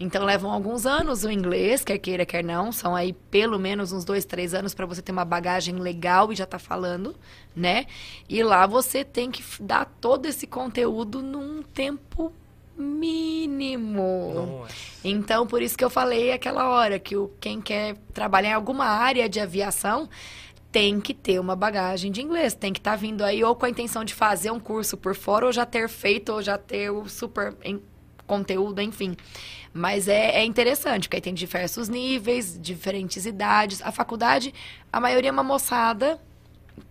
[0.00, 2.70] Então levam alguns anos o inglês, quer queira, quer não.
[2.70, 6.36] São aí pelo menos uns dois, três anos para você ter uma bagagem legal e
[6.36, 7.16] já tá falando,
[7.54, 7.86] né?
[8.28, 12.32] E lá você tem que dar todo esse conteúdo num tempo
[12.76, 14.32] mínimo.
[14.60, 14.74] Nossa.
[15.02, 18.84] Então, por isso que eu falei aquela hora que o, quem quer trabalhar em alguma
[18.84, 20.08] área de aviação
[20.70, 23.70] tem que ter uma bagagem de inglês, tem que estar vindo aí ou com a
[23.70, 27.08] intenção de fazer um curso por fora, ou já ter feito, ou já ter o
[27.08, 27.82] super em-
[28.26, 29.16] conteúdo, enfim.
[29.78, 33.80] Mas é, é interessante, porque aí tem diversos níveis, diferentes idades.
[33.82, 34.52] A faculdade,
[34.92, 36.20] a maioria é uma moçada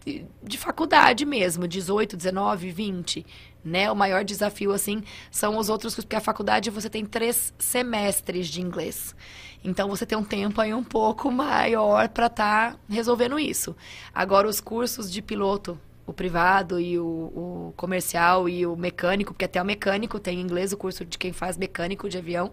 [0.05, 3.25] de- de faculdade mesmo, 18, 19, 20,
[3.63, 3.91] né?
[3.91, 8.61] O maior desafio, assim, são os outros, porque a faculdade você tem três semestres de
[8.61, 9.13] inglês.
[9.63, 13.75] Então, você tem um tempo aí um pouco maior para estar resolvendo isso.
[14.13, 15.77] Agora, os cursos de piloto,
[16.07, 20.41] o privado e o, o comercial e o mecânico, porque até o mecânico tem em
[20.41, 22.51] inglês o curso de quem faz mecânico de avião.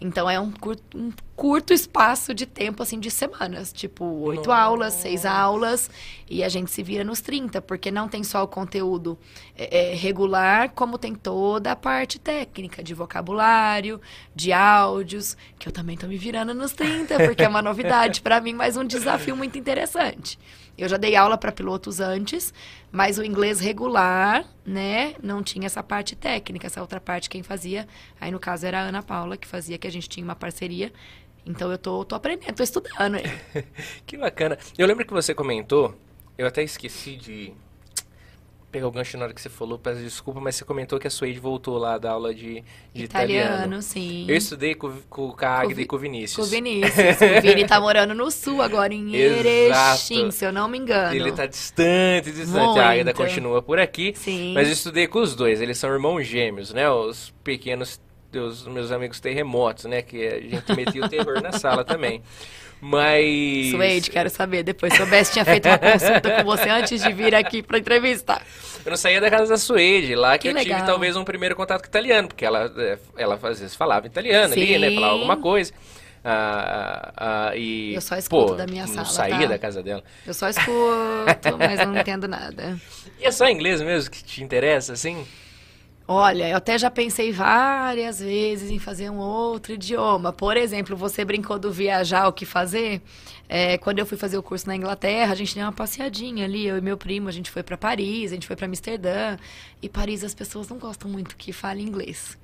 [0.00, 3.72] Então é um curto, um curto espaço de tempo, assim, de semanas.
[3.72, 5.90] Tipo, oito aulas, seis aulas,
[6.30, 9.18] e a gente se vira nos 30, porque não tem só o conteúdo
[9.56, 14.00] é, é, regular, como tem toda a parte técnica, de vocabulário,
[14.34, 18.40] de áudios, que eu também tô me virando nos 30, porque é uma novidade para
[18.40, 20.38] mim, mas um desafio muito interessante.
[20.76, 22.54] Eu já dei aula para pilotos antes,
[22.90, 27.88] Mas o inglês regular, né, não tinha essa parte técnica, essa outra parte quem fazia,
[28.20, 30.92] aí no caso era a Ana Paula que fazia, que a gente tinha uma parceria.
[31.46, 33.16] Então eu tô, tô aprendendo, tô estudando.
[34.04, 34.58] que bacana.
[34.76, 35.94] Eu lembro que você comentou,
[36.36, 37.54] eu até esqueci de
[38.70, 41.10] pegar o gancho na hora que você falou, peço desculpa, mas você comentou que a
[41.10, 42.62] Suede voltou lá da aula de,
[42.92, 43.50] de italiano.
[43.54, 44.26] Italiano, sim.
[44.28, 46.36] Eu estudei com, com, com a Águida Vi- e com o Vinícius.
[46.36, 47.16] Com o Vinícius.
[47.38, 49.14] o Vini tá morando no sul agora, em.
[49.16, 51.14] Erechim, se eu não me engano.
[51.14, 52.78] Ele tá distante, distante.
[52.78, 53.16] A Águida Muito.
[53.16, 54.12] continua por aqui.
[54.16, 54.52] Sim.
[54.54, 56.90] Mas eu estudei com os dois, eles são irmãos gêmeos, né?
[56.90, 58.00] Os pequenos,
[58.36, 60.02] os meus amigos terremotos, né?
[60.02, 62.22] Que a gente metia o terror na sala também.
[62.80, 63.70] Mas.
[63.70, 64.62] Suede, quero saber.
[64.62, 68.42] Depois, se soubesse, tinha feito uma consulta com você antes de vir aqui pra entrevistar.
[68.84, 70.86] Eu não saía da casa da Suede, lá que, Que eu tive legal.
[70.86, 74.78] talvez um primeiro contato com italiano, porque ela, é, ela às vezes falava italiano ali,
[74.78, 74.88] né?
[74.90, 74.94] Sim.
[74.94, 75.72] Falava alguma coisa.
[76.24, 79.46] Ah, ah, ah, e, Eu só escuto pô, da minha não sala, saía tá?
[79.46, 80.02] da casa dela.
[80.26, 80.76] Eu só escuto,
[81.58, 82.78] mas não entendo nada.
[83.20, 85.26] E é só inglês mesmo que te interessa, assim?
[86.10, 90.32] Olha, eu até já pensei várias vezes em fazer um outro idioma.
[90.32, 93.02] Por exemplo, você brincou do viajar, o que fazer?
[93.46, 96.66] É, quando eu fui fazer o curso na Inglaterra, a gente deu uma passeadinha ali,
[96.66, 99.36] eu e meu primo, a gente foi para Paris, a gente foi para Amsterdã.
[99.82, 102.38] E Paris as pessoas não gostam muito que fale inglês.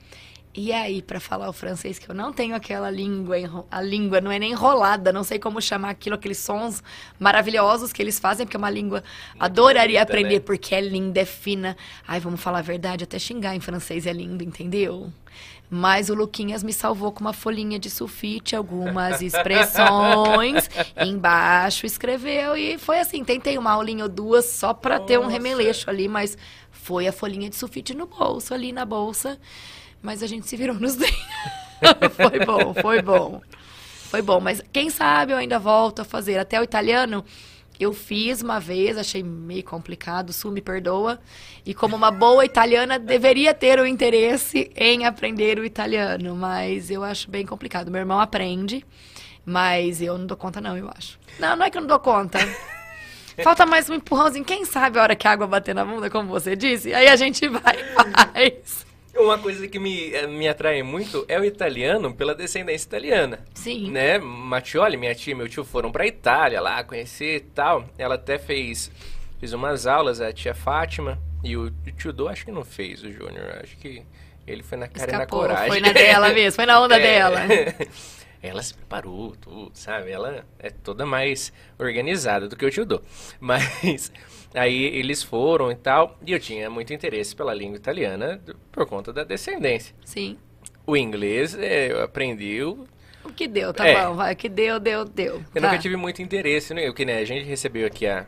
[0.57, 3.37] E aí, para falar o francês, que eu não tenho aquela língua,
[3.69, 6.81] a língua não é nem enrolada, não sei como chamar aquilo, aqueles sons
[7.19, 9.03] maravilhosos que eles fazem, porque é uma língua,
[9.37, 10.41] adoraria bonita, aprender, né?
[10.41, 11.77] porque é linda, é fina.
[12.07, 15.13] Ai, vamos falar a verdade, até xingar em francês é lindo, entendeu?
[15.69, 22.79] Mas o Luquinhas me salvou com uma folhinha de sulfite, algumas expressões, embaixo escreveu e
[22.79, 26.39] foi assim, tentei uma aulinha ou duas só pra ter um remeleixo ali, mas
[26.71, 29.37] foi a folhinha de sulfite no bolso, ali na bolsa,
[30.05, 31.17] mas a gente se virou nos dentes.
[32.15, 33.43] foi bom, foi bom.
[34.11, 36.39] Foi bom, mas quem sabe eu ainda volto a fazer.
[36.39, 37.25] Até o italiano,
[37.81, 41.19] eu fiz uma vez, achei meio complicado, Su me perdoa.
[41.67, 47.03] E como uma boa italiana, deveria ter o interesse em aprender o italiano, mas eu
[47.03, 47.91] acho bem complicado.
[47.91, 48.85] Meu irmão aprende,
[49.45, 51.19] mas eu não dou conta não, eu acho.
[51.41, 52.39] Não, não é que eu não dou conta.
[53.43, 54.45] Falta mais um empurrãozinho.
[54.45, 57.17] Quem sabe a hora que a água bater na bunda, como você disse, aí a
[57.17, 58.84] gente vai faz.
[59.17, 63.39] Uma coisa que me, eh, me atrai muito é o italiano pela descendência italiana.
[63.55, 63.91] Sim.
[63.91, 64.19] Né?
[64.19, 67.89] Mattioli, minha tia e meu tio foram pra Itália lá conhecer e tal.
[67.97, 68.91] Ela até fez,
[69.39, 71.19] fez umas aulas, a tia Fátima.
[71.43, 73.61] E o, tio Dô acho que não fez, o Júnior.
[73.63, 74.03] Acho que
[74.47, 75.69] ele foi na cara Escapou, e na coragem.
[75.69, 77.01] foi na dela mesmo, foi na onda É.
[77.01, 77.41] dela.
[78.43, 80.11] Ela se preparou, tudo, sabe?
[80.11, 83.01] Ela é toda mais organizada do que o tio Dô.
[83.41, 84.13] Mas
[84.55, 88.41] aí eles foram e tal, e eu tinha muito interesse pela língua italiana
[88.73, 89.95] por conta da descendência.
[90.05, 90.39] Sim.
[90.87, 92.87] O inglês é, eu aprendi, eu,
[93.25, 94.05] O que deu, tá É.
[94.07, 94.35] bom, vai.
[94.35, 95.37] O que deu, deu, deu.
[95.55, 95.69] eu Tá.
[95.69, 96.87] nunca tive muito interesse, né?
[96.87, 97.19] Eu, que, né?
[97.19, 98.27] A gente recebeu aqui a,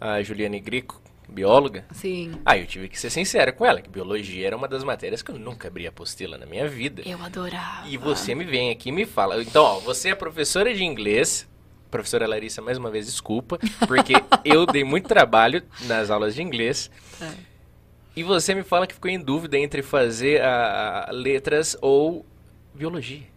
[0.00, 1.84] a Juliane Grico, bióloga.
[1.90, 2.32] Sim.
[2.44, 5.32] Ah, eu tive que ser sincero com ela, que biologia era uma das matérias que
[5.32, 7.02] eu nunca abri apostila na minha vida.
[7.04, 7.88] Eu adorava.
[7.88, 9.42] E você me vem aqui e me fala.
[9.42, 11.48] Então, ó, você é professora de inglês.
[11.90, 14.14] Professora Larissa, mais uma vez, desculpa, porque
[14.44, 16.90] eu dei muito trabalho nas aulas de inglês.
[17.20, 17.30] É.
[18.16, 22.24] E você me fala que ficou em dúvida entre fazer a, a letras ou
[22.74, 23.36] biologia.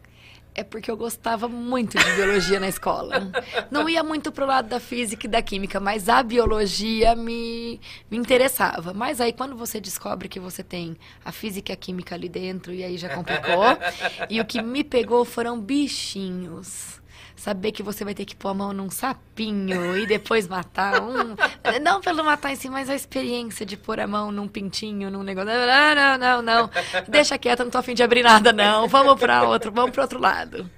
[0.55, 3.31] É porque eu gostava muito de biologia na escola.
[3.71, 8.17] Não ia muito pro lado da física e da química, mas a biologia me, me
[8.17, 8.93] interessava.
[8.93, 12.73] Mas aí quando você descobre que você tem a física e a química ali dentro,
[12.73, 13.63] e aí já complicou.
[14.29, 16.98] e o que me pegou foram bichinhos.
[17.39, 21.35] Saber que você vai ter que pôr a mão num sapinho e depois matar um.
[21.81, 25.23] Não pelo matar em si, mas a experiência de pôr a mão num pintinho, num
[25.23, 25.49] negócio.
[25.49, 26.69] Não, não, não, não.
[27.07, 28.89] Deixa quieto, não tô afim de abrir nada, não.
[28.89, 30.69] Vamos pra outro, vamos pro outro lado.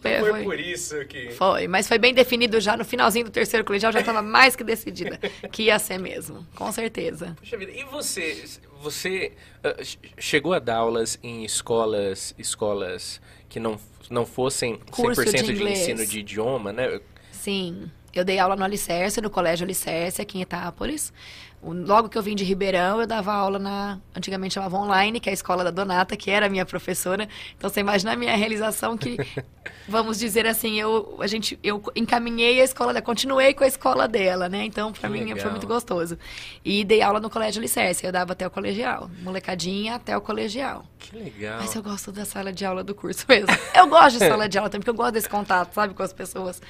[0.00, 1.30] Foi, foi- por isso que.
[1.30, 4.64] foi, mas foi bem definido já no finalzinho do terceiro colegial, já estava mais que
[4.64, 5.16] decidida
[5.52, 7.36] que ia ser mesmo, com certeza.
[7.38, 8.44] Puxa vida, e você,
[8.82, 9.32] você
[9.84, 13.20] che- chegou a dar aulas em escolas, escolas
[13.52, 16.98] que não, não fossem 100% Curso de de, ensino de idioma, né?
[17.30, 21.12] Sim, eu dei aula no Alicerce, no Colégio Alicerce, aqui em Itápolis.
[21.64, 25.32] Logo que eu vim de Ribeirão, eu dava aula na, antigamente chamava online, que é
[25.32, 27.28] a escola da Donata, que era a minha professora.
[27.56, 29.16] Então você imagina a minha realização que,
[29.88, 34.08] vamos dizer assim, eu, a gente, eu encaminhei a escola dela, continuei com a escola
[34.08, 34.64] dela, né?
[34.64, 35.38] Então pra Que mim legal.
[35.38, 36.18] foi muito gostoso.
[36.64, 40.84] E dei aula no Colégio Alicerce, eu dava até o colegial, molecadinha até o colegial.
[40.98, 41.58] Que legal.
[41.60, 43.46] Mas eu gosto da sala de aula do curso mesmo.
[43.74, 46.12] Eu gosto de sala de aula também, porque eu gosto desse contato, sabe, com as
[46.12, 46.60] pessoas.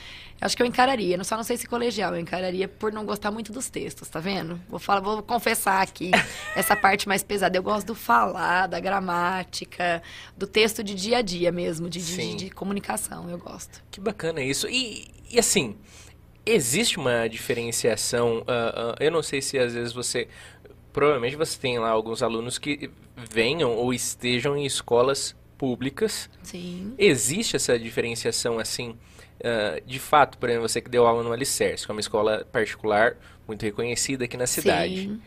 [0.40, 3.30] Acho que eu encararia, não- só não sei se colegial, eu encararia por não gostar
[3.30, 4.60] muito dos textos, tá vendo?
[4.68, 6.10] Vou, falar, vou confessar aqui
[6.56, 7.56] essa parte mais pesada.
[7.56, 10.02] Eu gosto do falar, da gramática,
[10.36, 13.82] do texto de dia a dia mesmo, de, de, de comunicação, eu gosto.
[13.90, 14.68] Que bacana isso.
[14.68, 15.76] E, e assim,
[16.44, 20.26] Existe uma diferenciação, uh, uh, eu não sei se às vezes você,
[20.92, 26.28] provavelmente você tem lá alguns alunos que venham ou estejam em escolas públicas.
[26.42, 26.94] Sim.
[26.98, 31.86] Existe essa diferenciação assim, uh, de fato, por exemplo, você que deu aula no Alicerce,
[31.86, 35.02] que é uma escola particular muito reconhecida aqui na cidade.
[35.02, 35.22] Sim.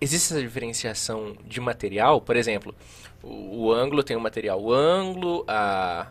[0.00, 2.20] Existe essa diferenciação de material?
[2.20, 2.74] Por exemplo,
[3.22, 6.08] o, o ângulo tem o material ângulo, a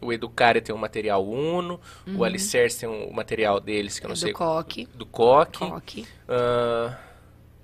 [0.00, 2.18] o Educare tem um material Uno, uhum.
[2.18, 4.32] o Alicerce tem um material deles, que eu não é sei.
[4.32, 4.88] Do Coque.
[4.94, 5.58] Do Coque.
[5.58, 6.06] Coque.
[6.28, 6.94] Uh,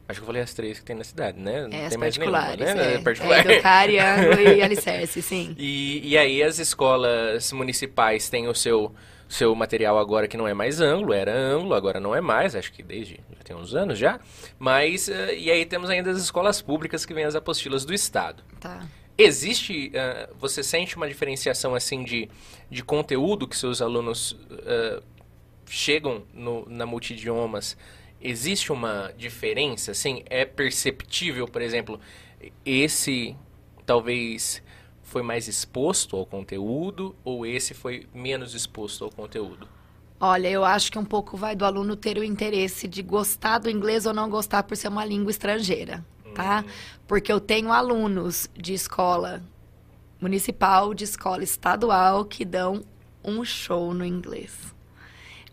[0.09, 1.67] acho que eu falei as três que tem na cidade, né?
[1.67, 2.95] Não é, tem mais nenhuma, né?
[2.95, 3.47] É, particular.
[3.47, 5.55] É Educare, Ângulo e Alicerce, sim.
[5.57, 8.93] E, e aí as escolas municipais têm o seu
[9.29, 12.73] seu material agora que não é mais ângulo, era ângulo, agora não é mais, acho
[12.73, 14.21] que desde já tem uns anos já.
[14.59, 18.43] Mas, uh, e aí temos ainda as escolas públicas que vêm as apostilas do Estado.
[18.61, 18.87] Tá.
[19.17, 22.29] Existe, uh, você sente uma diferenciação assim de,
[22.71, 25.03] de conteúdo que seus alunos uh,
[25.67, 27.77] chegam no, na multidiomas?
[28.21, 30.25] Existe uma diferença, assim?
[30.27, 32.01] É perceptível, por exemplo,
[32.65, 33.37] esse
[33.85, 34.63] talvez
[35.15, 39.69] foi mais exposto ao conteúdo ou esse foi menos exposto ao conteúdo?
[40.19, 43.71] Olha, eu acho que um pouco vai do aluno ter o interesse de gostar do
[43.71, 46.05] inglês ou não gostar por ser uma língua estrangeira
[46.35, 46.65] tá?
[47.07, 49.43] Porque eu tenho alunos de escola
[50.21, 52.85] municipal, de escola estadual, que dão
[53.25, 54.75] um show no inglês.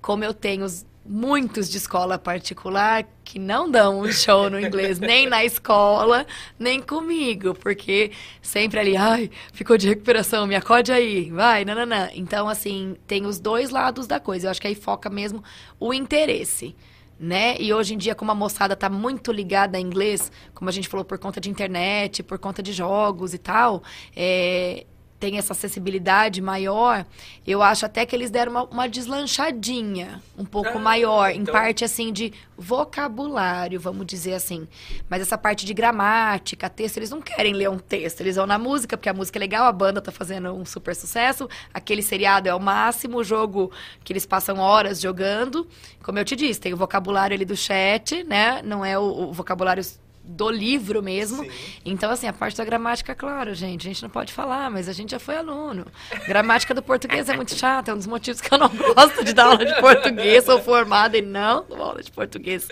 [0.02, 0.66] Como eu tenho
[1.06, 6.26] muitos de escola particular que não dão um show no inglês, nem na escola,
[6.60, 8.12] nem comigo, porque
[8.42, 12.10] sempre ali, ai, ficou de recuperação, me acode aí, vai, nananã.
[12.14, 14.48] Então, assim, tem os dois lados da coisa.
[14.48, 15.44] Eu acho que aí foca mesmo
[15.80, 16.76] o interesse
[17.22, 17.56] né?
[17.60, 20.90] E hoje em dia, como a moçada está muito ligada a inglês, como a gente
[20.90, 23.84] falou, por conta de internet, por conta de jogos e tal,
[24.16, 24.88] é,
[25.22, 27.06] tem essa acessibilidade maior,
[27.46, 31.42] eu acho até que eles deram uma, uma deslanchadinha um pouco ah, maior, então...
[31.44, 34.68] em parte assim de vocabulário, vamos dizer assim.
[35.08, 38.58] Mas essa parte de gramática, texto, eles não querem ler um texto, eles vão na
[38.58, 42.50] música, porque a música é legal, a banda tá fazendo um super sucesso, aquele seriado
[42.50, 43.72] é o máximo, o jogo
[44.04, 45.68] que eles passam horas jogando.
[46.02, 48.64] Como eu te disse, tem o vocabulário ali do chat, né?
[48.64, 49.84] Não é o, o vocabulário
[50.24, 51.44] do livro mesmo.
[51.44, 51.52] Sim.
[51.86, 54.94] Então, assim, a parte da gramática, claro, gente, a gente não pode falar, mas a
[54.94, 55.86] gente já foi aluno.
[56.28, 59.34] Gramática do português é muito chata, é um dos motivos que eu não gosto de
[59.34, 60.46] dar aula de português.
[60.46, 62.68] Sou formada e não dou aula de português.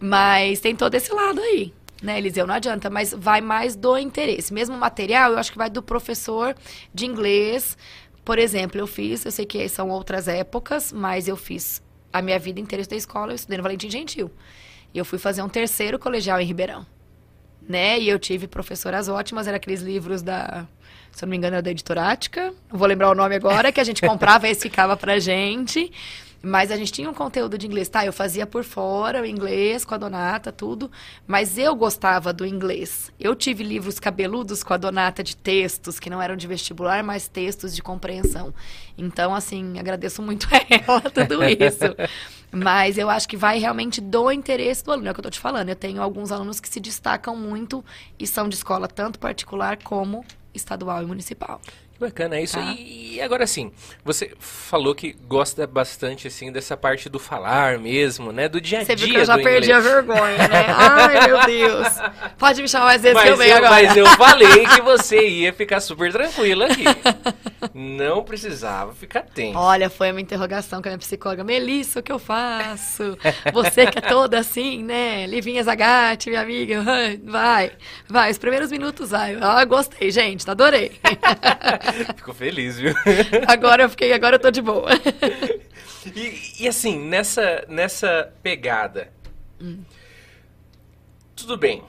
[0.00, 1.72] Mas tem todo esse lado aí.
[2.02, 4.52] Né, Eliseu, não adianta, mas vai mais do interesse.
[4.52, 6.56] Mesmo material, eu acho que vai do professor
[6.92, 7.78] de inglês.
[8.24, 11.80] Por exemplo, eu fiz, eu sei que são outras épocas, mas eu fiz
[12.12, 14.32] a minha vida inteira da escola, eu estudei no Valentim Gentil.
[14.94, 16.86] E eu fui fazer um terceiro colegial em Ribeirão.
[17.66, 17.98] Né?
[18.00, 20.66] E eu tive professoras ótimas, eram aqueles livros da,
[21.12, 22.52] se eu não me engano, era da Editorática.
[22.70, 25.92] Não vou lembrar o nome agora, que a gente comprava e ficava pra gente.
[26.44, 28.04] Mas a gente tinha um conteúdo de inglês, tá?
[28.04, 30.90] Eu fazia por fora o inglês com a Donata, tudo.
[31.24, 33.12] Mas eu gostava do inglês.
[33.20, 37.28] Eu tive livros cabeludos com a Donata de textos, que não eram de vestibular, mas
[37.28, 38.52] textos de compreensão.
[38.98, 41.94] Então, assim, agradeço muito a ela tudo isso.
[42.52, 45.08] Mas eu acho que vai realmente do interesse do aluno.
[45.08, 45.70] É o que eu tô te falando.
[45.70, 47.82] Eu tenho alguns alunos que se destacam muito
[48.18, 50.22] e são de escola tanto particular como
[50.54, 51.60] estadual e municipal
[52.02, 52.58] bacana isso.
[52.58, 52.74] Tá.
[52.78, 53.72] E, agora sim,
[54.04, 58.48] você falou que gosta bastante assim dessa parte do falar mesmo, né?
[58.48, 58.96] Do dia a dia.
[58.96, 59.86] Você viu que eu já perdi inglês.
[59.86, 60.66] a vergonha, né?
[60.68, 61.88] Ai, meu Deus.
[62.38, 63.70] Pode me chamar mais vezes mas que eu venho agora.
[63.70, 66.84] Mas eu falei que você ia ficar super tranquila aqui.
[67.72, 69.58] Não precisava ficar tenso.
[69.58, 71.44] Olha, foi uma interrogação com a minha psicóloga.
[71.44, 73.16] Melissa, o que eu faço?
[73.52, 75.26] Você que é toda assim, né?
[75.26, 76.82] Livinha Zagatti, minha amiga.
[77.24, 77.72] Vai,
[78.08, 78.30] vai.
[78.30, 79.36] Os primeiros minutos, vai.
[79.40, 80.48] Ah, gostei, gente.
[80.50, 80.92] Adorei.
[82.16, 82.94] Ficou feliz, viu?
[83.46, 84.88] Agora eu fiquei, agora eu tô de boa.
[86.04, 89.12] E, e assim, nessa, nessa pegada.
[89.60, 89.84] Hum.
[91.36, 91.82] Tudo bem.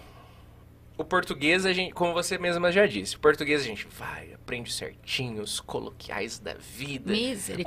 [0.95, 4.71] O português, a gente, como você mesma já disse, o português a gente vai, aprende
[4.71, 7.11] certinho os coloquiais da vida.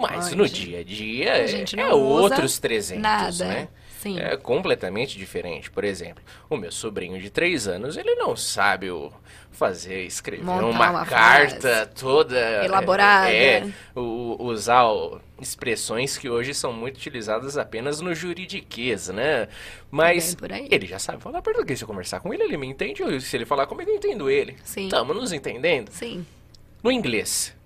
[0.01, 3.45] Mas no dia a dia a é, é outros 300, nada.
[3.45, 3.69] né?
[4.07, 4.21] Sim.
[4.21, 5.71] É completamente diferente.
[5.71, 9.13] Por exemplo, o meu sobrinho de 3 anos, ele não sabe o
[9.51, 13.33] fazer, escrever Montar uma, uma carta toda elaborada.
[13.33, 19.49] É, o, usar o, expressões que hoje são muito utilizadas apenas no juridiquês, né?
[19.91, 20.37] Mas
[20.71, 21.79] ele já sabe falar português.
[21.79, 23.21] Se eu conversar com ele, ele me entende.
[23.21, 24.57] Se ele falar comigo, eu entendo ele.
[24.63, 24.85] Sim.
[24.85, 25.91] Estamos nos entendendo?
[25.91, 26.25] Sim.
[26.83, 27.57] No inglês,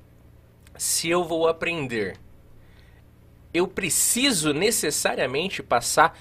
[0.78, 2.16] se eu vou aprender,
[3.52, 6.16] eu preciso necessariamente passar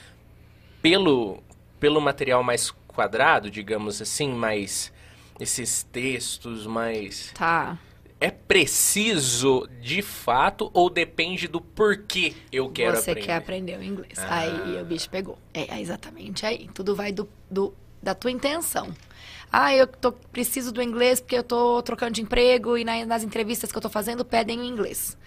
[0.81, 1.41] pelo,
[1.79, 4.91] pelo material mais quadrado, digamos assim, mais
[5.39, 7.31] esses textos mais.
[7.33, 7.77] Tá.
[8.19, 13.25] é preciso de fato ou depende do porquê eu quero Você aprender?
[13.27, 14.17] quer aprender o inglês.
[14.17, 14.39] Ah.
[14.39, 15.37] Aí o bicho pegou.
[15.53, 16.69] É, é exatamente aí.
[16.73, 17.73] Tudo vai do, do-
[18.03, 18.93] da tua intenção.
[19.51, 23.23] Ah, eu tô, preciso do inglês porque eu tô trocando de emprego e na- nas
[23.23, 25.17] entrevistas que eu tô fazendo pedem o inglês.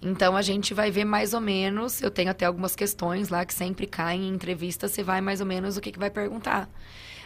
[0.00, 2.00] Então a gente vai ver mais ou menos.
[2.00, 4.88] Eu tenho até algumas questões lá que sempre caem em entrevista.
[4.88, 6.68] Você vai mais ou menos o que, que vai perguntar.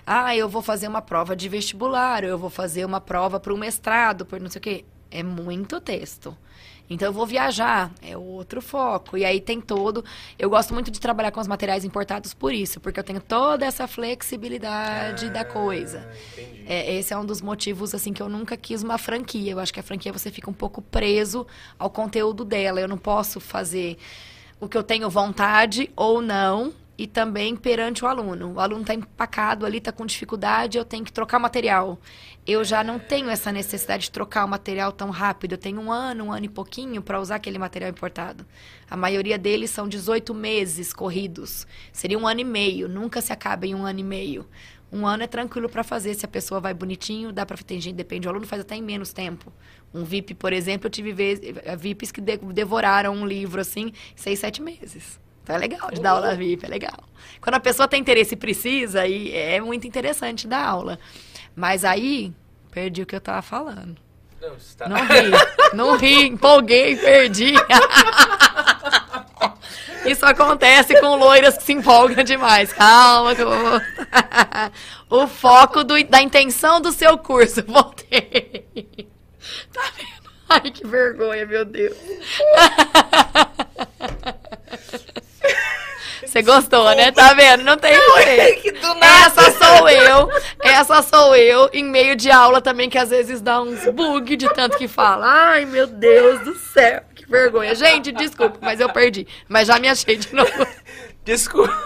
[0.06, 3.58] Ah, eu vou fazer uma prova de vestibular, eu vou fazer uma prova para um
[3.58, 4.84] mestrado, por não sei o quê.
[5.10, 6.36] É muito texto.
[6.88, 9.16] Então eu vou viajar, é outro foco.
[9.16, 10.04] E aí tem todo.
[10.38, 13.64] Eu gosto muito de trabalhar com os materiais importados por isso, porque eu tenho toda
[13.64, 16.06] essa flexibilidade da coisa.
[16.06, 16.64] Ah, entendi.
[16.66, 19.52] É, esse é um dos motivos assim que eu nunca quis uma franquia.
[19.52, 21.46] Eu acho que a franquia você fica um pouco preso
[21.78, 22.80] ao conteúdo dela.
[22.80, 23.96] Eu não posso fazer
[24.60, 26.72] o que eu tenho vontade ou não.
[26.98, 28.52] E também perante o aluno.
[28.52, 31.98] O aluno está empacado ali, está com dificuldade, eu tenho que trocar material.
[32.44, 35.52] Eu já não tenho essa necessidade de trocar o material tão rápido.
[35.52, 38.44] Eu tenho um ano, um ano e pouquinho para usar aquele material importado.
[38.90, 41.66] A maioria deles são 18 meses corridos.
[41.92, 44.44] Seria um ano e meio, nunca se acaba em um ano e meio.
[44.90, 47.94] Um ano é tranquilo para fazer, se a pessoa vai bonitinho, dá para tem gente,
[47.94, 49.50] depende do aluno, faz até em menos tempo.
[49.94, 53.92] Um VIP, por exemplo, eu tive vez, eh, VIPs que de- devoraram um livro assim,
[54.14, 55.18] seis, sete meses.
[55.42, 57.04] Então é legal de dar aula VIP, é legal.
[57.40, 60.98] Quando a pessoa tem interesse e precisa, é muito interessante dar aula.
[61.54, 62.32] Mas aí,
[62.70, 63.96] perdi o que eu tava falando.
[64.40, 65.30] Não, você tá- Não ri,
[65.74, 67.54] não ri, empolguei, perdi.
[70.04, 72.72] Isso acontece com loiras que se empolgam demais.
[72.72, 73.80] Calma que eu vou...
[75.10, 77.62] O foco do- da intenção do seu curso.
[77.64, 78.66] Voltei.
[79.72, 80.32] Tá vendo?
[80.48, 81.96] Ai, que vergonha, meu Deus.
[86.32, 87.12] Você gostou, né?
[87.12, 87.62] Tá vendo?
[87.62, 88.62] Não tem jeito.
[88.62, 89.26] Que do nada.
[89.26, 90.30] Essa sou eu.
[90.62, 94.48] Essa sou eu em meio de aula também, que às vezes dá uns bug de
[94.54, 95.26] tanto que fala.
[95.26, 97.02] Ai, meu Deus do céu.
[97.14, 97.74] Que vergonha.
[97.74, 99.26] Gente, desculpa, mas eu perdi.
[99.46, 100.66] Mas já me achei de novo.
[101.22, 101.78] Desculpa,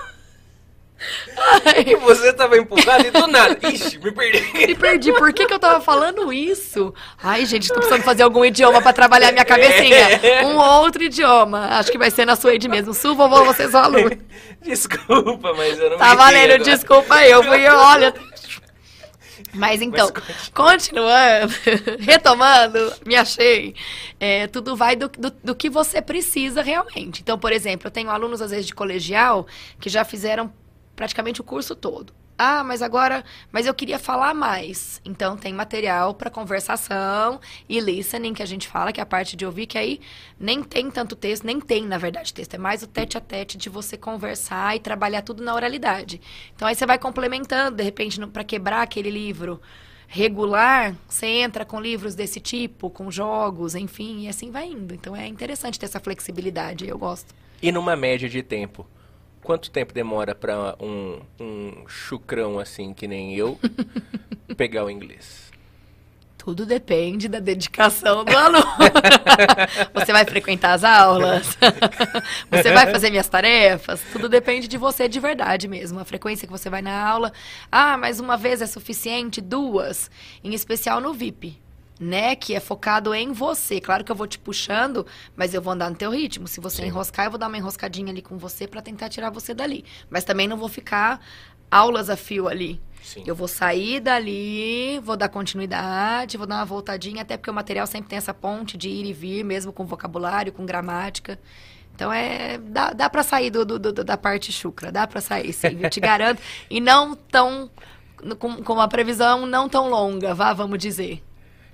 [1.37, 3.59] Ai, você tava empurrado e do nada.
[3.69, 4.67] Ixi, me perdi.
[4.67, 5.13] me perdi.
[5.13, 6.93] Por que, que eu tava falando isso?
[7.23, 10.07] Ai, gente, tô precisando fazer algum idioma pra trabalhar minha cabecinha.
[10.47, 11.67] Um outro idioma.
[11.79, 12.95] Acho que vai ser na Suede mesmo.
[12.95, 14.17] Sul, vovô, vocês são alunos.
[14.63, 18.15] Desculpa, mas eu não Tá valendo, desculpa eu fui, olha.
[19.53, 21.55] Mas então, Mas continuando,
[22.01, 23.75] retomando, me achei.
[24.21, 27.23] é, tudo vai do, do, do que você precisa realmente.
[27.23, 29.47] Então, por exemplo, eu tenho alunos, às vezes, de colegial
[29.81, 30.53] que já fizeram
[30.97, 32.13] praticamente o curso todo.
[32.39, 35.01] Ah, mas agora, mas eu queria falar mais.
[35.05, 39.37] Então tem material para conversação e listening que a gente fala, que é a parte
[39.37, 40.01] de ouvir, que aí
[40.39, 42.53] nem tem tanto texto, nem tem, na verdade, texto.
[42.53, 46.21] É mais o tete a tete de você conversar e trabalhar tudo na oralidade.
[46.55, 49.61] Então aí você vai complementando, de repente, para quebrar aquele livro
[50.09, 54.95] regular, você entra com livros desse tipo, com jogos, enfim, e assim vai indo.
[54.95, 57.35] Então é interessante ter essa flexibilidade, eu gosto.
[57.63, 58.87] E numa média de tempo?
[59.47, 63.57] Quanto tempo demora pra um, um chucrão assim, que nem eu,
[64.57, 65.53] pegar o inglês?
[66.37, 68.67] Tudo depende da dedicação do aluno.
[69.95, 71.57] você vai frequentar as aulas?
[72.51, 74.03] você vai fazer minhas tarefas?
[74.11, 76.01] Tudo depende de você de verdade mesmo.
[76.01, 77.33] A frequência que você vai na aula.
[77.71, 79.41] Ah, mas uma vez é suficiente?
[79.41, 80.11] Duas.
[80.43, 81.57] Em especial no VIP.
[81.99, 83.81] Né, que é focado em você.
[83.81, 86.47] Claro que eu vou te puxando, mas eu vou andar no teu ritmo.
[86.47, 86.89] Se você Sim.
[86.89, 89.83] enroscar, eu vou dar uma enroscadinha ali com você pra tentar tirar você dali.
[90.11, 91.19] Mas também não vou ficar
[91.71, 92.79] aulas a fio ali.
[93.03, 93.23] Sim.
[93.27, 97.87] Eu vou sair dali, vou dar continuidade, vou dar uma voltadinha, até porque o material
[97.87, 101.39] sempre tem essa ponte de ir e vir, mesmo com vocabulário, com gramática.
[101.95, 102.59] Então é.
[102.59, 105.89] Dá, dá pra sair do, do- do- da parte chucra, dá pra sair, sim, eu
[105.89, 106.43] te garanto.
[106.69, 107.71] E não tão.
[108.39, 111.23] Com, com uma previsão não tão longa, vá, vamos dizer.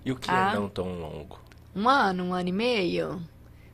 [0.05, 0.53] E o que Ah.
[0.53, 1.41] é não tão longo?
[1.75, 3.23] Um ano, um ano e meio.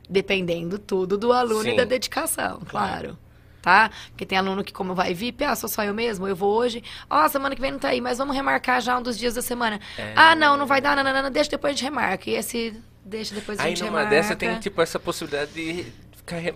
[0.09, 1.73] Dependendo tudo do aluno Sim.
[1.73, 3.17] e da dedicação, claro.
[3.61, 3.91] Tá?
[4.09, 6.81] Porque tem aluno que, como vai VIP, ah, sou só eu mesmo, eu vou hoje.
[7.09, 9.41] Ó, semana que vem não tá aí, mas vamos remarcar já um dos dias da
[9.41, 9.79] semana.
[9.97, 10.13] É.
[10.15, 12.29] Ah, não, não vai dar, não, não, não, não, deixa depois a gente remarca.
[12.29, 14.09] E esse, deixa depois a Aí gente numa remarca.
[14.15, 15.85] dessa tem tipo essa possibilidade de
[16.15, 16.37] ficar.
[16.37, 16.55] re-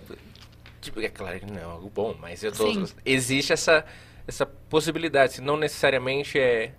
[0.80, 2.66] Tipo, é claro que não é algo bom, mas eu tô.
[2.72, 2.86] Sim.
[3.06, 3.84] Existe essa,
[4.26, 6.74] essa possibilidade, não necessariamente é.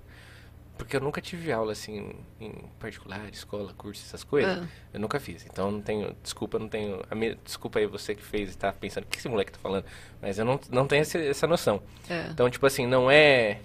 [0.77, 4.57] Porque eu nunca tive aula assim em particular, escola, curso, essas coisas.
[4.63, 4.67] Ah.
[4.93, 5.45] Eu nunca fiz.
[5.45, 6.15] Então não tenho.
[6.21, 7.01] Desculpa, não tenho.
[7.09, 9.59] A minha, desculpa aí você que fez e tá pensando, o que esse moleque tá
[9.59, 9.85] falando?
[10.21, 11.81] Mas eu não, não tenho esse- essa noção.
[12.09, 12.27] É.
[12.29, 13.59] Então, tipo assim, não é.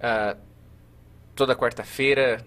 [0.00, 0.36] ah,
[1.34, 2.44] toda quarta-feira,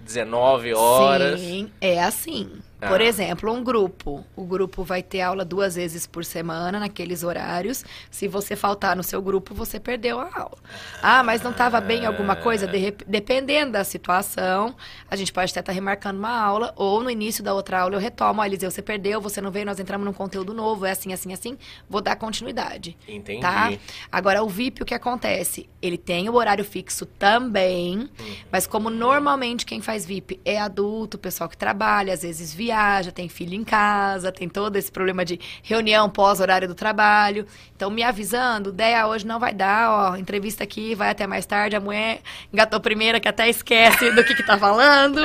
[0.00, 1.40] 19 horas.
[1.40, 2.60] Sim, é assim.
[2.80, 3.04] Por Ah.
[3.04, 4.24] exemplo, um grupo.
[4.34, 7.84] O grupo vai ter aula duas vezes por semana, naqueles horários.
[8.10, 10.58] Se você faltar no seu grupo, você perdeu a aula.
[11.02, 12.66] Ah, mas não estava bem alguma coisa?
[12.66, 14.74] De dependendo da situação,
[15.10, 18.00] a gente pode até estar remarcando uma aula, ou no início da outra aula eu
[18.00, 18.40] retomo.
[18.40, 21.32] Ó, Eliseu, você perdeu, você não veio, nós entramos num conteúdo novo, é assim, assim,
[21.32, 21.58] assim.
[21.88, 22.96] Vou dar continuidade.
[23.06, 23.40] Entendi.
[23.40, 23.72] Tá?
[24.10, 25.68] Agora, o VIP, o que acontece?
[25.82, 28.08] Ele tem o horário fixo também,
[28.50, 32.69] mas como normalmente quem faz VIP é adulto, pessoal que trabalha, às vezes viaja,
[33.12, 37.46] tem filho em casa, tem todo esse problema de reunião pós-horário do trabalho.
[37.74, 41.76] Então, me avisando, Deia, hoje não vai dar, ó, entrevista aqui, vai até mais tarde,
[41.76, 42.20] a mulher
[42.52, 45.20] engatou primeira que até esquece do que que tá falando.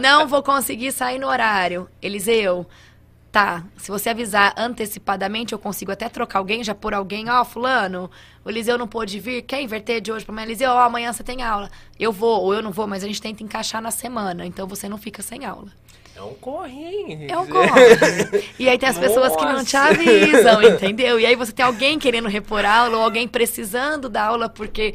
[0.00, 1.88] Não vou conseguir sair no horário.
[2.00, 2.66] Eliseu,
[3.36, 8.10] Tá, se você avisar antecipadamente, eu consigo até trocar alguém, já por alguém, ó, fulano,
[8.42, 10.46] o Eliseu não pôde vir, quer inverter de hoje pra amanhã?
[10.46, 11.70] Eliseu, ó, amanhã você tem aula.
[12.00, 14.88] Eu vou, ou eu não vou, mas a gente tenta encaixar na semana, então você
[14.88, 15.68] não fica sem aula.
[16.16, 17.26] É um corre, hein?
[17.28, 18.44] É um corre.
[18.58, 19.90] E aí tem as pessoas que não te Nossa.
[19.90, 21.20] avisam, entendeu?
[21.20, 24.94] E aí você tem alguém querendo repor aula, ou alguém precisando da aula porque...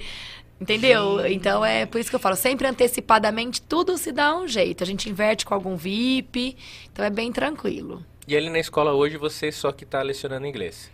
[0.60, 1.26] Entendeu?
[1.26, 4.84] Então é por isso que eu falo, sempre antecipadamente tudo se dá um jeito.
[4.84, 6.56] A gente inverte com algum VIP,
[6.92, 8.06] então é bem tranquilo.
[8.28, 10.92] E ali na escola hoje você só que tá lecionando inglês.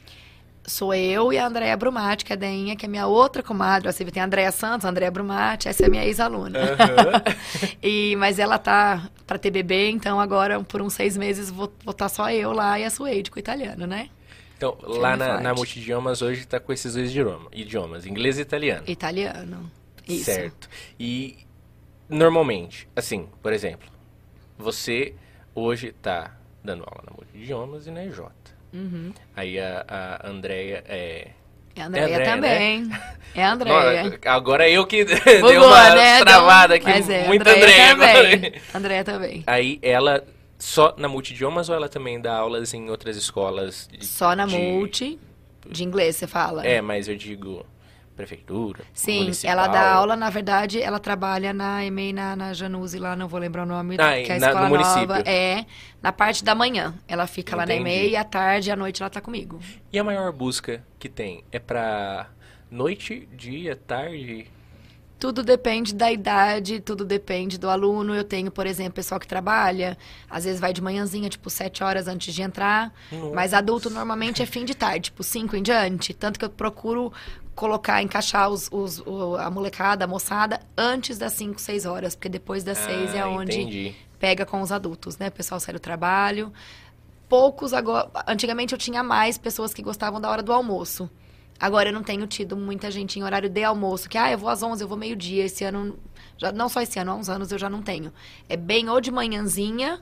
[0.67, 3.89] Sou eu e a Andréia Brumati, que é a Deinha, que é minha outra comadre.
[3.89, 6.59] Você tem a Andréia Santos, a Andréia Brumati, essa é minha ex-aluna.
[7.81, 11.93] e Mas ela tá para ter bebê, então agora por uns seis meses vou estar
[11.93, 14.09] tá só eu lá e a Suede com o italiano, né?
[14.57, 18.41] Então, é lá na, na Multidiomas hoje tá com esses dois idioma- idiomas, inglês e
[18.41, 18.83] italiano.
[18.87, 19.71] Italiano.
[20.05, 20.25] Isso.
[20.25, 20.67] Certo.
[20.99, 21.45] E
[22.09, 23.87] normalmente, assim, por exemplo,
[24.57, 25.13] você
[25.55, 28.19] hoje tá dando aula na Multidiomas e na EJ.
[28.73, 29.11] Uhum.
[29.35, 31.27] Aí a, a Andrea é.
[31.75, 32.89] É a Andréia Andréia, também.
[33.35, 34.03] É a Andréia.
[34.05, 36.19] Nossa, agora eu que dei Bugou, uma né?
[36.23, 38.61] travada aqui, Mas é, muito Andréia Andréia também.
[38.73, 39.43] Andréia também.
[39.45, 40.23] Aí ela
[40.57, 43.87] só na Multidiomas ou ela também dá aulas em outras escolas?
[43.91, 45.19] de- Só na de- multi,
[45.69, 46.65] de inglês, você fala?
[46.65, 47.63] É, mas eu digo
[48.17, 48.83] prefeitura.
[48.93, 49.51] Sim, municipal.
[49.53, 53.39] ela dá aula, na verdade, ela trabalha na EMEI, na, na Januse, lá, não vou
[53.39, 55.07] lembrar o nome, Ah, que é a na- no escola município.
[55.07, 55.19] nova.
[55.29, 55.65] É,
[56.01, 56.93] na parte da manhã.
[57.07, 57.89] Ela fica lá na Entendi.
[57.91, 59.59] EMEI e à tarde e à noite ela tá comigo.
[59.93, 62.27] E a maior busca que tem é pra
[62.69, 64.47] noite, dia, tarde?
[65.19, 68.13] Tudo depende da idade, tudo depende do aluno.
[68.13, 69.97] Eu tenho, por exemplo, pessoal que trabalha,
[70.29, 72.93] às vezes vai de manhãzinha, tipo, sete horas antes de entrar.
[73.33, 76.13] Mas adulto normalmente é fim de tarde, tipo, cinco em diante.
[76.13, 77.11] Tanto que eu procuro
[77.57, 82.15] colocar, encaixar os, os- o- a molecada, a moçada, antes das cinco, seis horas.
[82.15, 83.95] Porque depois das seis é Ah, onde entendi.
[84.19, 85.27] pega com os adultos, né?
[85.27, 86.53] O pessoal sai do trabalho.
[87.27, 88.09] Poucos agora.
[88.27, 91.09] Antigamente eu tinha mais pessoas que gostavam da hora do almoço.
[91.59, 94.47] Agora eu não tenho tido muita gente em horário de almoço, que ah, eu vou
[94.49, 95.43] às 11, eu vou meio-dia.
[95.45, 95.97] Esse ano,
[96.37, 98.13] já, não só esse ano, há uns anos eu já não tenho.
[98.47, 99.99] É bem ou de manhãzinha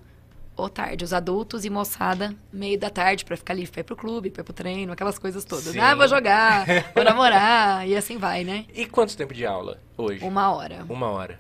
[0.56, 1.04] ou tarde.
[1.04, 4.42] Os adultos e moçada, meio da tarde, pra ficar livre, pra ir pro clube, pra
[4.42, 5.66] ir pro treino, aquelas coisas todas.
[5.66, 5.80] Sim.
[5.80, 8.66] Ah, vou jogar, vou namorar, e assim vai, né?
[8.74, 10.24] E quanto tempo de aula hoje?
[10.24, 10.86] Uma hora.
[10.90, 11.40] Uma hora.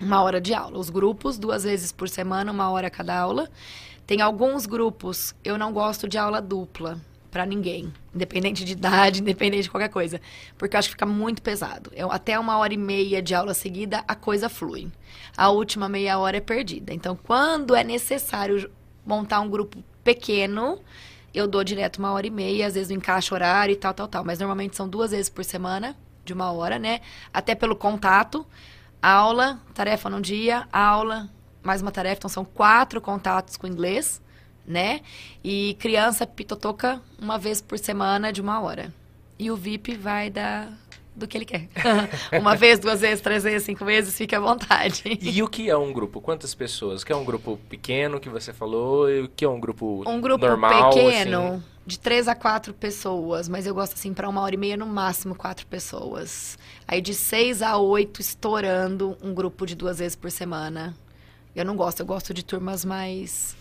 [0.00, 0.78] Uma hora de aula.
[0.78, 3.48] Os grupos, duas vezes por semana, uma hora cada aula.
[4.06, 7.00] Tem alguns grupos, eu não gosto de aula dupla
[7.36, 10.18] pra ninguém, independente de idade, independente de qualquer coisa,
[10.56, 11.92] porque eu acho que fica muito pesado.
[11.94, 14.90] Eu, até uma hora e meia de aula seguida, a coisa flui.
[15.36, 16.94] A última meia hora é perdida.
[16.94, 18.70] Então, quando é necessário
[19.04, 20.80] montar um grupo pequeno,
[21.34, 24.08] eu dou direto uma hora e meia, às vezes eu encaixo horário e tal, tal,
[24.08, 24.24] tal.
[24.24, 25.94] Mas normalmente são duas vezes por semana,
[26.24, 27.02] de uma hora, né?
[27.34, 28.46] Até pelo contato.
[29.02, 31.28] Aula, tarefa num dia, aula,
[31.62, 32.16] mais uma tarefa.
[32.20, 34.22] Então, são quatro contatos com inglês,
[34.66, 35.00] né?
[35.44, 38.92] E criança pitotoca uma vez por semana de uma hora.
[39.38, 40.68] E o VIP vai da
[41.16, 41.68] do que ele quer.
[42.38, 45.02] uma vez, duas vezes, três vezes, cinco vezes, fique à vontade.
[45.20, 46.20] E o que é um grupo?
[46.20, 47.02] Quantas pessoas?
[47.02, 49.08] O que é um grupo pequeno que você falou?
[49.10, 50.90] E o que é um grupo Um grupo normal?
[50.90, 51.62] pequeno, assim?
[51.86, 54.86] de três a quatro pessoas, mas eu gosto assim para uma hora e meia no
[54.86, 56.58] máximo quatro pessoas.
[56.86, 60.94] Aí de seis a oito estourando um grupo de duas vezes por semana.
[61.54, 63.56] Eu não gosto, eu gosto de turmas mais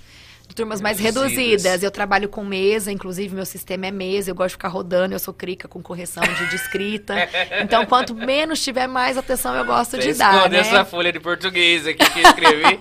[0.53, 1.31] turmas mais Reduzidas.
[1.38, 1.84] reduzidas.
[1.84, 5.19] Eu trabalho com mesa, inclusive meu sistema é mesa, eu gosto de ficar rodando, eu
[5.19, 7.15] sou crica com correção de, de escrita.
[7.61, 10.59] Então, quanto menos tiver, mais atenção eu gosto de Você dar, esconde né?
[10.59, 12.63] essa folha de português aqui que escrevi.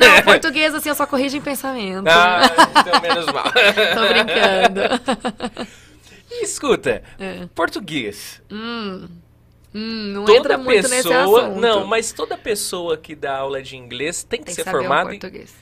[0.00, 2.08] Não, português assim eu só corrijo em pensamento.
[2.08, 2.40] ah,
[2.80, 3.44] então menos mal.
[3.94, 5.70] Tô brincando.
[6.30, 7.46] E escuta, É.
[7.54, 8.40] português.
[8.50, 9.08] Hum,
[9.72, 11.60] não toda entra muito nesse pessoa, assunto.
[11.60, 15.18] não, mas toda pessoa que dá aula de inglês tem que tem ser formada em
[15.18, 15.52] português.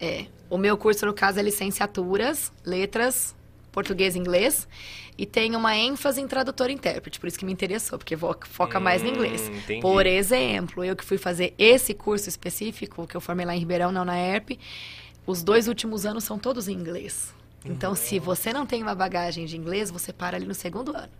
[0.00, 0.26] É.
[0.48, 3.34] O meu curso, no caso, é licenciaturas, letras,
[3.70, 4.66] português e inglês.
[5.18, 8.80] E tem uma ênfase em tradutor e intérprete, por isso que me interessou, porque foca
[8.80, 9.50] mais no Hum, inglês.
[9.54, 9.80] entendi.
[9.82, 13.92] Por exemplo, eu que fui fazer esse curso específico, que eu formei lá em Ribeirão,
[13.92, 14.58] não na ERP,
[15.26, 17.34] os dois últimos anos são todos em inglês.
[17.62, 21.10] Então, se você não tem uma bagagem de inglês, você para ali no segundo ano.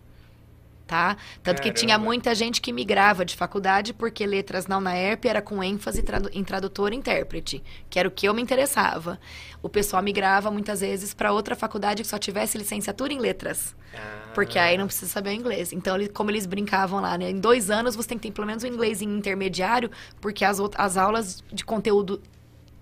[0.91, 1.15] Tá?
[1.41, 2.03] Tanto que tinha Caramba.
[2.03, 6.29] muita gente que migrava de faculdade porque letras não na ERP era com ênfase tradu-
[6.33, 9.17] em tradutor e intérprete, que era o que eu me interessava.
[9.63, 13.73] O pessoal migrava muitas vezes para outra faculdade que só tivesse licenciatura em letras.
[13.95, 15.71] Ah, Porque aí não precisa saber o inglês.
[15.71, 17.29] Então, como eles brincavam lá, né?
[17.29, 19.89] Em dois anos você tem que ter pelo menos o inglês em intermediário,
[20.19, 22.21] porque as, as aulas de conteúdo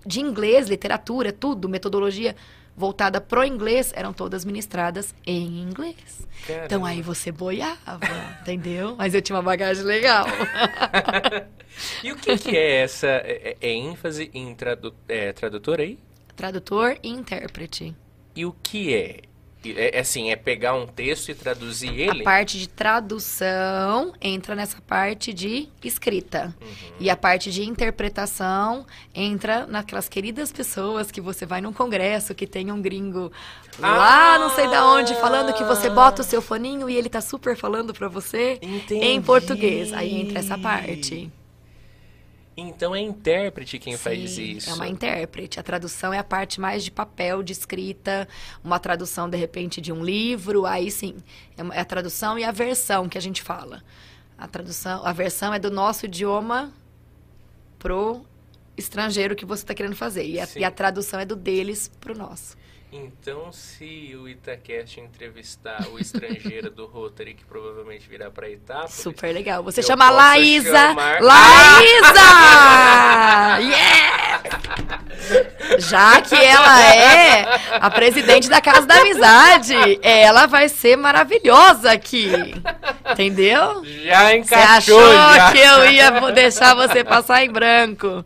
[0.04, 2.34] de inglês, literatura, tudo, metodologia
[2.80, 6.26] voltada pro inglês, eram todas ministradas em inglês.
[6.46, 6.64] Caramba.
[6.64, 8.00] Então aí você boiava,
[8.40, 8.96] entendeu?
[8.96, 10.26] Mas eu tinha uma bagagem legal.
[12.02, 15.98] E o que, que é essa é, é ênfase em tradu é, tradutor aí?
[16.36, 17.94] Tradutor e intérprete.
[18.34, 19.20] E o que é?
[19.64, 22.22] É, é assim, é pegar um texto e traduzir ele?
[22.22, 26.54] A parte de tradução entra nessa parte de escrita.
[26.98, 32.46] E a parte de interpretação entra naquelas queridas pessoas que você vai num congresso que
[32.46, 33.30] tem um gringo
[33.78, 34.38] lá, Ah!
[34.38, 37.56] não sei da onde, falando que você bota o seu foninho e ele tá super
[37.56, 39.04] falando pra você Entendi.
[39.04, 39.92] em português.
[39.92, 41.30] Aí entra essa parte.
[42.60, 44.70] Então é intérprete quem faz Sim, isso.
[44.70, 45.58] É uma intérprete.
[45.58, 48.28] A tradução é a parte mais de papel, de escrita,
[48.62, 51.16] uma tradução, de repente, de um livro, aí sim.
[51.56, 53.82] É é a tradução e a versão que a gente fala.
[54.36, 56.72] A tradução, a versão é do nosso idioma
[57.78, 58.24] pro
[58.76, 60.24] estrangeiro que você está querendo fazer.
[60.26, 62.56] E a, e a tradução é do deles pro nosso.
[62.92, 68.94] Então, se o Itacast entrevistar o estrangeiro do Rotary, que provavelmente virá para Itápolis...
[68.94, 69.62] Super legal.
[69.62, 70.72] Você chama Laísa!
[70.72, 72.20] chamar- Laísa!
[73.60, 74.40] Yeah!
[75.78, 82.30] Já que ela é a presidente da Casa da Amizade, ela vai ser maravilhosa aqui.
[83.12, 83.84] Entendeu?
[83.84, 85.52] Já Você encaixou, achou já.
[85.52, 88.24] que eu ia deixar você passar em branco?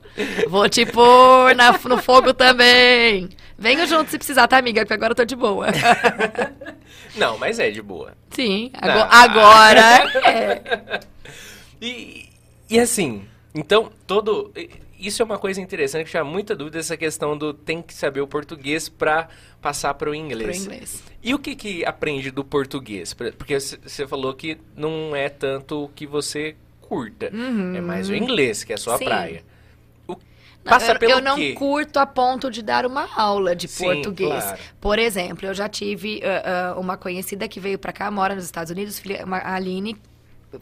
[0.49, 3.29] Vou te pôr na- no fogo também.
[3.59, 4.81] Venha junto se precisar, tá, amiga?
[4.83, 5.67] Porque agora eu tô de boa.
[7.17, 8.13] Não, mas é de boa.
[8.31, 9.09] Sim, ago- Não.
[9.11, 9.81] agora
[10.29, 11.01] é.
[11.81, 12.29] E,
[12.69, 13.25] e assim,
[13.55, 14.53] então, todo...
[14.99, 18.23] Isso é uma coisa interessante que tinha muita dúvida, essa questão do tem que saber
[18.23, 19.29] o português para
[19.61, 20.65] passar para o inglês.
[20.65, 21.03] inglês.
[21.23, 23.13] E o que que aprende do português?
[23.13, 27.27] Por- Porque você falou que não é tanto o que você curta,
[27.77, 28.99] é mais o inglês, que é a sua Uhum.
[29.01, 29.05] Sim.
[29.05, 29.45] praia.
[30.65, 31.53] Passa eu, pelo eu não quê?
[31.53, 34.43] curto a ponto de dar uma aula de Sim, português.
[34.45, 34.59] claro.
[34.81, 38.45] Por exemplo, eu já tive ah, ah, uma conhecida que veio pra cá, mora nos
[38.45, 39.97] Estados Unidos, filha, uma, a Aline,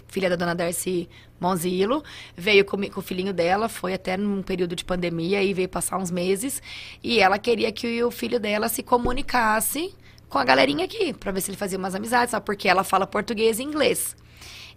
[0.09, 1.09] filha da dona Darcy
[1.41, 2.03] Monzilo,
[2.37, 5.99] veio com, com o filhinho dela, foi até num período de pandemia e veio passar
[5.99, 6.61] uns meses.
[7.03, 9.95] E ela queria que o filho dela se comunicasse
[10.29, 12.47] com a galerinha aqui, pra ver se ele fazia umas amizades, sabe?
[12.47, 14.17] Porque ela fala português e inglês.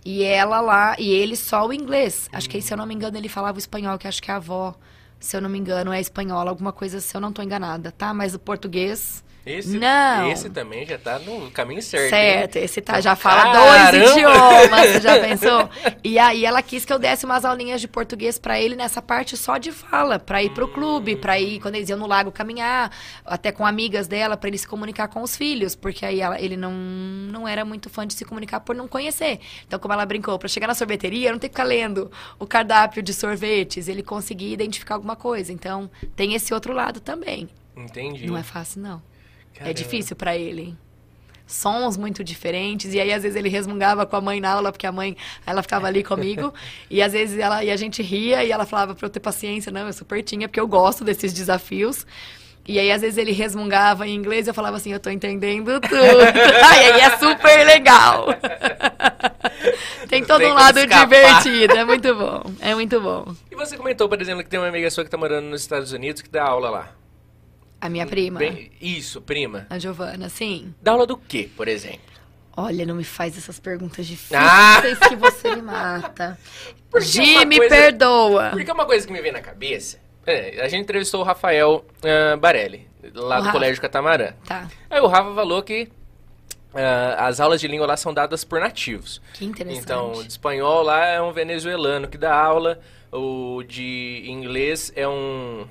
[0.04, 2.30] E ela lá, e ele só o inglês.
[2.32, 4.30] Acho que aí, se eu não me engano, ele falava o espanhol, que acho que
[4.30, 4.76] a avó,
[5.26, 8.14] se eu não me engano, é espanhola, alguma coisa, se eu não tô enganada, tá?
[8.14, 10.32] Mas o português, Esse, não.
[10.32, 12.06] esse também já tá no caminho certo.
[12.06, 12.10] hein?
[12.10, 13.54] certo, esse tá, já Caramba!
[13.54, 15.70] fala dois idiomas, você já pensou?
[16.04, 19.38] E aí ela quis que eu desse umas aulinhas de português pra ele nessa parte
[19.38, 22.92] só de fala, pra ir pro clube, pra ir quando eles iam no lago caminhar,
[23.24, 26.58] até com amigas dela, pra ele se comunicar com os filhos, porque aí ela- ele
[26.58, 29.40] não, não era muito fã de se comunicar por não conhecer.
[29.68, 32.48] Então, como ela brincou, pra chegar na sorveteria, eu não tenho que ficar lendo o
[32.48, 35.54] cardápio de sorvetes, ele conseguia identificar alguma coisa.
[35.54, 37.48] Então, tem esse outro lado também.
[37.78, 38.26] Entendi.
[38.26, 39.02] Não é fácil, não.
[39.56, 39.72] Caramba.
[39.72, 40.78] É difícil pra ele.
[41.48, 44.88] Sons muito diferentes, e aí às vezes ele resmungava com a mãe na aula, porque
[44.88, 45.16] a mãe,
[45.46, 46.54] ela ficava ali comigo,
[46.90, 49.72] e às vezes ela, e a gente ria, e ela falava pra eu ter paciência,
[49.72, 52.06] não, eu super tinha, porque eu gosto desses desafios.
[52.68, 55.80] E aí às vezes ele resmungava em inglês, e eu falava assim, eu tô entendendo
[55.80, 55.96] tudo.
[55.96, 58.26] e aí é super legal.
[60.10, 61.06] Tem todo Tem um lado escapar.
[61.06, 63.36] divertido, é muito bom, é muito bom.
[63.52, 65.92] E você comentou, por exemplo, que tem uma amiga sua que tá morando nos Estados
[65.92, 66.92] Unidos que dá aula lá.
[67.82, 69.68] A minha prima, Bem- isso, prima.
[69.70, 70.74] a Giovana, sim.
[70.82, 72.16] Dá aula do quê, por exemplo?
[72.58, 74.82] Olha, não me faz essas perguntas difíceis Ah!
[75.10, 76.40] que você me mata.
[76.90, 78.50] Porque Gi, uma me coisa- perdoa.
[78.52, 80.00] Porque uma coisa que me vem na cabeça...
[80.26, 83.52] é, a gente entrevistou o Rafael ah, Barelli, lá O do Rafa.
[83.52, 84.32] Colégio Catamarã.
[84.46, 85.90] Tá, Aí o Rafa falou que
[86.74, 89.22] ah, as aulas de língua lá são dadas por nativos.
[89.34, 89.84] que interessante.
[89.84, 92.80] Então, de espanhol lá é um venezuelano que dá aula,
[93.12, 95.68] o de inglês é um...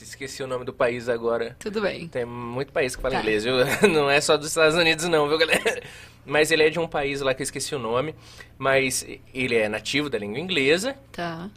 [0.00, 1.56] Esqueci o nome do país agora.
[1.58, 2.08] Tudo bem.
[2.08, 3.20] Tem muito país que fala Tá.
[3.20, 3.54] inglês, viu?
[3.90, 5.82] Não é só dos Estados Unidos não, viu, galera?
[6.24, 8.14] Mas ele é de um país lá que eu esqueci o nome,
[8.58, 10.96] mas ele é nativo da língua inglesa.
[11.12, 11.50] Tá.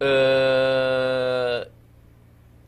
[0.00, 1.68] Ah,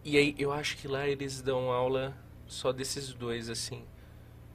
[0.05, 2.15] e aí, eu acho que lá eles dão aula
[2.47, 3.85] só desses dois, assim.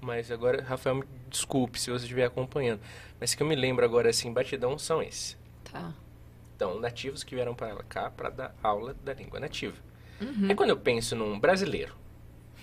[0.01, 2.79] Mas agora, Rafael, me desculpe se você estiver acompanhando.
[3.19, 5.37] Mas que eu me lembro agora, assim, batidão são esses.
[5.71, 5.93] Tá.
[6.55, 9.75] Então, nativos que vieram para cá para dar aula da língua nativa.
[10.19, 10.47] Uhum.
[10.49, 11.95] Aí quando eu penso num brasileiro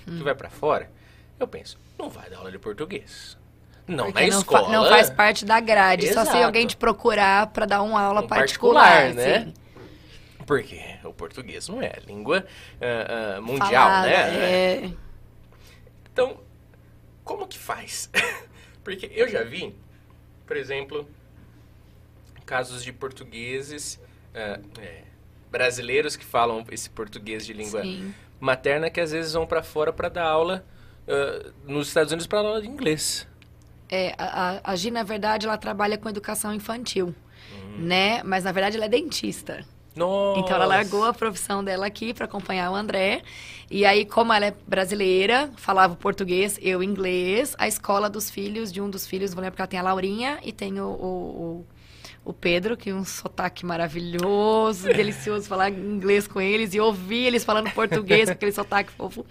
[0.04, 0.90] que vai para fora,
[1.38, 3.36] eu penso, não vai dar aula de português.
[3.86, 4.64] Não Porque na não, escola.
[4.64, 6.06] fa- não faz parte da grade.
[6.08, 6.44] Só se Exato.
[6.44, 9.44] alguém te procurar pra dar uma aula Um particular, particular, né?
[9.44, 9.54] sim.
[10.46, 12.46] Porque o português não é a língua
[12.80, 14.42] ah, ah, mundial, Falada, né?
[14.42, 14.90] É...
[16.12, 16.38] Então,
[17.24, 18.10] como que faz?
[18.84, 19.74] Porque eu já vi,
[20.46, 21.08] por exemplo,
[22.44, 23.98] casos de portugueses
[24.34, 25.02] ah, é,
[25.58, 28.12] brasileiros que falam esse português de língua Sim.
[28.40, 30.64] materna que às vezes vão para fora para dar aula
[31.06, 33.26] ah, nos Estados Unidos para aula de inglês.
[33.88, 34.26] É, a,
[34.56, 37.14] a- a Gi, na verdade, ela trabalha com educação infantil,
[37.52, 37.84] Hum.
[37.84, 38.20] né?
[38.24, 39.64] Mas, na verdade, ela é dentista.
[39.94, 40.40] Nossa.
[40.40, 43.22] Então, ela largou a profissão dela aqui para acompanhar o André.
[43.70, 48.80] E aí, como ela é brasileira, falava português, eu inglês, a escola dos filhos, de
[48.80, 51.06] um dos filhos, vou lembrar porque ela tem a Laurinha e tem o, o,
[51.42, 51.66] o-
[52.24, 57.70] o Pedro, que um sotaque maravilhoso, delicioso falar inglês com eles e ouvir eles falando
[57.72, 59.26] português com aquele sotaque fofo.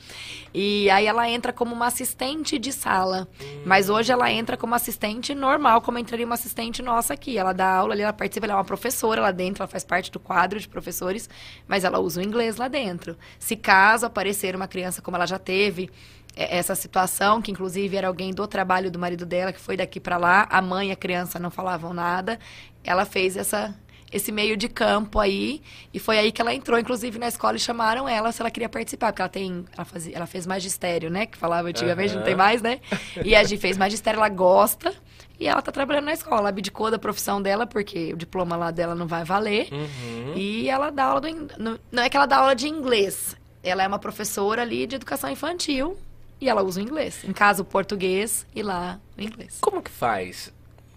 [0.53, 3.27] E aí ela entra como uma assistente de sala.
[3.65, 7.35] Mas hoje ela entra como assistente normal, como entraria uma assistente nossa aqui.
[7.35, 10.11] Ela dá aula ali, ela participa, ela é uma professora lá dentro, ela faz parte
[10.11, 11.27] do quadro de professores,
[11.67, 13.17] mas ela usa o inglês lá dentro.
[13.39, 15.89] Se caso aparecer uma criança como ela já teve,
[16.35, 20.17] essa situação, que inclusive era alguém do trabalho do marido dela, que foi daqui para
[20.17, 22.39] lá, a mãe e a criança não falavam nada,
[22.83, 23.75] ela fez essa
[24.11, 25.59] esse meio de campo aí,
[25.91, 28.69] e foi aí que ela entrou, inclusive, na escola e chamaram ela se ela queria
[28.69, 32.35] participar, porque ela tem, ela, fazia, ela fez magistério, né, que falava antigamente, não tem
[32.35, 32.79] mais, né,
[33.25, 34.93] e a Gi fez magistério, ela gosta,
[35.39, 38.69] e ela tá trabalhando na escola, ela abdicou da profissão dela, porque o diploma lá
[38.69, 40.33] dela não vai valer, Uhum.
[40.35, 43.87] e ela dá aula do, não é que ela dá aula de inglês, ela é
[43.87, 45.97] uma professora ali de educação infantil,
[46.43, 49.57] e ela usa o inglês, em casa o português, e lá o inglês.
[49.61, 50.53] Como que faz?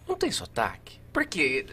[0.09, 0.99] Não tem sotaque?
[1.13, 1.65] Porque.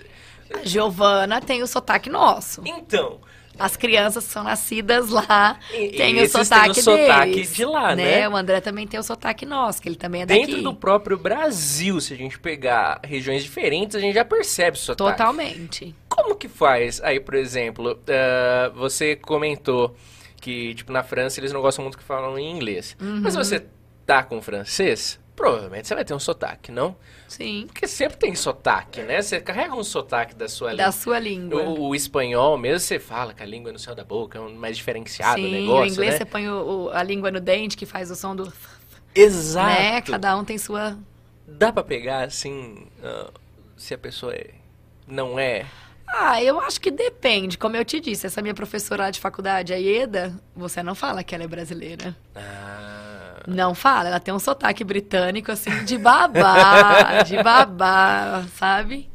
[0.53, 2.61] A Giovana tem o sotaque nosso.
[2.65, 3.19] Então.
[3.57, 7.65] As crianças são nascidas lá E- têm o esses têm o sotaque sotaque deles, de
[7.65, 8.27] lá, né?
[8.27, 10.45] O André também tem o sotaque nosso, que ele também é daqui.
[10.47, 14.79] Dentro do próprio Brasil, se a gente pegar regiões diferentes, a gente já percebe o
[14.79, 15.11] sotaque.
[15.17, 15.95] Totalmente.
[16.09, 16.99] Como que faz?
[17.03, 19.95] Aí, por exemplo, ah, você comentou
[20.43, 22.97] que, tipo, na França eles não gostam muito que falam em inglês.
[22.99, 23.21] Uhum.
[23.21, 23.65] Mas você
[24.05, 26.95] tá com francês, provavelmente você vai ter um sotaque, não?
[27.27, 27.63] Sim.
[27.67, 29.21] Porque sempre tem sotaque, né?
[29.21, 30.91] Você carrega um sotaque da sua Da língua.
[30.91, 31.63] sua língua.
[31.63, 34.41] O, o espanhol mesmo, você fala que a língua é no céu da boca, é
[34.41, 36.17] um mais diferenciado o Sim, negócio, o inglês né?
[36.17, 38.51] você põe o- o- a língua no dente, que faz o som do...
[39.15, 39.67] Exato.
[39.81, 40.01] Né?
[40.01, 40.97] Cada um tem sua...
[41.47, 43.31] Dá pra pegar, assim, ah,
[43.77, 44.51] se a pessoa é...
[45.07, 45.65] não é...
[46.15, 47.57] Ah, eu acho que depende.
[47.57, 51.23] Como eu te disse, essa minha professora lá de faculdade, a Ieda, você não fala
[51.23, 52.15] que ela é brasileira.
[52.35, 59.09] Ah, Não fala, ela tem um sotaque britânico, assim, de babá, de babá, sabe?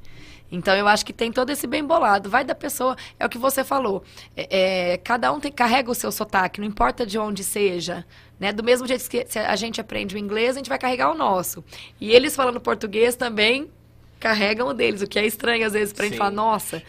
[0.51, 2.29] Então eu acho que tem todo esse bem bolado.
[2.29, 4.03] Vai da pessoa, é o que você falou.
[4.37, 8.05] É, é, cada um tem, carrega o seu sotaque, não importa de onde seja.
[8.41, 8.53] Né?
[8.53, 11.15] Do mesmo jeito que se a gente aprende o inglês, a gente vai carregar o
[11.15, 11.62] nosso.
[12.01, 13.70] E eles falando português também
[14.19, 16.19] carregam o deles, o que é estranho às vezes pra gente Sim.
[16.19, 16.82] falar, nossa.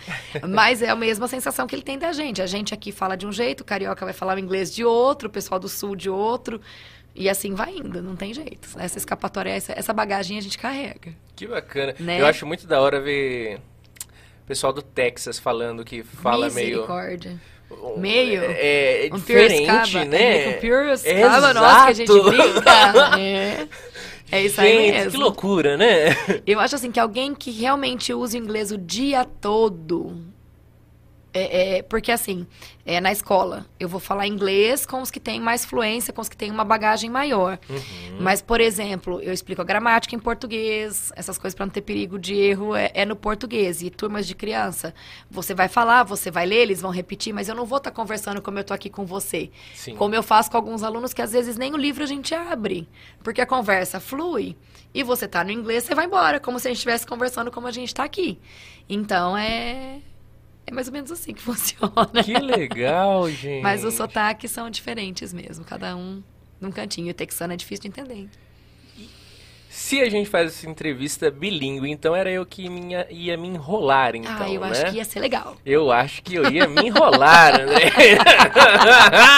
[0.47, 2.41] Mas é a mesma sensação que ele tem da gente.
[2.41, 5.27] A gente aqui fala de um jeito, o carioca vai falar o inglês de outro,
[5.27, 6.60] o pessoal do sul de outro.
[7.15, 8.69] E assim vai indo, não tem jeito.
[8.77, 11.14] Essa escapatória, essa, essa bagagem a gente carrega.
[11.35, 11.95] que bacana.
[11.99, 12.22] Né?
[12.22, 13.60] Eu acho muito da hora ver
[14.47, 16.85] pessoal do Texas falando que fala meio...
[17.72, 18.41] Um- Meio?
[18.45, 20.53] É, é Um diferente, né?
[20.53, 22.30] É, um Piracicaba, nossa, que a gente Exato.
[22.31, 23.19] brinca.
[23.19, 23.68] É,
[24.31, 25.11] é isso aí Gente, mesmo.
[25.11, 26.15] que loucura, né?
[26.45, 30.15] Eu acho assim que alguém que realmente usa o inglês o dia todo.
[31.34, 32.47] É, é, porque assim,
[32.85, 36.27] é, na escola, eu vou falar inglês com os que têm mais fluência, com os
[36.27, 37.60] que têm uma bagagem maior.
[37.69, 38.18] Uhum.
[38.19, 42.18] Mas, por exemplo, eu explico a gramática em português, essas coisas para não ter perigo
[42.18, 43.84] de erro é, é no português.
[43.84, 44.93] E turmas de criança,
[45.30, 48.41] você vai falar, você vai ler, eles vão repetir, mas eu não vou estar conversando
[48.41, 49.51] como eu tô aqui com você.
[49.76, 49.95] Sim.
[49.95, 52.89] Como eu faço com alguns alunos que às vezes nem o livro a gente abre,
[53.23, 54.57] porque a conversa flui.
[54.91, 57.68] E você tá no inglês, você vai embora, como se a gente estivesse conversando como
[57.68, 58.39] a gente tá aqui.
[58.89, 59.99] Então é
[60.69, 62.23] é mais ou menos assim que funciona.
[62.23, 63.61] Que legal, gente.
[63.63, 66.21] Mas os sotaques são diferentes mesmo, cada um
[66.61, 67.11] num cantinho.
[67.11, 68.29] O texano é difícil de entender.
[69.71, 74.15] Se a gente faz essa entrevista bilíngue, então era eu que minha- ia me enrolar,
[74.15, 74.71] então, ah, eu né?
[74.71, 75.55] acho que ia ser legal.
[75.65, 77.91] Eu acho que eu ia me enrolar, André.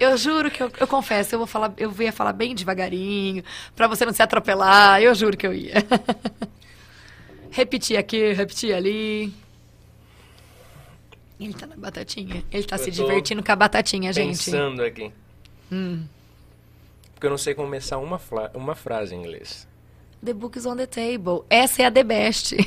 [0.00, 3.44] Eu juro que eu, eu confesso, eu vou falar, eu ia falar bem devagarinho,
[3.76, 5.00] pra você não se atropelar.
[5.02, 5.74] Eu juro que eu ia.
[7.50, 9.32] repetir aqui, repetir ali.
[11.40, 12.44] Ele tá na batatinha.
[12.50, 14.44] Ele tá Eu se divertindo com a batatinha, gente.
[14.44, 15.12] Pensando aqui.
[17.14, 18.20] Porque eu não sei começar uma,
[18.54, 19.66] uma frase em inglês.
[20.24, 21.44] The book is on the table.
[21.48, 22.56] Essa é a The Best.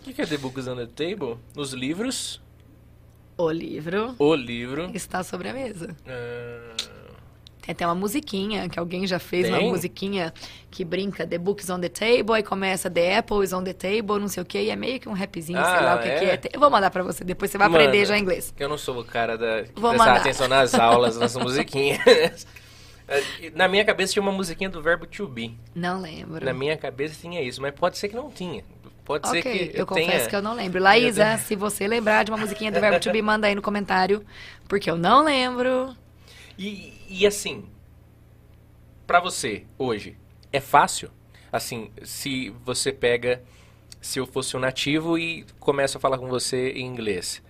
[0.00, 1.36] O que, que é The Books on the Table?
[1.54, 2.40] Os livros,
[3.36, 4.90] o livro o livro.
[4.92, 5.94] está sobre a mesa.
[6.06, 6.74] ah,
[7.70, 9.54] Tem até uma musiquinha que alguém já fez, Tem?
[9.54, 10.32] uma musiquinha
[10.70, 13.72] que brinca The book is on the table, aí começa The apple is on the
[13.72, 15.98] table, não sei o que, e é meio que um rapzinho, sei Ah, lá o
[16.02, 16.36] que é?
[16.36, 16.50] que é.
[16.52, 17.84] Eu vou mandar pra você, depois você vai Manda.
[17.84, 18.52] aprender já inglês.
[18.58, 20.20] Eu não sou o cara da, que Vou prestava mandar.
[20.20, 22.46] atenção nas aulas, nas musiquinhas.
[23.54, 25.56] Na minha cabeça tinha uma musiquinha do verbo to be.
[25.74, 26.44] Não lembro.
[26.44, 28.62] Na minha cabeça tinha isso, mas pode ser que não tinha.
[29.04, 30.26] Pode Ok, ser que eu, eu, confesso tenha...
[30.28, 30.80] que eu não lembro.
[30.80, 34.24] Laísa, se você lembrar de uma musiquinha do Verbo to Be, manda aí no comentário,
[34.68, 35.92] porque eu não lembro.
[36.56, 37.68] E, e assim,
[39.04, 40.16] pra você, hoje,
[40.52, 41.10] é fácil?
[41.50, 43.42] Assim, se você pega,
[44.00, 47.42] se eu fosse um nativo e começo a falar com você em inglês,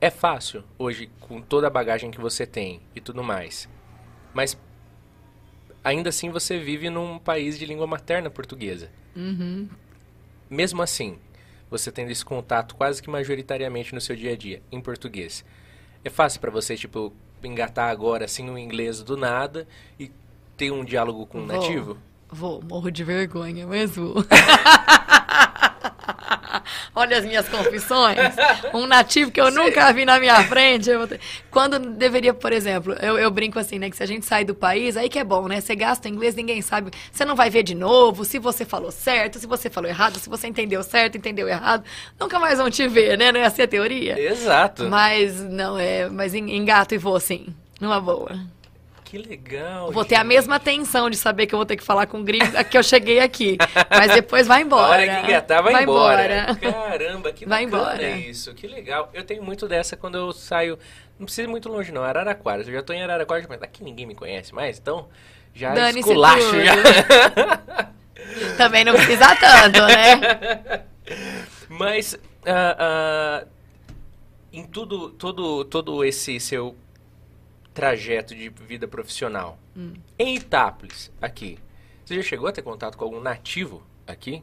[0.00, 3.68] é fácil hoje, com toda a bagagem que você tem e tudo mais.
[4.34, 4.58] Mas,
[5.84, 8.90] ainda assim, você vive num país de língua materna portuguesa.
[9.14, 9.68] Uhum.
[10.50, 11.16] Mesmo assim,
[11.70, 15.44] você tendo esse contato quase que majoritariamente no seu dia a dia, em português.
[16.04, 17.12] É fácil pra você, tipo,
[17.46, 19.66] engatar agora assim o inglês do nada
[19.98, 20.10] e
[20.56, 21.56] ter um diálogo com um Vou.
[21.56, 21.96] nativo?
[22.30, 24.16] Vou, morro de vergonha, mas vou.
[26.94, 28.16] Olha as minhas confissões.
[28.72, 30.90] Um nativo que eu nunca vi na minha frente.
[31.08, 31.20] ter-
[31.50, 33.90] Quando deveria, por exemplo, eu, eu brinco assim, né?
[33.90, 35.60] Que se a gente sai do país, aí que é bom, né?
[35.60, 36.90] Você gasta inglês, ninguém sabe.
[37.12, 40.28] Você não vai ver de novo se você falou certo, se você falou errado, se
[40.28, 41.84] você entendeu certo, entendeu errado.
[42.18, 43.32] Nunca mais vão te ver, né?
[43.32, 44.18] Não é assim a teoria?
[44.20, 44.84] Exato.
[44.88, 46.08] Mas não é.
[46.08, 47.46] Mas en- engato e vou sim.
[47.80, 48.38] Numa boa.
[49.14, 49.92] Que legal.
[49.92, 50.26] Vou ter a gente.
[50.26, 52.82] mesma tensão de saber que eu vou ter que falar com o gringo que eu
[52.82, 53.56] cheguei aqui.
[53.88, 54.88] Mas depois vai embora.
[54.88, 56.50] hora que engatar, vai, embora.
[56.50, 56.56] embora.
[56.56, 58.10] Caramba, que Vai embora.
[58.10, 58.52] isso.
[58.54, 59.08] Que legal.
[59.14, 60.76] Eu tenho muito dessa quando eu saio.
[61.16, 62.02] Não precisa ir muito longe, não.
[62.02, 62.62] Araraquara.
[62.62, 65.08] Eu já tô em Araraquara, penso, aqui ninguém me conhece mais, então
[65.54, 66.50] já Dane-se esculacho.
[66.50, 66.64] tudo.
[66.64, 67.90] Já.
[68.58, 70.82] Também não precisa tanto, né?
[71.68, 73.46] Mas ah, ah,
[74.52, 76.74] em tudo, todo, todo esse seu
[77.74, 79.94] trajeto de vida profissional, Hum.
[80.18, 81.58] em Itápolis, aqui,
[82.04, 84.42] você já chegou a ter contato com algum nativo aqui?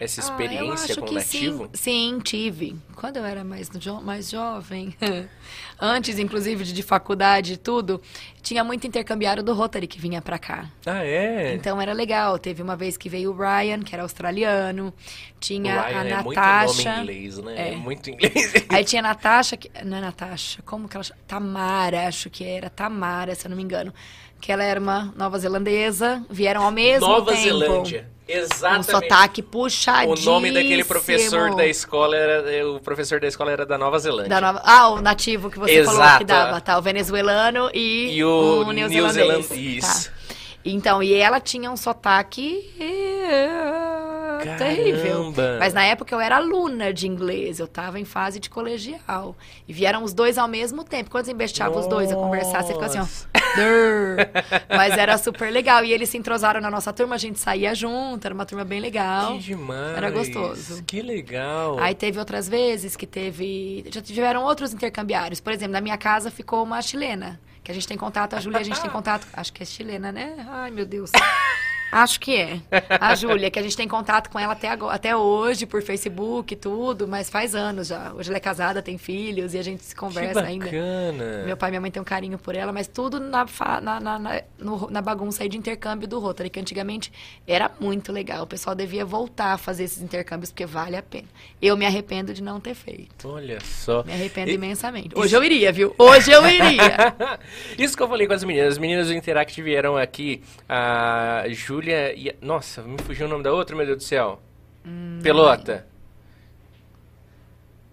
[0.00, 1.64] Essa Ah, experiência acho com que nativo?
[1.74, 2.76] Sim, sim, tive.
[2.94, 4.94] Quando eu era mais, jo mais jovem,
[5.80, 8.00] antes, inclusive, de, de faculdade e tudo,
[8.42, 10.66] tinha muito intercambiário do Rotary que vinha pra cá.
[10.86, 11.52] Ah, é?
[11.54, 12.38] Então era legal.
[12.38, 14.94] Teve uma vez que veio o Ryan, que era australiano.
[15.40, 16.90] Tinha o Ryan a é muito Natasha.
[16.90, 17.54] nome inglês, né?
[17.56, 17.76] É, É.
[17.76, 18.52] muito inglês.
[18.70, 21.20] Aí tinha a Natasha, que, não é Natasha, como que ela chama?
[21.26, 23.92] Tamara, acho que era Tamara, se eu não me engano.
[24.40, 27.42] Que ela era uma nova zelandesa, vieram ao mesmo Nova tempo.
[27.42, 28.08] Zelândia.
[28.28, 28.90] Um Exatamente.
[28.90, 30.30] sotaque o puxadíssimo.
[30.30, 32.66] nome daquele professor da escola era.
[32.68, 34.28] O professor da escola era da Nova Zelândia.
[34.28, 34.62] Da nova...
[34.64, 36.76] Ah, o nativo que você falou Exato, que dava, tá?
[36.78, 39.16] O venezuelano e, E o o neozelandês.
[39.16, 39.50] neozelandês.
[39.84, 40.10] Isso.
[40.10, 40.14] Tá.
[40.64, 42.70] Então, e ela tinha um sotaque
[44.46, 45.32] eh, terrível.
[45.32, 45.56] Caramba.
[45.58, 49.36] Mas na época eu era aluna de inglês, eu tava em fase de colegial.
[49.66, 51.10] E vieram os dois ao mesmo tempo.
[51.10, 53.38] Quando você embesteava os dois a conversar, você ficava assim, ó.
[54.76, 55.84] Mas era super legal.
[55.84, 58.80] E eles se entrosaram na nossa turma, a gente saía junto, era uma turma bem
[58.80, 59.34] legal.
[59.34, 59.96] Que demais.
[59.96, 60.82] Era gostoso.
[60.84, 61.78] Que legal.
[61.78, 63.84] Aí teve outras vezes que teve.
[63.90, 65.40] Já tiveram outros intercambiários.
[65.40, 67.40] Por exemplo, na minha casa ficou uma chilena.
[67.62, 69.26] Que a gente tem contato, a Júlia, a gente tem contato.
[69.30, 70.46] Acho que é chilena, né?
[70.48, 71.10] Ai, meu Deus.
[71.90, 72.60] Acho que é.
[73.00, 76.52] A Júlia, que a gente tem contato com ela até, agora, até hoje, por Facebook
[76.52, 78.12] e tudo, mas faz anos já.
[78.12, 80.66] Hoje ela é casada, tem filhos e a gente se que conversa ainda.
[80.66, 81.42] bacana.
[81.46, 83.46] Meu pai e minha mãe têm um carinho por ela, mas tudo na,
[83.80, 87.10] na, na, na, no- na bagunça aí de intercâmbio do Rotary, que antigamente
[87.46, 88.42] era muito legal.
[88.42, 91.28] O pessoal devia voltar a fazer esses intercâmbios, porque vale a pena.
[91.62, 93.28] Eu me arrependo de não ter feito.
[93.28, 94.02] Olha só.
[94.04, 95.10] Me arrependo E- imensamente.
[95.14, 95.94] Hoje eu iria, viu?
[95.98, 97.14] Hoje eu iria.
[97.78, 98.72] Isso que eu falei com as meninas.
[98.74, 100.42] As meninas do Interact vieram aqui.
[100.68, 102.30] A Júlia e.
[102.30, 104.40] a- Nossa, me fugiu o nome da outra, meu Deus do céu.
[104.86, 105.86] Hum, Pelota.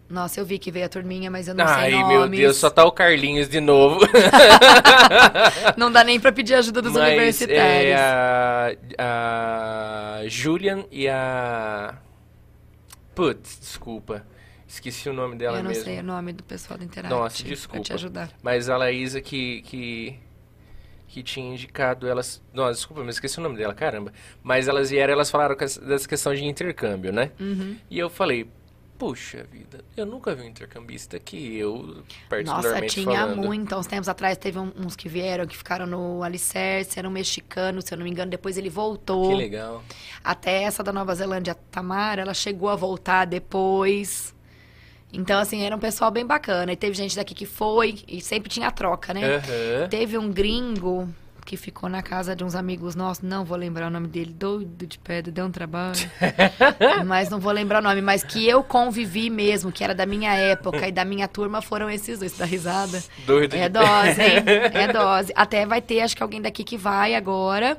[0.08, 2.40] Nossa, eu vi que veio a turminha, mas eu não Ai, sei meu nomes.
[2.40, 4.02] Deus, só tá o Carlinhos de novo.
[5.76, 7.64] Não dá nem pra pedir ajuda dos Mas universitários.
[7.66, 7.96] é
[9.00, 11.96] a, a Julian e a.
[13.16, 14.24] Putz, desculpa.
[14.68, 15.86] Esqueci o nome dela eu não mesmo.
[15.86, 17.14] sei o nome do pessoal do Interact.
[17.16, 17.84] Nossa, Pra desculpa.
[17.84, 18.30] te ajudar.
[18.44, 20.16] Mas a Laísa que, que,
[21.08, 22.42] que tinha indicado elas.
[22.54, 24.12] Nossa, desculpa, mas esqueci o nome dela, caramba.
[24.44, 27.32] Mas elas vieram elas falaram dessa questão de intercâmbio, né?
[27.40, 27.78] Uhum.
[27.90, 28.48] E eu falei,
[28.98, 33.38] puxa vida, eu nunca vi um intercambista que eu, Nossa, particularmente tinha falando.
[33.38, 33.76] muito.
[33.76, 37.94] Uns tempos atrás teve uns que vieram, que ficaram no Alicerce, era um mexicano, se
[37.94, 38.32] eu não me engano.
[38.32, 39.30] Depois ele voltou.
[39.30, 39.84] Que legal.
[40.24, 44.35] Até essa da Nova Zelândia, Tamara, ela chegou a voltar depois.
[45.16, 46.72] Então, assim, era um pessoal bem bacana.
[46.72, 49.36] E teve gente daqui que foi, e sempre tinha troca, né?
[49.36, 49.90] Aham.
[49.90, 51.10] Teve um gringo
[51.46, 54.88] que ficou na casa de uns amigos nossos, não vou lembrar o nome dele, doido
[54.88, 56.00] de pedra, deu um trabalho.
[57.06, 60.34] mas não vou lembrar o nome, mas que eu convivi mesmo, que era da minha
[60.34, 63.02] época e da minha turma, foram esses dois, da risada.
[63.28, 64.44] Doido É de dose, hein?
[64.74, 65.32] É dose.
[65.36, 67.78] Até vai ter, acho que alguém daqui que vai agora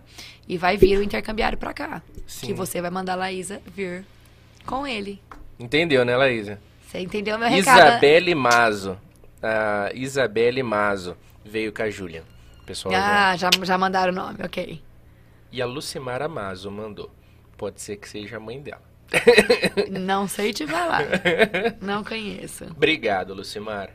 [0.48, 2.00] e vai vir o intercambiário pra cá.
[2.24, 2.46] Sim.
[2.46, 4.04] Que você vai mandar a Laísa vir
[4.64, 5.20] com ele.
[5.58, 6.60] Entendeu, né, Laísa?
[6.86, 7.78] Você entendeu meu recado?
[7.78, 8.98] Isabelle Mazo.
[9.42, 12.24] A Isabelle Mazo veio com a Júlia.
[12.64, 14.80] Pessoal Ah, já, já mandaram o nome, ok.
[15.52, 17.10] E a Lucimara Mazo mandou.
[17.56, 18.82] Pode ser que seja a mãe dela.
[19.90, 21.02] Não sei te falar.
[21.80, 22.64] Não conheço.
[22.64, 23.90] Obrigado, Lucimar.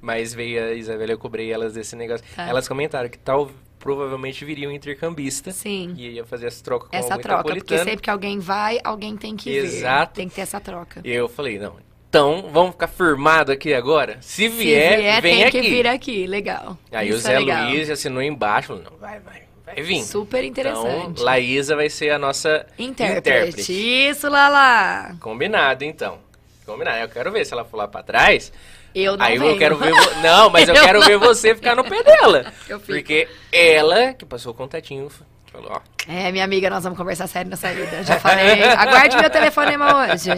[0.00, 2.24] Mas veio a Isabela, eu cobrei elas desse negócio.
[2.34, 2.48] Tá.
[2.48, 5.50] Elas comentaram que tal provavelmente viria um intercambista.
[5.52, 5.94] Sim.
[5.96, 9.36] E ia fazer essa troca com Essa troca, porque sempre que alguém vai, alguém tem
[9.36, 10.14] que Exato.
[10.14, 11.00] Tem que ter essa troca.
[11.04, 11.76] E eu falei, não,
[12.16, 14.16] então vamos ficar firmado aqui agora?
[14.20, 15.60] Se vier, Se vier, vem tem aqui.
[15.60, 16.26] que vir aqui.
[16.26, 16.78] Legal.
[16.90, 17.68] Aí o Isso Zé é legal.
[17.68, 20.02] Luiz assinou embaixo, falou, não, vai, vai, vai vir.
[20.02, 21.10] Super interessante.
[21.10, 23.70] Então, Laísa vai ser a nossa Intérprete.
[24.08, 25.14] Isso, Lala.
[25.20, 26.18] Combinado, então.
[26.64, 26.98] Combinado.
[26.98, 28.50] Eu quero ver se ela for lá pra trás.
[28.94, 29.50] Eu não aí venho.
[29.52, 29.92] eu quero ver.
[29.92, 32.50] vo- Não, mas eu, Eu quero não- ver você ficar no pé dela.
[32.66, 32.92] Eu fico.
[32.92, 35.10] Porque ela, que passou o contatinho,
[35.52, 35.80] falou: ó,
[36.10, 38.02] É, minha amiga, nós vamos conversar sério na saída.
[38.04, 38.62] Já falei.
[38.72, 40.30] Aguarde meu telefonema hoje.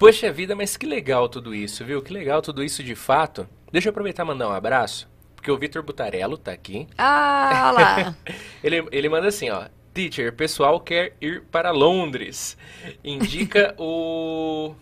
[0.00, 2.00] Poxa vida, mas que legal tudo isso, viu?
[2.00, 3.46] Que legal tudo isso de fato.
[3.70, 5.06] Deixa eu aproveitar e mandar um abraço,
[5.36, 6.88] porque o Vitor Butarello tá aqui.
[6.96, 8.16] Ah, olha lá.
[8.64, 9.66] Ele, ele manda assim, ó.
[9.92, 12.56] Teacher, pessoal quer ir para Londres.
[13.04, 14.74] Indica o.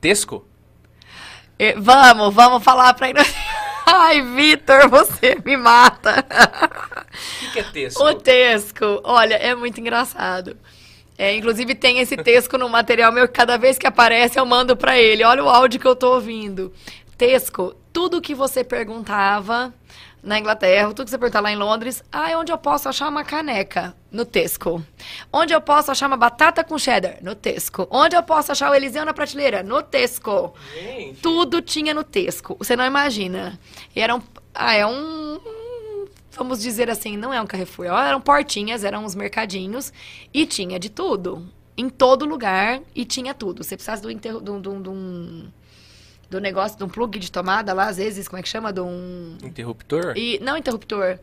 [0.00, 0.46] Tesco?
[1.58, 3.18] E- Vamos, vamos falar pra ele.
[3.86, 6.24] Ai, Vitor, você me mata.
[6.24, 8.04] O que, que é Tesco?
[8.04, 10.56] O Tesco, olha, é muito engraçado.
[11.22, 14.76] É, inclusive tem esse Tesco no material meu que cada vez que aparece eu mando
[14.76, 15.22] pra ele.
[15.22, 16.72] Olha o áudio que eu tô ouvindo.
[17.16, 19.72] Tesco, tudo que você perguntava
[20.20, 23.22] na Inglaterra, tudo que você perguntava lá em Londres, ah, onde eu posso achar uma
[23.22, 23.94] caneca?
[24.10, 24.84] No Tesco.
[25.32, 27.18] Onde eu posso achar uma batata com cheddar?
[27.22, 27.86] No Tesco.
[27.88, 29.62] Onde eu posso achar o Eliseu na prateleira?
[29.62, 30.52] No Tesco.
[30.74, 31.20] Gente.
[31.20, 32.56] Tudo tinha no Tesco.
[32.58, 33.60] Você não imagina.
[33.94, 34.22] E era um.
[34.52, 35.38] Ah, é um.
[36.34, 37.86] Vamos dizer assim, não é um Carrefour.
[37.86, 39.92] Eram portinhas, eram uns mercadinhos.
[40.32, 41.46] E tinha de tudo.
[41.76, 42.80] Em todo lugar.
[42.94, 43.62] E tinha tudo.
[43.62, 44.92] Você precisasse do, interro- do, do, do,
[46.30, 48.72] do negócio, de um plug de tomada lá, às vezes, como é que chama?
[48.72, 49.36] De um.
[49.42, 50.14] Interruptor?
[50.16, 51.18] E, não interruptor.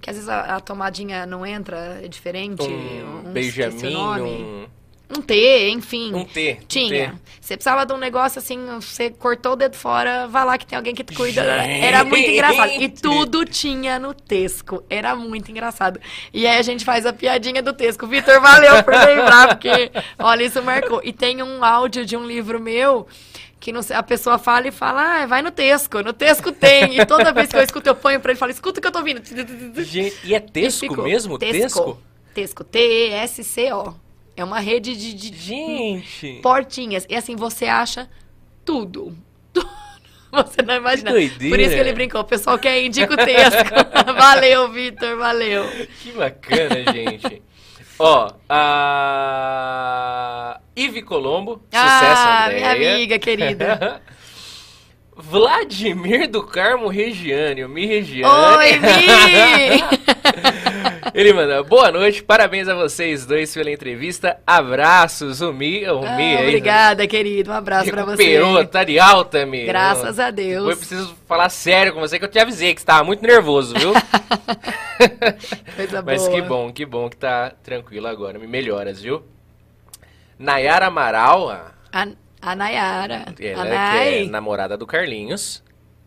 [0.00, 2.62] Que às vezes a, a tomadinha não entra, é diferente.
[2.62, 4.66] um um Benjamin, um,
[5.16, 6.14] Um T, enfim.
[6.14, 6.58] um T.
[6.60, 7.10] um Tinha.
[7.10, 7.24] T.
[7.40, 10.76] Você precisava de um negócio assim, você cortou o dedo fora, vai lá que tem
[10.76, 11.42] alguém que te cuida.
[11.42, 11.84] Gente!
[11.84, 12.72] Era muito engraçado.
[12.72, 14.82] E tudo tinha no Tesco.
[14.88, 16.00] Era muito engraçado.
[16.32, 18.06] E aí a gente faz a piadinha do Tesco.
[18.06, 21.02] Vitor, valeu por lembrar, porque, olha, isso marcou.
[21.04, 23.06] E tem um áudio de um livro meu
[23.60, 26.02] que não a pessoa fala e fala, ah, vai no Tesco.
[26.02, 26.98] No Tesco tem.
[26.98, 28.88] E toda vez que eu escuto, eu ponho pra ele e falo, escuta o que
[28.88, 29.22] eu tô ouvindo.
[29.82, 31.38] Gente, e é Tesco E mesmo?
[31.38, 31.98] Tesco?
[32.34, 32.64] Tesco.
[32.64, 34.03] T-E-S-C-O.
[34.36, 36.40] É uma rede de, de, Gente.
[36.42, 37.06] portinhas.
[37.08, 38.10] E assim, você acha
[38.64, 39.16] tudo.
[39.52, 39.68] Tudo.
[40.32, 41.12] Você não imagina.
[41.12, 41.56] Que doideira.
[41.56, 42.20] Por isso que ele brincou.
[42.20, 43.62] O pessoal quer indica o texto.
[44.18, 45.64] valeu, Vitor, valeu.
[46.02, 47.40] Que bacana, gente.
[47.96, 52.76] Ó, a Ive Colombo, sucesso, ah, Andréia.
[52.76, 54.02] minha amiga querida.
[55.16, 58.56] Vladimir do Carmo Regiane, o Mi Regiane.
[58.56, 60.04] Oi, Mi!
[61.14, 66.16] Ele manda, boa noite, parabéns a vocês dois pela entrevista, abraços, o Mi, o Ah,
[66.16, 67.50] Mi aí, obrigada, querido.
[67.52, 68.22] Um abraço pra você.
[68.24, 69.64] recuperou, tá de alta, Mi.
[69.66, 70.68] Graças a Deus.
[70.70, 73.74] Eu preciso falar sério com você, que eu te avisei que você tava muito nervoso,
[73.78, 73.92] viu?
[75.76, 76.32] Coisa Mas boa.
[76.34, 79.22] que bom, que bom que tá tranquilo agora, me melhoras, viu?
[80.36, 82.08] Nayara Amaral, a- A,
[82.44, 83.24] a Nayara.
[83.40, 84.26] ela a que Nay.
[84.26, 85.62] é namorada do Carlinhos.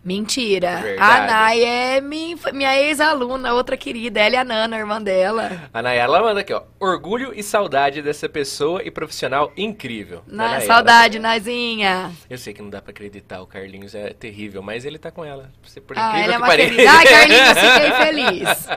[0.05, 0.77] Mentira.
[0.77, 1.01] Verdade.
[1.01, 4.21] A Nay é minha, minha ex-aluna, outra querida.
[4.21, 5.69] Ela e a Nana, irmã dela.
[5.73, 6.61] A Nayara ela manda aqui, ó.
[6.79, 10.23] Orgulho e saudade dessa pessoa e profissional incrível.
[10.25, 10.65] Na, Nayara.
[10.65, 12.11] saudade, Nazinha.
[12.29, 15.25] Eu sei que não dá pra acreditar, o Carlinhos é terrível, mas ele tá com
[15.25, 15.51] ela.
[15.85, 16.91] Por Ah, incrível ela é que uma pareça.
[16.91, 18.67] Ai, Carlinhos, fiquei feliz.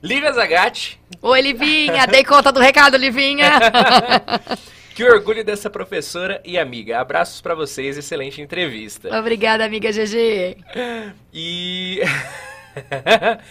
[0.00, 2.06] Lívia Zagatti, Oi, Livinha.
[2.06, 3.50] Dei conta do recado, Livinha.
[4.98, 6.98] que orgulho dessa professora e amiga.
[6.98, 9.16] Abraços pra vocês, excelente entrevista.
[9.16, 10.56] Obrigada, amiga GG.
[11.32, 12.00] E.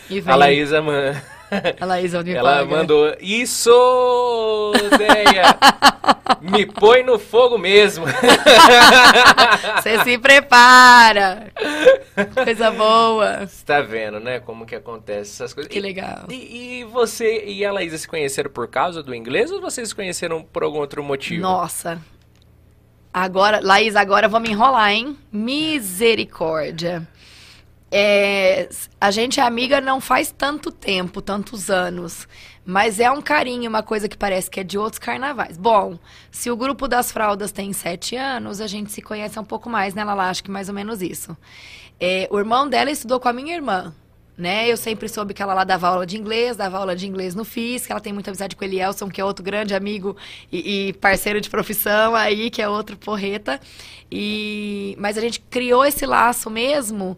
[0.10, 1.15] E a Laísa man...
[1.80, 2.65] A Laísa Ela Unipaga.
[2.65, 3.15] mandou.
[3.19, 3.72] Isso,
[4.98, 5.57] Deia!
[6.41, 8.06] Me põe no fogo mesmo.
[9.82, 11.52] Você se prepara.
[12.44, 13.48] Coisa boa.
[13.48, 14.40] Você tá vendo, né?
[14.40, 15.72] Como que acontece essas coisas.
[15.72, 16.26] Que legal.
[16.30, 19.95] E, e você e a Laísa se conheceram por causa do inglês ou vocês se
[19.95, 21.41] conheceram por algum outro motivo?
[21.41, 21.99] Nossa.
[23.14, 25.18] Agora, Laís, agora eu vou me enrolar, hein?
[25.32, 27.07] Misericórdia.
[27.91, 28.68] É,
[28.99, 32.27] a gente é amiga não faz tanto tempo, tantos anos.
[32.65, 35.57] Mas é um carinho, uma coisa que parece que é de outros carnavais.
[35.57, 35.97] Bom,
[36.30, 39.93] se o grupo das fraldas tem sete anos, a gente se conhece um pouco mais,
[39.93, 40.30] né, Lala?
[40.30, 41.35] Acho que mais ou menos isso.
[41.97, 43.93] É, o irmão dela estudou com a minha irmã.
[44.38, 44.72] Né?
[44.72, 47.43] Eu sempre soube que ela lá dava aula de inglês, dava aula de inglês no
[47.43, 50.15] FIS, que ela tem muita amizade com o Elielson, que é outro grande amigo
[50.51, 53.59] e, e parceiro de profissão aí, que é outro porreta.
[54.11, 57.18] E mas a gente criou esse laço mesmo,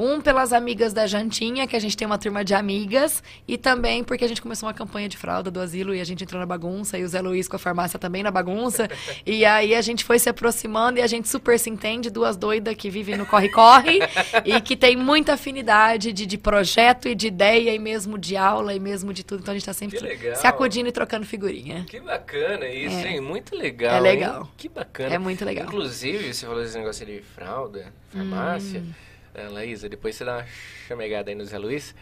[0.00, 4.02] um pelas amigas da Jantinha, que a gente tem uma turma de amigas, e também
[4.02, 6.46] porque a gente começou uma campanha de fralda do asilo e a gente entrou na
[6.46, 8.88] bagunça, e o Zé Luiz com a farmácia também na bagunça.
[9.26, 12.74] e aí a gente foi se aproximando e a gente super se entende, duas doidas
[12.74, 13.98] que vivem no corre-corre
[14.44, 18.74] e que tem muita afinidade de, de projeto e de ideia, e mesmo de aula,
[18.74, 19.40] e mesmo de tudo.
[19.42, 19.98] Então a gente tá sempre
[20.34, 21.84] se acudindo e trocando figurinha.
[21.86, 23.12] Que bacana isso, É.
[23.12, 23.20] hein?
[23.20, 23.96] Muito legal.
[23.96, 24.42] É legal.
[24.44, 24.48] hein?
[24.56, 25.14] Que bacana.
[25.14, 25.66] É muito legal.
[25.66, 28.80] Inclusive, você falou desse negócio de fralda, farmácia.
[28.80, 29.09] Hum.
[29.34, 30.46] É, Laísa, depois você dá uma
[30.86, 31.94] chamegada aí no Zé Luiz.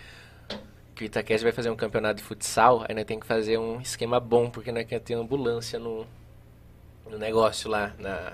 [0.94, 2.84] Que o Itaquest vai fazer um campeonato de futsal.
[2.88, 6.06] Aí nós tem que fazer um esquema bom, porque nós queremos ter ambulância no,
[7.08, 7.92] no negócio lá.
[7.98, 8.32] Na,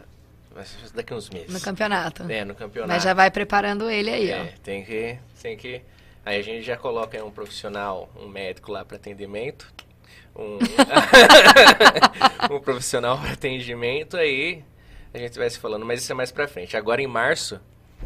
[0.95, 1.53] daqui uns meses.
[1.53, 2.31] No campeonato.
[2.31, 2.93] É, no campeonato.
[2.93, 5.83] Mas já vai preparando ele aí, É, tem que, tem que.
[6.25, 9.71] Aí a gente já coloca um profissional, um médico lá para atendimento,
[10.35, 10.59] um,
[12.51, 14.65] um profissional para atendimento, aí
[15.13, 16.77] a gente vai se falando, mas isso é mais pra frente.
[16.77, 17.61] Agora em março,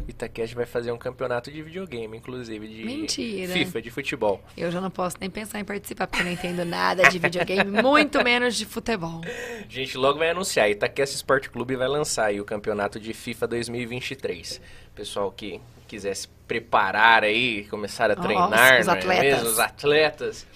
[0.09, 3.53] Itaquest vai fazer um campeonato de videogame, inclusive de Mentira.
[3.53, 4.41] FIFA, de futebol.
[4.57, 7.69] Eu já não posso nem pensar em participar, porque eu não entendo nada de videogame,
[7.81, 9.21] muito menos de futebol.
[9.25, 13.47] A gente logo vai anunciar, Itaquest Sport Clube vai lançar aí o campeonato de FIFA
[13.47, 14.61] 2023.
[14.95, 19.23] Pessoal que quiser se preparar aí, começar a Ó, treinar, os não é atletas.
[19.23, 19.49] mesmo?
[19.49, 20.47] Os atletas.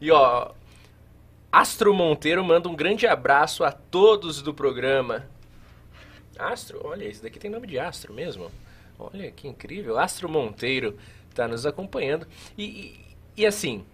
[0.00, 0.50] E ó,
[1.50, 5.24] Astro Monteiro manda um grande abraço a todos do programa.
[6.38, 8.50] Astro, olha, esse daqui tem nome de Astro mesmo.
[8.98, 9.98] Olha que incrível.
[9.98, 10.96] Astro Monteiro
[11.34, 12.26] tá nos acompanhando.
[12.56, 13.84] E, e, e assim.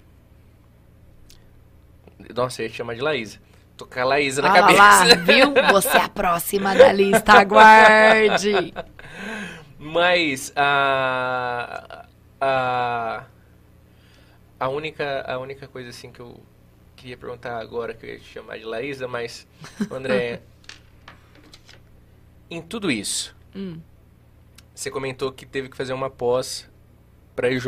[2.34, 3.40] Nossa, eu ia te chamar de Laísa.
[3.76, 4.78] Tô com a Laísa na Olha cabeça.
[4.78, 5.52] lá, viu?
[5.72, 8.72] Você é a próxima da lista, aguarde.
[9.78, 12.06] Mas a,
[12.40, 13.24] a
[14.60, 16.40] a única a única coisa assim que eu
[16.94, 19.44] queria perguntar agora que eu ia te chamar de Laísa, mas
[19.90, 20.40] André,
[22.48, 23.80] em tudo isso, Hum.
[24.74, 26.68] Você comentou que teve que fazer uma pós
[27.36, 27.66] para IJ.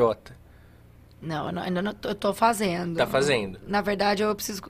[1.21, 2.97] Não, eu não- ainda não eu tô fazendo.
[2.97, 3.59] Tá fazendo?
[3.67, 4.61] Na verdade, eu preciso.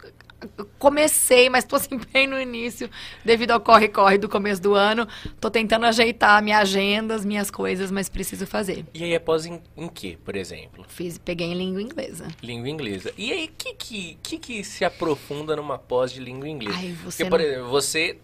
[0.56, 2.88] eu comecei, mas tô assim bem no início,
[3.24, 5.08] devido ao corre-corre do começo do ano.
[5.40, 8.84] Tô tentando ajeitar minha agenda, as minhas coisas, mas preciso fazer.
[8.94, 10.84] E aí é pós em, em que, por exemplo?
[10.86, 12.28] Fiz, peguei em língua inglesa.
[12.40, 13.12] Língua inglesa.
[13.18, 16.78] E aí, o que, que, que que se aprofunda numa pós de língua inglesa?
[16.78, 18.18] Ai, você Porque, por não- exemplo, você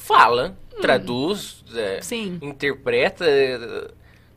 [0.00, 2.00] fala, traduz, é,
[2.42, 3.24] interpreta.
[3.26, 3.88] é,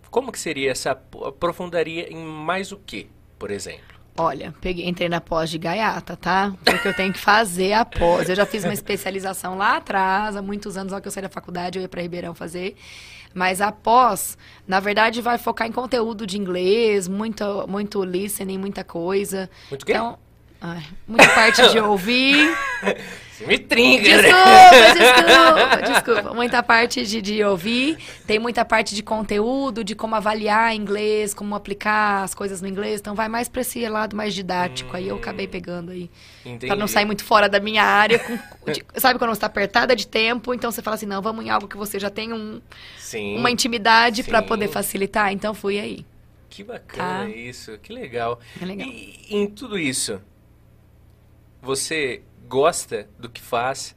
[0.10, 0.92] Como que seria essa.
[0.92, 3.10] Aprofundaria em mais o que,
[3.40, 3.94] por exemplo?
[4.16, 6.54] Olha, peguei, entrei na pós de gaiata, tá?
[6.64, 8.30] Porque eu tenho que fazer a pós.
[8.30, 11.30] Eu já fiz uma especialização lá atrás, há muitos anos, logo que eu saí da
[11.30, 12.76] faculdade, eu ia para Ribeirão fazer.
[13.34, 14.38] Mas a pós,
[14.68, 19.50] na verdade, vai focar em conteúdo de inglês, muito, muito listening, muita coisa.
[19.72, 19.94] Muito o quê?
[19.94, 20.20] Então,
[20.62, 22.56] ai, muita parte de ouvir.
[23.44, 24.04] Você me trinca?
[24.04, 26.34] Desculpa, desculpa, desculpa.
[26.34, 31.54] Muita parte de, de ouvir, tem muita parte de conteúdo, de como avaliar inglês, como
[31.56, 33.00] aplicar as coisas no inglês.
[33.02, 34.96] Então vai mais pra esse lado mais didático.
[34.96, 36.10] Aí eu acabei pegando aí.
[36.46, 36.68] Entendi.
[36.68, 38.20] Pra não sair muito fora da minha área.
[38.20, 41.46] com- de- sabe quando você tá apertada de tempo, então você fala assim, não, vamos
[41.46, 42.62] em algo que você já tem um-
[42.98, 43.38] Sim.
[43.38, 44.48] uma intimidade pra Sim.
[44.48, 45.32] poder facilitar.
[45.34, 46.06] Então fui aí.
[46.50, 47.30] Que bacana Tá.
[47.30, 48.40] isso, que legal.
[48.62, 48.88] É legal.
[48.88, 50.22] E em tudo isso,
[51.62, 52.22] você
[52.54, 53.96] gosta do que faz?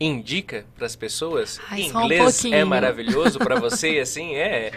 [0.00, 1.60] Indica para as pessoas?
[1.70, 4.72] Ai, só um Inglês é maravilhoso para você, assim, é.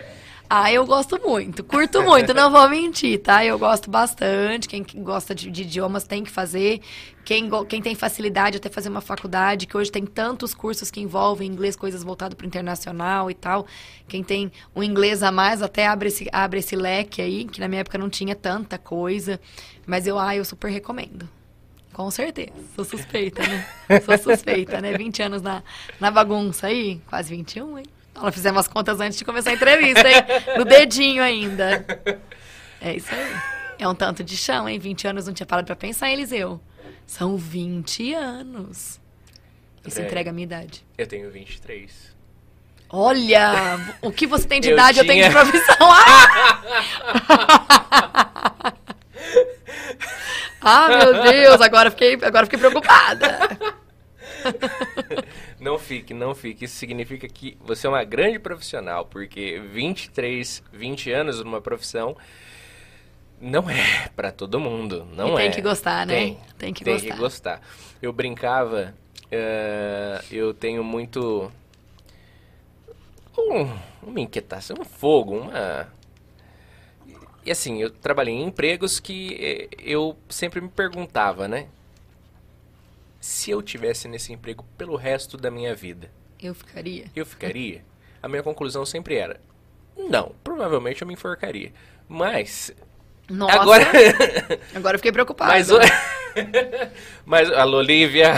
[0.48, 3.44] Ah, eu gosto muito, curto muito, não vou mentir, tá?
[3.44, 4.68] Eu gosto bastante.
[4.68, 6.82] Quem gosta de, de idiomas tem que fazer.
[7.26, 11.50] Quem, quem tem facilidade até fazer uma faculdade, que hoje tem tantos cursos que envolvem
[11.50, 13.66] inglês, coisas voltadas para o internacional e tal.
[14.08, 17.68] Quem tem um inglês a mais até abre esse, abre esse leque aí, que na
[17.68, 19.40] minha época não tinha tanta coisa.
[19.88, 21.28] Mas eu, ah, eu super recomendo.
[21.94, 22.52] Com certeza.
[22.76, 23.66] Sou suspeita, né?
[24.04, 24.98] Sou suspeita, né?
[24.98, 25.62] 20 anos na,
[26.00, 27.00] na bagunça aí.
[27.08, 27.86] Quase 21, hein?
[28.16, 30.24] Nós fizemos as contas antes de começar a entrevista, hein?
[30.58, 31.86] No dedinho ainda.
[32.82, 33.36] É isso aí.
[33.80, 34.80] É um tanto de chão, hein?
[34.80, 36.60] 20 anos não tinha parado pra pensar, Eliseu.
[37.06, 39.00] São 20 anos.
[39.86, 40.86] Isso André, entrega a minha idade.
[40.98, 42.14] Eu tenho 23.
[42.90, 45.88] Olha, o que você tem de Eu idade, eu tenho de tinha- profissão.
[45.92, 47.54] Ah!
[50.64, 53.38] ah, meu Deus, agora fiquei, agora fiquei preocupada.
[55.60, 56.66] Não fique, não fique.
[56.66, 62.18] Isso significa que você é uma grande profissional, porque 23, 20 anos numa profissão
[63.40, 65.36] não é pra todo mundo, não E é.
[65.44, 66.14] tem que gostar, né?
[66.14, 67.14] Tem, Tem que tem gostar.
[67.14, 67.62] que gostar.
[68.02, 68.94] Eu brincava,
[69.32, 71.50] eh, eu tenho muito
[73.38, 73.70] um-
[74.04, 75.88] uma inquietação, um fogo, uma
[77.46, 81.68] e assim, eu trabalhei em empregos que eh, eu sempre me perguntava, né?
[83.20, 86.10] Se eu tivesse nesse emprego pelo resto da minha vida,
[86.42, 87.06] Eu ficaria.
[87.16, 87.82] eu ficaria?
[88.22, 89.40] A minha conclusão sempre era:
[89.98, 91.72] não, provavelmente eu me enforcaria.
[92.08, 92.74] Mas
[93.30, 93.86] Nossa, agora
[94.76, 95.52] agora eu fiquei preocupada.
[95.54, 95.80] mas o-
[97.26, 98.34] Mas alô Lívia.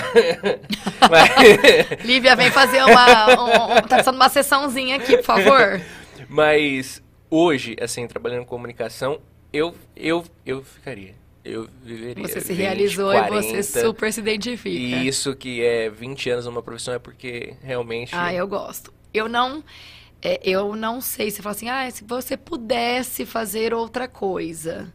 [1.10, 3.28] Mas- Lívia, vem fazer uma.
[3.42, 5.82] Um, um- tá precisando de uma sessãozinha aqui, por favor.
[6.30, 7.02] Mas
[7.36, 9.20] hoje, assim, trabalhando em comunicação,
[9.52, 11.16] eu eu eu ficaria.
[11.44, 12.28] Eu viveria.
[12.28, 14.76] Você se 20, realizou 40, e você super se identifica.
[14.76, 18.16] E isso que é 20 anos numa profissão é porque realmente.
[18.16, 18.92] Ah, eu gosto.
[19.14, 19.64] Eu não.
[20.24, 24.92] é, eu não sei se fala assim, ah, se você pudesse fazer outra coisa.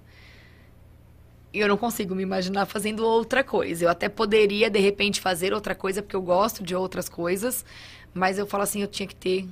[1.52, 3.84] Eu não consigo me imaginar fazendo outra coisa.
[3.84, 7.64] Eu até poderia, de repente, fazer outra coisa, porque eu gosto de outras coisas,
[8.14, 9.48] mas eu falo assim, eu tinha que ter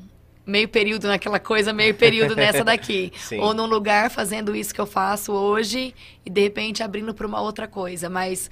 [0.48, 3.12] meio período naquela coisa, meio período nessa daqui.
[3.38, 5.94] Ou num lugar fazendo isso que eu faço hoje
[6.24, 8.08] e, de repente, abrindo para uma outra coisa.
[8.08, 8.50] Mas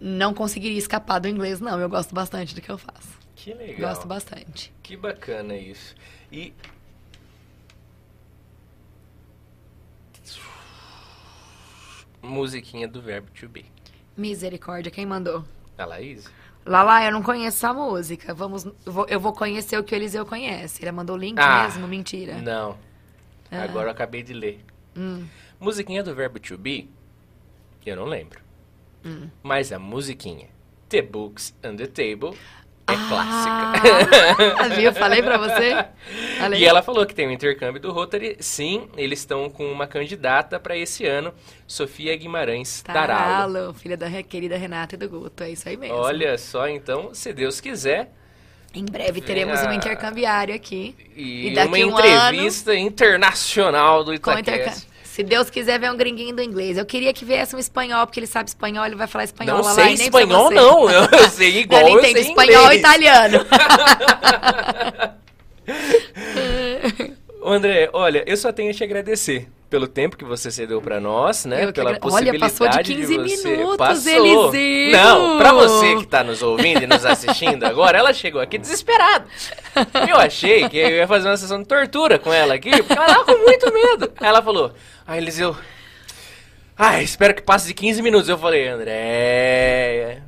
[0.00, 1.78] não conseguiria escapar do inglês, não.
[1.78, 3.20] Eu gosto bastante do que eu faço.
[3.36, 3.90] Que legal.
[3.90, 4.72] Gosto bastante.
[4.82, 5.94] Que bacana isso.
[6.32, 6.54] E.
[12.22, 13.66] Musiquinha do verbo to be.
[14.16, 15.44] Misericórdia, quem mandou?
[15.78, 16.28] A Laís?
[16.70, 18.32] Lala, eu não conheço essa música.
[18.32, 20.80] Vamos, eu vou, eu vou conhecer o que o Eliseu conhece.
[20.80, 21.88] Ele mandou o link Ah, mesmo?
[21.88, 22.38] Mentira.
[22.40, 22.78] Não.
[23.50, 23.64] Ah.
[23.64, 24.64] Agora eu acabei de ler.
[24.96, 25.26] Hum.
[25.58, 26.88] Musiquinha do verbo to be,
[27.84, 28.40] eu não lembro.
[29.04, 29.28] Hum.
[29.42, 30.46] Mas a musiquinha
[30.88, 32.38] The Books on the Table
[32.92, 34.74] é Ah, clássica.
[34.76, 34.92] viu?
[34.92, 35.84] Falei pra você?
[36.38, 36.60] Falei.
[36.60, 38.36] E ela falou que tem um intercâmbio do Rotary.
[38.40, 41.32] Sim, eles estão com uma candidata para esse ano,
[41.66, 43.52] Sofia Guimarães Taralo.
[43.54, 45.42] Taralo, filha da querida Renata e do Guto.
[45.42, 45.96] É isso aí mesmo.
[45.96, 48.12] Olha só, então, se Deus quiser,
[48.74, 50.94] Em breve teremos um intercambiário aqui.
[51.16, 54.14] e, E daqui uma um entrevista internacional do.
[54.14, 54.89] Itacast.
[55.20, 56.78] Se Deus quiser, vem um gringuinho do inglês.
[56.78, 59.64] Eu queria que viesse um espanhol, porque ele sabe espanhol, ele vai falar espanhol Não
[59.64, 60.90] lá, sei lá, e espanhol, não.
[60.90, 62.80] Eu, eu sei igual, Ele eu entende sei espanhol e inglês.
[62.80, 63.46] italiano.
[67.42, 70.98] Ô, André, olha, eu só tenho a te agradecer pelo tempo que você cedeu pra
[70.98, 71.64] nós, né?
[71.64, 73.48] Eu Pela agra- Olha, possibilidade passou de 15 você...
[73.48, 74.12] minutos, passou.
[74.12, 74.92] Eliseu!
[74.92, 79.24] Não, pra você que tá nos ouvindo e nos assistindo agora, ela chegou aqui desesperada.
[80.08, 83.06] Eu achei que eu ia fazer uma sessão de tortura com ela aqui, porque ela
[83.06, 84.12] tava com muito medo.
[84.20, 84.72] Ela falou,
[85.10, 85.56] ah, Eliseu...
[86.78, 88.28] Ai, espero que passe de 15 minutos.
[88.28, 90.22] Eu falei, André,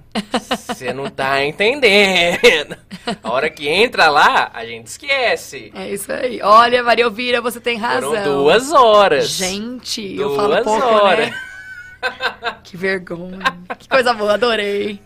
[0.68, 2.76] você não tá entendendo.
[3.22, 5.72] A hora que entra lá, a gente esquece.
[5.74, 6.42] É isso aí.
[6.42, 8.10] Olha, Maria Elvira, você tem razão.
[8.10, 9.28] Foram duas horas.
[9.28, 11.30] Gente, eu Duas falo pouco, horas.
[11.30, 11.34] né?
[12.64, 13.38] Que vergonha.
[13.78, 15.00] Que coisa boa, adorei.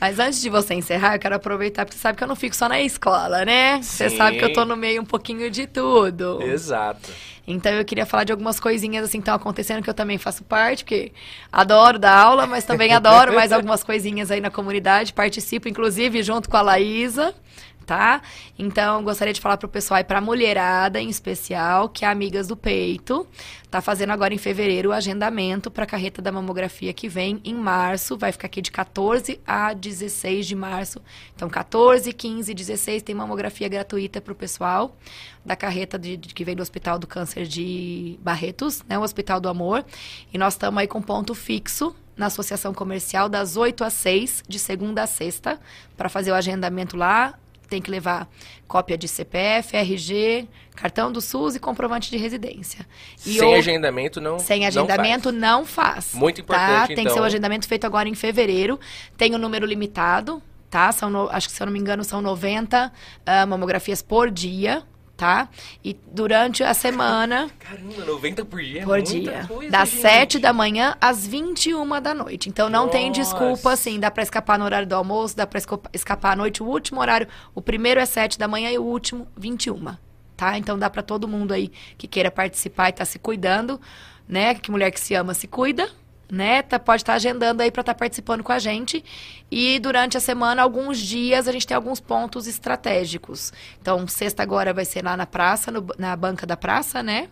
[0.00, 2.56] Mas antes de você encerrar, eu quero aproveitar, porque você sabe que eu não fico
[2.56, 3.80] só na escola, né?
[3.80, 4.16] Você Sim.
[4.16, 6.42] sabe que eu tô no meio um pouquinho de tudo.
[6.42, 7.08] Exato.
[7.46, 10.44] Então eu queria falar de algumas coisinhas assim que estão acontecendo, que eu também faço
[10.44, 11.12] parte, porque
[11.50, 16.48] adoro dar aula, mas também adoro mais algumas coisinhas aí na comunidade, participo, inclusive, junto
[16.48, 17.34] com a Laísa,
[17.82, 18.22] tá?
[18.58, 22.56] Então, gostaria de falar pro pessoal e pra mulherada, em especial, que é Amigas do
[22.56, 23.26] Peito,
[23.70, 28.16] tá fazendo agora em fevereiro o agendamento pra carreta da mamografia que vem em março,
[28.16, 31.00] vai ficar aqui de 14 a 16 de março.
[31.34, 34.96] Então, 14, 15, 16 tem mamografia gratuita pro pessoal
[35.44, 39.40] da carreta de, de- que vem do Hospital do Câncer de Barretos, né, o Hospital
[39.40, 39.84] do Amor.
[40.32, 44.58] E nós estamos aí com ponto fixo na Associação Comercial das 8 às 6, de
[44.58, 45.58] segunda a sexta,
[45.96, 47.34] para fazer o agendamento lá.
[47.72, 48.28] Tem que levar
[48.68, 52.86] cópia de CPF, RG, cartão do SUS e comprovante de residência.
[53.24, 55.34] E Sem agendamento não sem não agendamento faz.
[55.40, 56.12] não faz.
[56.12, 56.54] Muito Tá?
[56.54, 57.14] importante, Tem que então.
[57.14, 58.78] ser o agendamento feito agora em fevereiro.
[59.16, 60.92] Tem o número limitado, tá?
[60.92, 62.92] São no- acho que, se eu não me engano, são 90
[63.24, 64.82] ah, mamografias por dia,
[65.22, 65.48] tá?
[65.84, 69.44] E durante a semana, Caramba, 90 por dia é por dia.
[69.46, 70.00] coisa, das gente.
[70.02, 72.48] 7 da manhã às 21 da noite.
[72.48, 73.20] Então não tem Nossa.
[73.20, 76.60] desculpa, assim, dá pra escapar no horário do almoço, dá pra esco- escapar à noite.
[76.60, 79.94] O último horário, o primeiro é 7 da manhã e o último, 21.
[80.36, 80.58] Tá?
[80.58, 83.80] Então dá pra todo mundo aí que queira participar e tá se cuidando,
[84.26, 84.56] né?
[84.56, 85.88] Que mulher que se ama se cuida,
[86.32, 86.62] né?
[86.62, 89.04] Tá, pode estar agendando aí para estar participando com a gente.
[89.50, 93.52] E durante a semana, alguns dias, a gente tem alguns pontos estratégicos.
[93.80, 97.28] Então, sexta agora vai ser lá na praça, no- na banca da praça, né?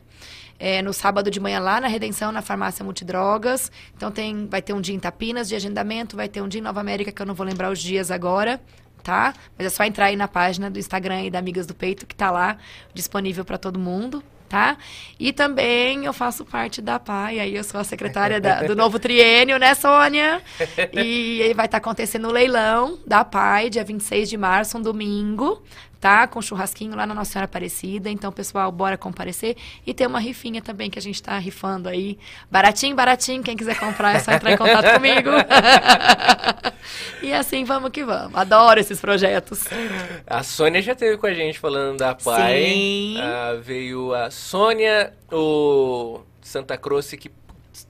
[0.59, 3.73] É, no sábado de manhã lá na Redenção, na farmácia Multidrogas.
[3.97, 6.63] Então tem, vai ter um dia em Tapinas de agendamento, vai ter um dia em
[6.63, 8.61] Nova América, que eu não vou lembrar os dias agora,
[9.03, 9.33] tá?
[9.57, 12.15] Mas é só entrar aí na página do Instagram e da Amigas do Peito, que
[12.15, 12.59] tá lá
[12.93, 14.23] disponível para todo mundo.
[14.51, 14.77] Tá?
[15.17, 18.99] E também eu faço parte da PAI, aí eu sou a secretária da- do novo
[18.99, 20.43] triênio, né, Sônia?
[20.93, 25.63] E aí vai estar acontecendo o leilão da PAI, dia 26 de março, um domingo,
[26.01, 26.27] tá?
[26.27, 28.09] Com churrasquinho lá na Nossa Senhora Aparecida.
[28.09, 29.57] Então, pessoal, bora comparecer.
[29.87, 32.19] E tem uma rifinha também que a gente tá rifando aí.
[32.51, 33.43] Baratinho, baratinho.
[33.43, 35.29] Quem quiser comprar é só entrar em contato comigo.
[37.23, 38.35] e assim, vamos que vamos.
[38.35, 39.65] Adoro esses projetos.
[40.27, 42.65] A Sônia já esteve com a gente falando da Pai.
[42.65, 43.17] Sim.
[43.21, 47.31] Ah, veio a Sônia, o Santa Cruz, que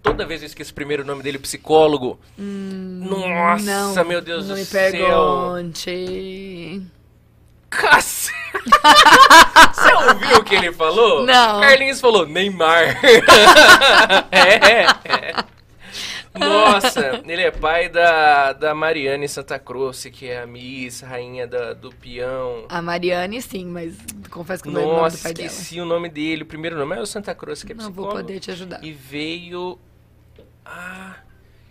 [0.02, 2.18] toda vez eu esqueço o primeiro nome dele, psicólogo.
[2.36, 4.90] Nossa, Hum, não, meu Deus não do me céu.
[4.90, 6.82] pergunte.
[7.70, 8.34] Cacete!
[9.72, 11.24] Você ouviu o que ele falou?
[11.24, 11.60] Não.
[11.60, 12.98] Carlinhos falou Neymar.
[14.30, 15.44] é, é.
[16.38, 21.72] Nossa, ele é pai da, da Mariane Santa Cruz, que é a Miss, rainha da,
[21.72, 22.66] do peão.
[22.68, 23.96] A Mariane, sim, mas
[24.30, 25.46] confesso que não lembro o nome do pai dela.
[25.48, 26.42] esqueci o nome dele.
[26.42, 28.12] O primeiro nome é o Santa Cruz, que é Não psicólogo.
[28.14, 28.82] vou poder te ajudar.
[28.84, 29.78] E veio
[30.64, 31.16] a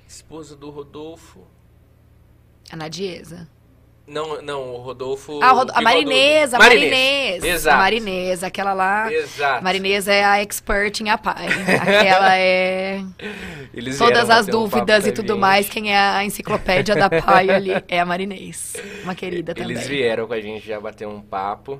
[0.07, 1.45] esposa do Rodolfo.
[2.71, 3.47] A Nadiesa.
[4.09, 5.39] Não, não, o Rodolfo.
[5.41, 5.81] Ah, o Rodo- a.
[5.81, 7.43] Marinesa, a Marinês.
[7.43, 7.75] Exato.
[7.75, 9.13] A Marinesa, aquela lá.
[9.13, 9.63] Exato.
[9.63, 11.45] Marinesa é a expert em apai.
[11.79, 13.01] Aquela é.
[13.73, 15.39] Eles Todas as um dúvidas com e tudo gente.
[15.39, 18.73] mais, quem é a enciclopédia da pai ali é a Marinês.
[19.03, 19.71] Uma querida também.
[19.71, 21.79] Eles vieram com a gente já bater um papo.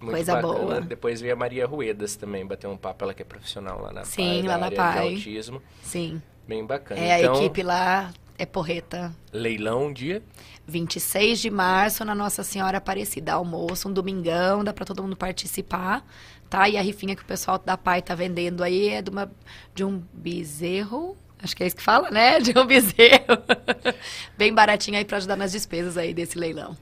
[0.00, 0.54] Muito Coisa bacana.
[0.54, 0.80] boa.
[0.80, 4.04] Depois veio a Maria Ruedas também bater um papo, ela que é profissional lá na
[4.04, 5.08] Sim, PAI, lá na PAI.
[5.08, 5.62] de autismo.
[5.82, 6.20] Sim.
[6.46, 7.00] Bem bacana.
[7.00, 9.12] É, então, a equipe lá é porreta.
[9.32, 10.22] leilão dia
[10.66, 13.32] 26 de março na Nossa Senhora Aparecida.
[13.32, 16.04] Almoço, um domingão, dá pra todo mundo participar,
[16.48, 16.68] tá?
[16.68, 19.30] E a rifinha que o pessoal da PAI tá vendendo aí é de, uma,
[19.74, 21.16] de um bezerro.
[21.42, 22.38] Acho que é isso que fala, né?
[22.40, 23.38] De um bezerro.
[24.36, 26.76] Bem baratinho aí pra ajudar nas despesas aí desse leilão.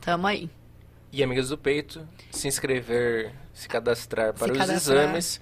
[0.00, 0.48] Tamo aí.
[1.12, 4.98] E Amigas do Peito, se inscrever, se cadastrar para os cadastrar.
[5.04, 5.40] exames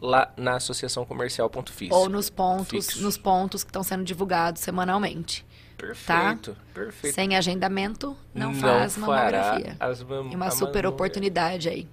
[0.00, 1.94] lá na Associação Comercial Ponto Fixo.
[1.96, 3.02] Ou nos pontos, Fixo.
[3.02, 5.44] nos pontos que estão sendo divulgados semanalmente.
[5.76, 7.14] Perfeito, perfeito.
[7.14, 9.76] Sem agendamento, não, faz fará mamografia.
[9.78, 10.88] as mam- uma super mamografia.
[10.88, 11.88] oportunidade aí.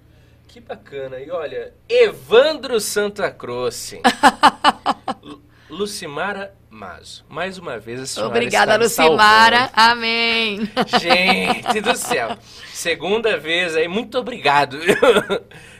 [0.48, 1.20] Que bacana.
[1.20, 3.94] E olha, Evandro Santa Cruz.
[5.22, 7.24] Lu- Lucimara Mazo.
[7.28, 9.70] Mais uma vez a senhora Obrigada, Lucimara.
[9.72, 10.60] Amém.
[11.00, 12.36] Gente do céu.
[12.72, 14.78] Segunda vez aí, muito obrigado.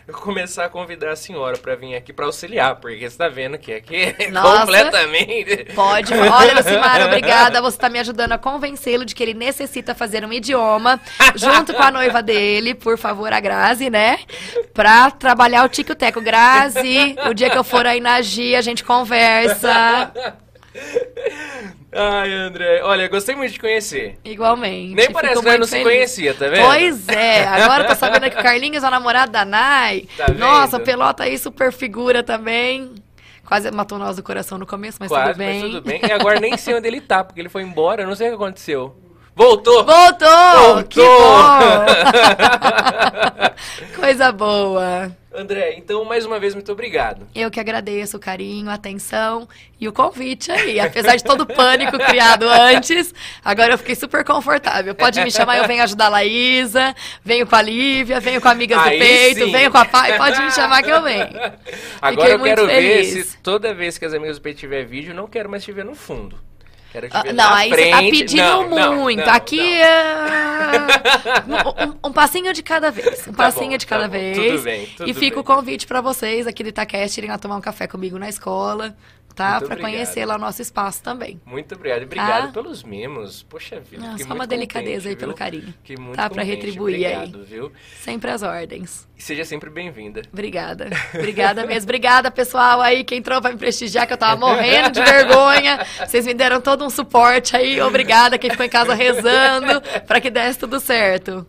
[0.09, 3.59] Eu começar a convidar a senhora para vir aqui para auxiliar, porque você tá vendo
[3.59, 4.61] que aqui é Nossa.
[4.61, 5.65] completamente...
[5.75, 6.15] Pode.
[6.15, 7.61] Olha, Lucimara, obrigada.
[7.61, 11.01] Você está me ajudando a convencê-lo de que ele necessita fazer um idioma
[11.35, 14.21] junto com a noiva dele, por favor, a Grazi, né?
[14.73, 16.21] Pra trabalhar o tico teco.
[16.21, 20.13] Grazi, o dia que eu for aí na Gia, a gente conversa.
[21.99, 24.19] Ai, André, olha, gostei muito de te conhecer.
[24.25, 24.95] Igualmente.
[24.95, 26.67] Nem parece que muito não se conhecia, tá vendo?
[26.67, 30.05] Pois é, agora eu tô sabendo que o Carlinhos é o namorado da Nai.
[30.17, 30.39] Tá vendo?
[30.39, 32.93] Nossa, pelota aí, super figura também.
[33.47, 35.61] Quase matou nós do coração no começo, mas Quase, tudo bem.
[35.63, 36.01] mas tudo bem.
[36.07, 38.31] E agora nem sei onde ele tá, porque ele foi embora, eu não sei o
[38.31, 38.95] que aconteceu.
[39.35, 39.85] Voltou!
[39.85, 40.85] Voltou!
[40.89, 41.07] Que Voltou!
[41.07, 41.87] bom!
[44.01, 45.11] Coisa boa.
[45.37, 47.27] André, então mais uma vez, muito obrigado.
[47.35, 49.47] Eu que agradeço o carinho, a atenção
[49.79, 50.81] e o convite aí.
[50.81, 53.13] Apesar de todo o pânico criado antes,
[53.45, 54.95] agora eu fiquei super confortável.
[54.95, 58.79] Pode me chamar, eu venho ajudar a Laísa, venho com a Lívia, venho com amigas
[58.79, 59.53] Aí do peito, sim.
[59.53, 61.29] venho com a pai, pode me chamar que eu venho.
[62.01, 63.27] Agora eu muito quero ver feliz.
[63.27, 65.71] se toda vez que as amigas do peito tiver vídeo, eu não quero mais te
[65.71, 66.39] ver no fundo.
[66.93, 67.85] Quero te Ah, ver não, aí frente.
[67.85, 69.25] você tá pedindo Não, muito.
[69.27, 69.65] não, Aqui não.
[69.65, 70.77] é
[72.05, 73.27] um, um passinho de cada vez.
[73.27, 74.13] Um Tá passinho bom, de cada tá bom.
[74.13, 74.37] vez.
[74.37, 77.57] Tudo bem, tudo e fica o convite pra vocês aqui do Itacast irem lá tomar
[77.57, 78.97] um café comigo na escola,
[79.35, 79.59] tá?
[79.59, 79.81] Obrigado.
[79.81, 81.39] conhecer lá o nosso espaço também.
[81.45, 82.01] Muito obrigado.
[82.03, 82.53] e Obrigado Tá?
[82.63, 83.43] pelos mimos.
[83.43, 84.07] Poxa vida.
[84.07, 85.39] Não, só uma delicadeza aí pelo viu?
[85.39, 85.75] carinho.
[85.83, 86.29] Fiquei muito Tá?
[86.31, 86.47] Contente.
[86.47, 87.17] retribuir aí.
[87.17, 87.73] Obrigado, viu?
[88.01, 89.07] Sempre às ordens.
[89.19, 90.23] E seja sempre bem-vinda.
[90.33, 90.91] Obrigada.
[91.15, 91.85] Obrigada mesmo.
[91.87, 95.87] Obrigada, pessoal, aí que entrou pra me prestigiar, que eu tava morrendo de vergonha.
[96.07, 97.81] Vocês me deram todo um suporte aí.
[97.81, 101.47] Obrigada quem ficou em casa rezando pra que desse tudo certo.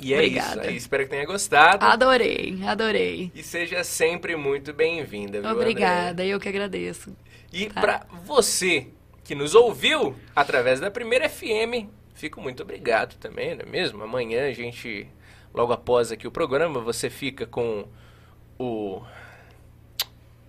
[0.00, 0.60] E é Obrigada.
[0.60, 0.70] isso.
[0.70, 0.76] aí.
[0.76, 1.84] Espero que tenha gostado.
[1.84, 3.32] Adorei, adorei.
[3.34, 5.60] E seja sempre muito bem-vinda, viu, André?
[5.62, 7.16] Obrigada, eu que agradeço.
[7.52, 7.80] E Tá.
[7.80, 8.88] pra você
[9.24, 14.02] que nos ouviu através da primeira FM, fico muito obrigado também, não é mesmo?
[14.04, 15.08] Amanhã a gente,
[15.52, 17.84] logo após aqui o programa, você fica com
[18.58, 19.02] o.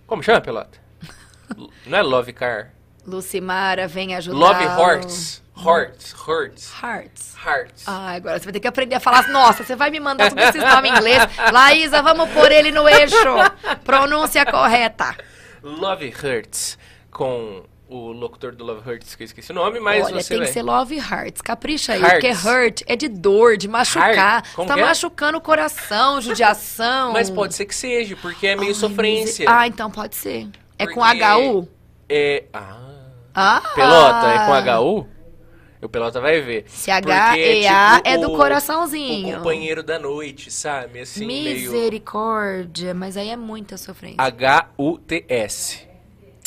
[0.06, 0.78] Como chama, Pelota?
[1.86, 2.72] Não é Love Car?
[3.06, 4.36] Lucimara vem ajudar.
[4.38, 5.42] Love Hearts.
[5.56, 6.14] Hearts.
[6.26, 6.72] Hearts.
[6.82, 7.36] Hearts.
[7.46, 7.84] Hearts.
[7.86, 9.28] Ah, agora você vai ter que aprender a falar.
[9.28, 11.22] Nossa, você vai me mandar todos esses nomes em inglês.
[11.52, 13.14] Laísa, vamos pôr ele no eixo.
[13.84, 15.14] Pronúncia correta.
[15.62, 16.78] Love Hurts.
[17.10, 20.38] Com o locutor do Love Hurts, que eu esqueci o nome, mas Olha, você tem
[20.38, 20.46] vai...
[20.46, 21.42] que ser love hearts.
[21.42, 22.40] Capricha aí, Hearts.
[22.40, 24.44] porque hurt é de dor, de machucar.
[24.56, 24.68] Heart.
[24.68, 24.82] Tá é?
[24.82, 27.12] machucando o coração, judiação.
[27.12, 29.44] Mas pode ser que seja, porque é meio Ai, sofrência.
[29.48, 30.48] Ah, então pode ser.
[30.78, 31.68] É com Porque- HU?
[32.08, 32.44] É...
[32.52, 32.89] Ah...
[33.34, 33.62] Ah.
[33.74, 35.06] Pelota é com HU?
[35.82, 36.64] O Pelota vai ver.
[36.68, 39.34] Se H-E-A Porque é do o- coraçãozinho.
[39.34, 41.00] O companheiro da noite, sabe?
[41.00, 41.72] Assim, meio...
[41.72, 44.16] Misericórdia, mas aí é muita sofrência.
[44.18, 45.88] H-U-T-S.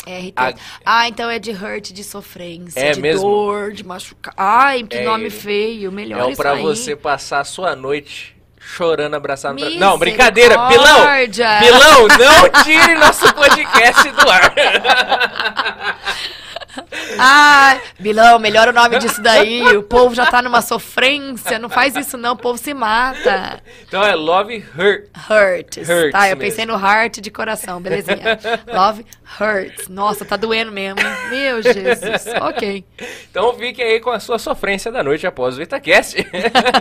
[0.06, 0.34] RT.
[0.36, 0.54] A-
[0.86, 3.22] Ah, então é de hurt, de sofrência, É de mesmo?
[3.28, 4.34] dor, de machucar.
[4.38, 5.30] Ai, que É nome ele.
[5.32, 5.92] feio.
[5.92, 6.62] Melhor É o isso pra aí.
[6.62, 9.58] você passar a sua noite chorando, abraçado.
[9.58, 9.70] Pra...
[9.72, 10.68] Não, brincadeira.
[10.68, 10.94] Pilão!
[10.94, 11.48] Misericórdia.
[11.60, 14.54] Pilão, não tire nosso podcast do ar.
[17.18, 19.78] Ai, Bilão, melhora o nome disso daí.
[19.78, 21.60] O povo já tá numa sofrência.
[21.60, 23.62] Não faz isso não, o povo se mata.
[23.88, 25.08] Então é Love Hurt.
[25.30, 25.90] Hurts.
[25.90, 26.40] Hurts tá, eu mesmo.
[26.40, 28.40] pensei no heart de coração, belezinha.
[28.68, 29.06] Love
[29.40, 29.88] hurts.
[29.88, 31.00] Nossa, tá doendo mesmo.
[31.00, 31.06] hein?
[31.30, 32.26] Meu Jesus.
[32.42, 32.86] Ok.
[33.30, 36.18] Então fique aí com a sua sofrência da noite após o Itacast.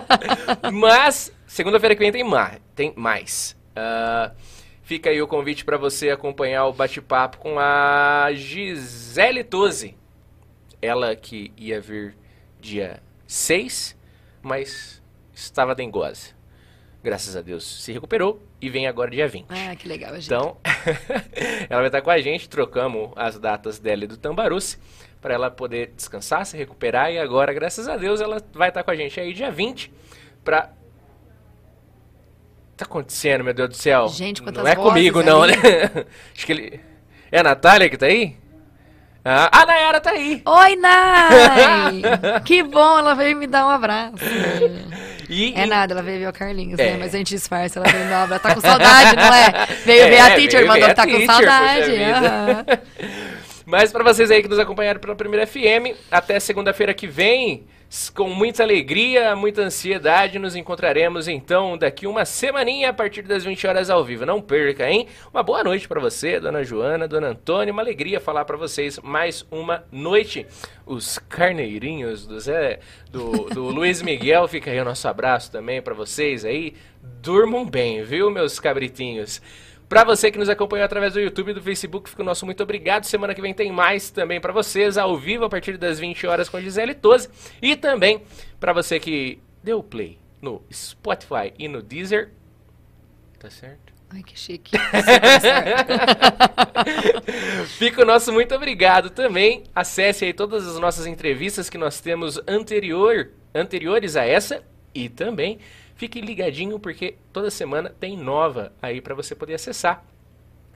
[0.73, 2.59] Mas, segunda-feira que vem tem mais.
[2.75, 3.57] Tem mais.
[3.77, 4.31] Ah,
[4.93, 9.97] fica aí o convite para você acompanhar o bate-papo com a Gisele Toze.
[10.83, 12.15] Ela que ia vir
[12.61, 13.97] dia 6,
[14.43, 15.03] mas
[15.33, 16.35] estava dengosa.
[17.03, 19.47] Graças a Deus se recuperou e vem agora dia 20.
[19.49, 20.27] Ah, que legal, gente.
[20.27, 20.59] Então,
[21.71, 24.79] ela vai estar com a gente, trocamos as datas dela e do Tambaruce,
[25.23, 28.91] para ela poder descansar, se recuperar, e agora, graças a Deus, ela vai estar com
[28.91, 29.91] a gente aí dia 20,
[30.45, 30.71] pra...
[32.83, 34.09] Tá acontecendo, meu Deus do céu?
[34.09, 35.55] Gente, quantas Não é comigo, vozes não, né?
[36.35, 36.81] Acho que ele...
[37.31, 38.37] É a Natália que tá aí?
[39.25, 40.43] Ah, a Nayara tá aí!
[40.45, 42.03] Oi, Nai!
[42.45, 44.17] que bom, ela veio me dar um abraço.
[45.31, 46.91] E, É e- nada, ela veio ver o Carlinhos, É.
[46.91, 46.97] né?
[46.99, 48.43] Mas a gente disfarça, ela veio me dar um abraço.
[48.43, 49.67] Tá com saudade, não é?
[49.87, 51.91] Veio É, ver a teacher, mandou que tá com teacher, saudade.
[51.93, 52.05] vida.
[52.19, 52.65] aham.
[53.65, 57.65] Mas para vocês aí que nos acompanharam pela primeira FM, até segunda-feira que vem,
[58.15, 63.67] com muita alegria, muita ansiedade, nos encontraremos então daqui uma semaninha a partir das 20
[63.67, 64.25] horas ao vivo.
[64.25, 65.07] Não perca, hein?
[65.31, 69.45] Uma boa noite para você, dona Joana, dona Antônia, uma alegria falar para vocês mais
[69.51, 70.47] uma noite.
[70.87, 75.93] Os carneirinhos do Zé, do, do Luiz Miguel, fica aí o nosso abraço também para
[75.93, 76.75] vocês aí.
[77.21, 79.43] Durmam bem, viu, meus cabritinhos?
[79.93, 82.63] Pra você que nos acompanhou através do YouTube e do Facebook, fica o nosso muito
[82.63, 83.05] obrigado.
[83.05, 86.49] Semana que vem tem mais também pra vocês, ao vivo, a partir das 20 horas
[86.49, 87.29] com a Gisele Toze.
[87.61, 88.23] E também
[88.59, 92.31] pra você que deu play no Spotify e no Deezer.
[93.39, 93.93] Tá certo?
[94.09, 94.79] Ai, que chique.
[97.77, 99.65] Fica o nosso muito obrigado também.
[99.75, 104.65] Acesse aí todas as nossas entrevistas que nós temos anterior, anteriores a essa
[104.95, 105.59] e também
[105.97, 110.05] fique ligadinho porque toda semana tem nova aí para você poder acessar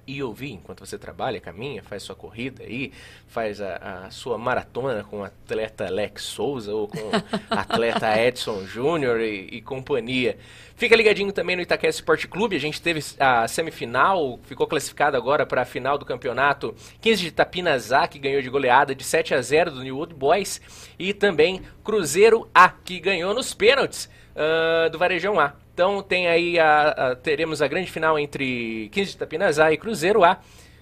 [0.07, 2.93] e ouvir enquanto você trabalha, caminha, faz sua corrida aí,
[3.27, 7.13] faz a, a sua maratona com o atleta Lex Souza ou com o
[7.51, 10.39] atleta Edson Júnior e, e companhia.
[10.77, 15.45] Fica ligadinho também no Itaquera Esporte Clube, a gente teve a semifinal, ficou classificado agora
[15.45, 16.75] para a final do campeonato.
[17.01, 20.61] 15 de Tapinazá, que ganhou de goleada de 7 a 0 do New Wood Boys,
[20.99, 25.55] e também Cruzeiro A, que ganhou nos pênaltis ah, do Varejão A.
[25.75, 30.23] Então tem aí a, a- teremos a grande final entre 15 de Tapinazá e Cruzeiro
[30.25, 30.39] A.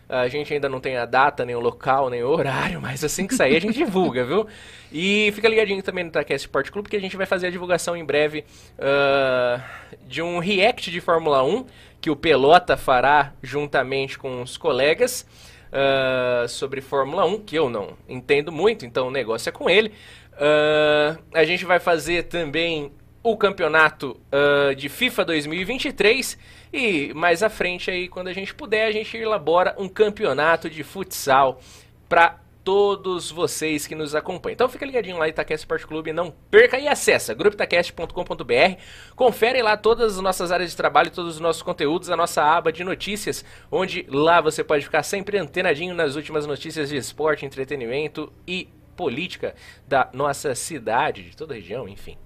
[0.07, 3.27] A gente ainda não tem a data, nem o local, nem o horário, mas assim
[3.27, 4.47] que sair a gente divulga, viu?
[4.93, 7.97] E fica ligadinho também no Itaquest Sport Clube que a gente vai fazer a divulgação
[7.97, 8.45] em breve
[8.79, 9.61] ah,
[10.07, 11.65] de um react de Fórmula 1
[12.03, 15.27] que o Pelota fará juntamente com os colegas
[15.73, 19.91] ah, sobre Fórmula 1, que eu não entendo muito, então o negócio é com ele.
[20.39, 22.93] Ah, a gente vai fazer também
[23.25, 26.39] o campeonato ah, de FIFA 2023
[26.71, 30.85] e mais à frente aí, quando a gente puder, a gente elabora um campeonato de
[30.85, 31.59] futsal
[32.09, 34.55] para todos vocês que nos acompanham.
[34.55, 38.81] Então fica ligadinho lá, Itaquest Sport Clube, não perca e acessa grupitacast.com.br,
[39.15, 42.73] confere lá todas as nossas áreas de trabalho, todos os nossos conteúdos, a nossa aba
[42.73, 48.33] de notícias, onde lá você pode ficar sempre antenadinho nas últimas notícias de esporte, entretenimento
[48.47, 49.55] e política
[49.87, 52.17] da nossa cidade, de toda a região, enfim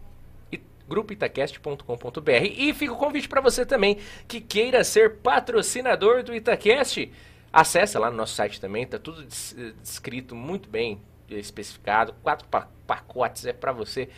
[0.88, 2.30] grupoitacast.com.br.
[2.56, 7.10] E fica o convite para você também que queira ser patrocinador do Itacast.
[7.52, 12.14] Acesse lá no nosso site também, tá tudo eh, descrito muito bem, especificado.
[12.22, 14.08] Quatro pa- pacotes é para você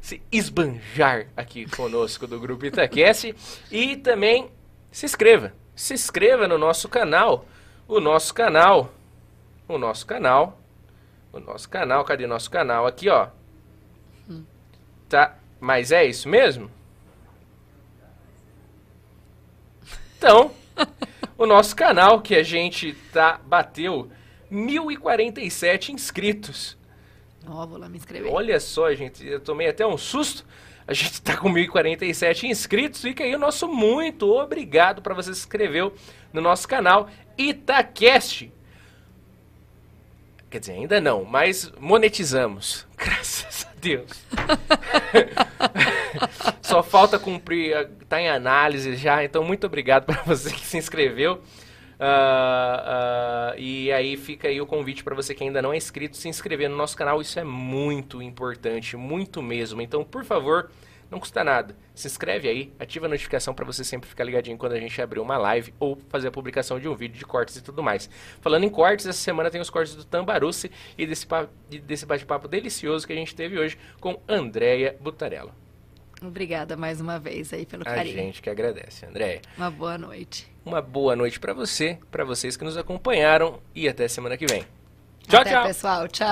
[0.00, 3.34] se esbanjar aqui conosco do Grupo Itacast.
[3.70, 4.50] E também
[4.90, 5.52] se inscreva.
[5.74, 7.46] Se inscreva no nosso canal.
[7.86, 8.92] O nosso canal.
[9.68, 10.58] O nosso canal
[11.32, 12.86] O nosso canal, cadê nosso canal?
[12.88, 13.28] Aqui, ó.
[15.08, 16.70] Tá, mas é isso mesmo?
[20.16, 20.52] Então,
[21.36, 24.10] o nosso canal que a gente tá bateu
[24.50, 26.76] 1047 inscritos.
[27.46, 28.32] Ó, vou lá me inscrever.
[28.32, 30.44] Olha só, gente, eu tomei até um susto.
[30.86, 33.00] A gente tá com 1047 inscritos.
[33.00, 35.94] Fica aí o nosso muito obrigado para você se inscreveu
[36.32, 37.08] no nosso canal
[37.38, 38.52] Itacast.
[40.50, 42.86] Quer dizer, ainda não, mas monetizamos.
[42.98, 44.10] Graças a Deus.
[46.62, 51.40] Só falta cumprir, tá em análise já, então muito obrigado para você que se inscreveu.
[52.02, 56.16] Ah, ah, e aí fica aí o convite para você que ainda não é inscrito,
[56.16, 59.82] se inscrever no nosso canal, isso é muito importante, muito mesmo.
[59.82, 60.70] Então, por favor,
[61.10, 61.76] não custa nada.
[61.94, 65.20] Se inscreve aí, ativa a notificação para você sempre ficar ligadinho quando a gente abrir
[65.20, 68.08] uma live ou fazer a publicação de um vídeo de cortes e tudo mais.
[68.40, 71.26] Falando em cortes, essa semana tem os cortes do Tambaruce e desse,
[71.84, 75.52] desse bate-papo delicioso que a gente teve hoje com Andréia Butarello.
[76.22, 78.14] Obrigada mais uma vez aí pelo A carinho.
[78.14, 79.40] gente que agradece, Andréia.
[79.56, 80.46] Uma boa noite.
[80.64, 84.64] Uma boa noite para você, para vocês que nos acompanharam e até semana que vem.
[85.26, 85.66] Tchau, Até, tchau.
[85.66, 86.08] pessoal.
[86.08, 86.28] Tchau.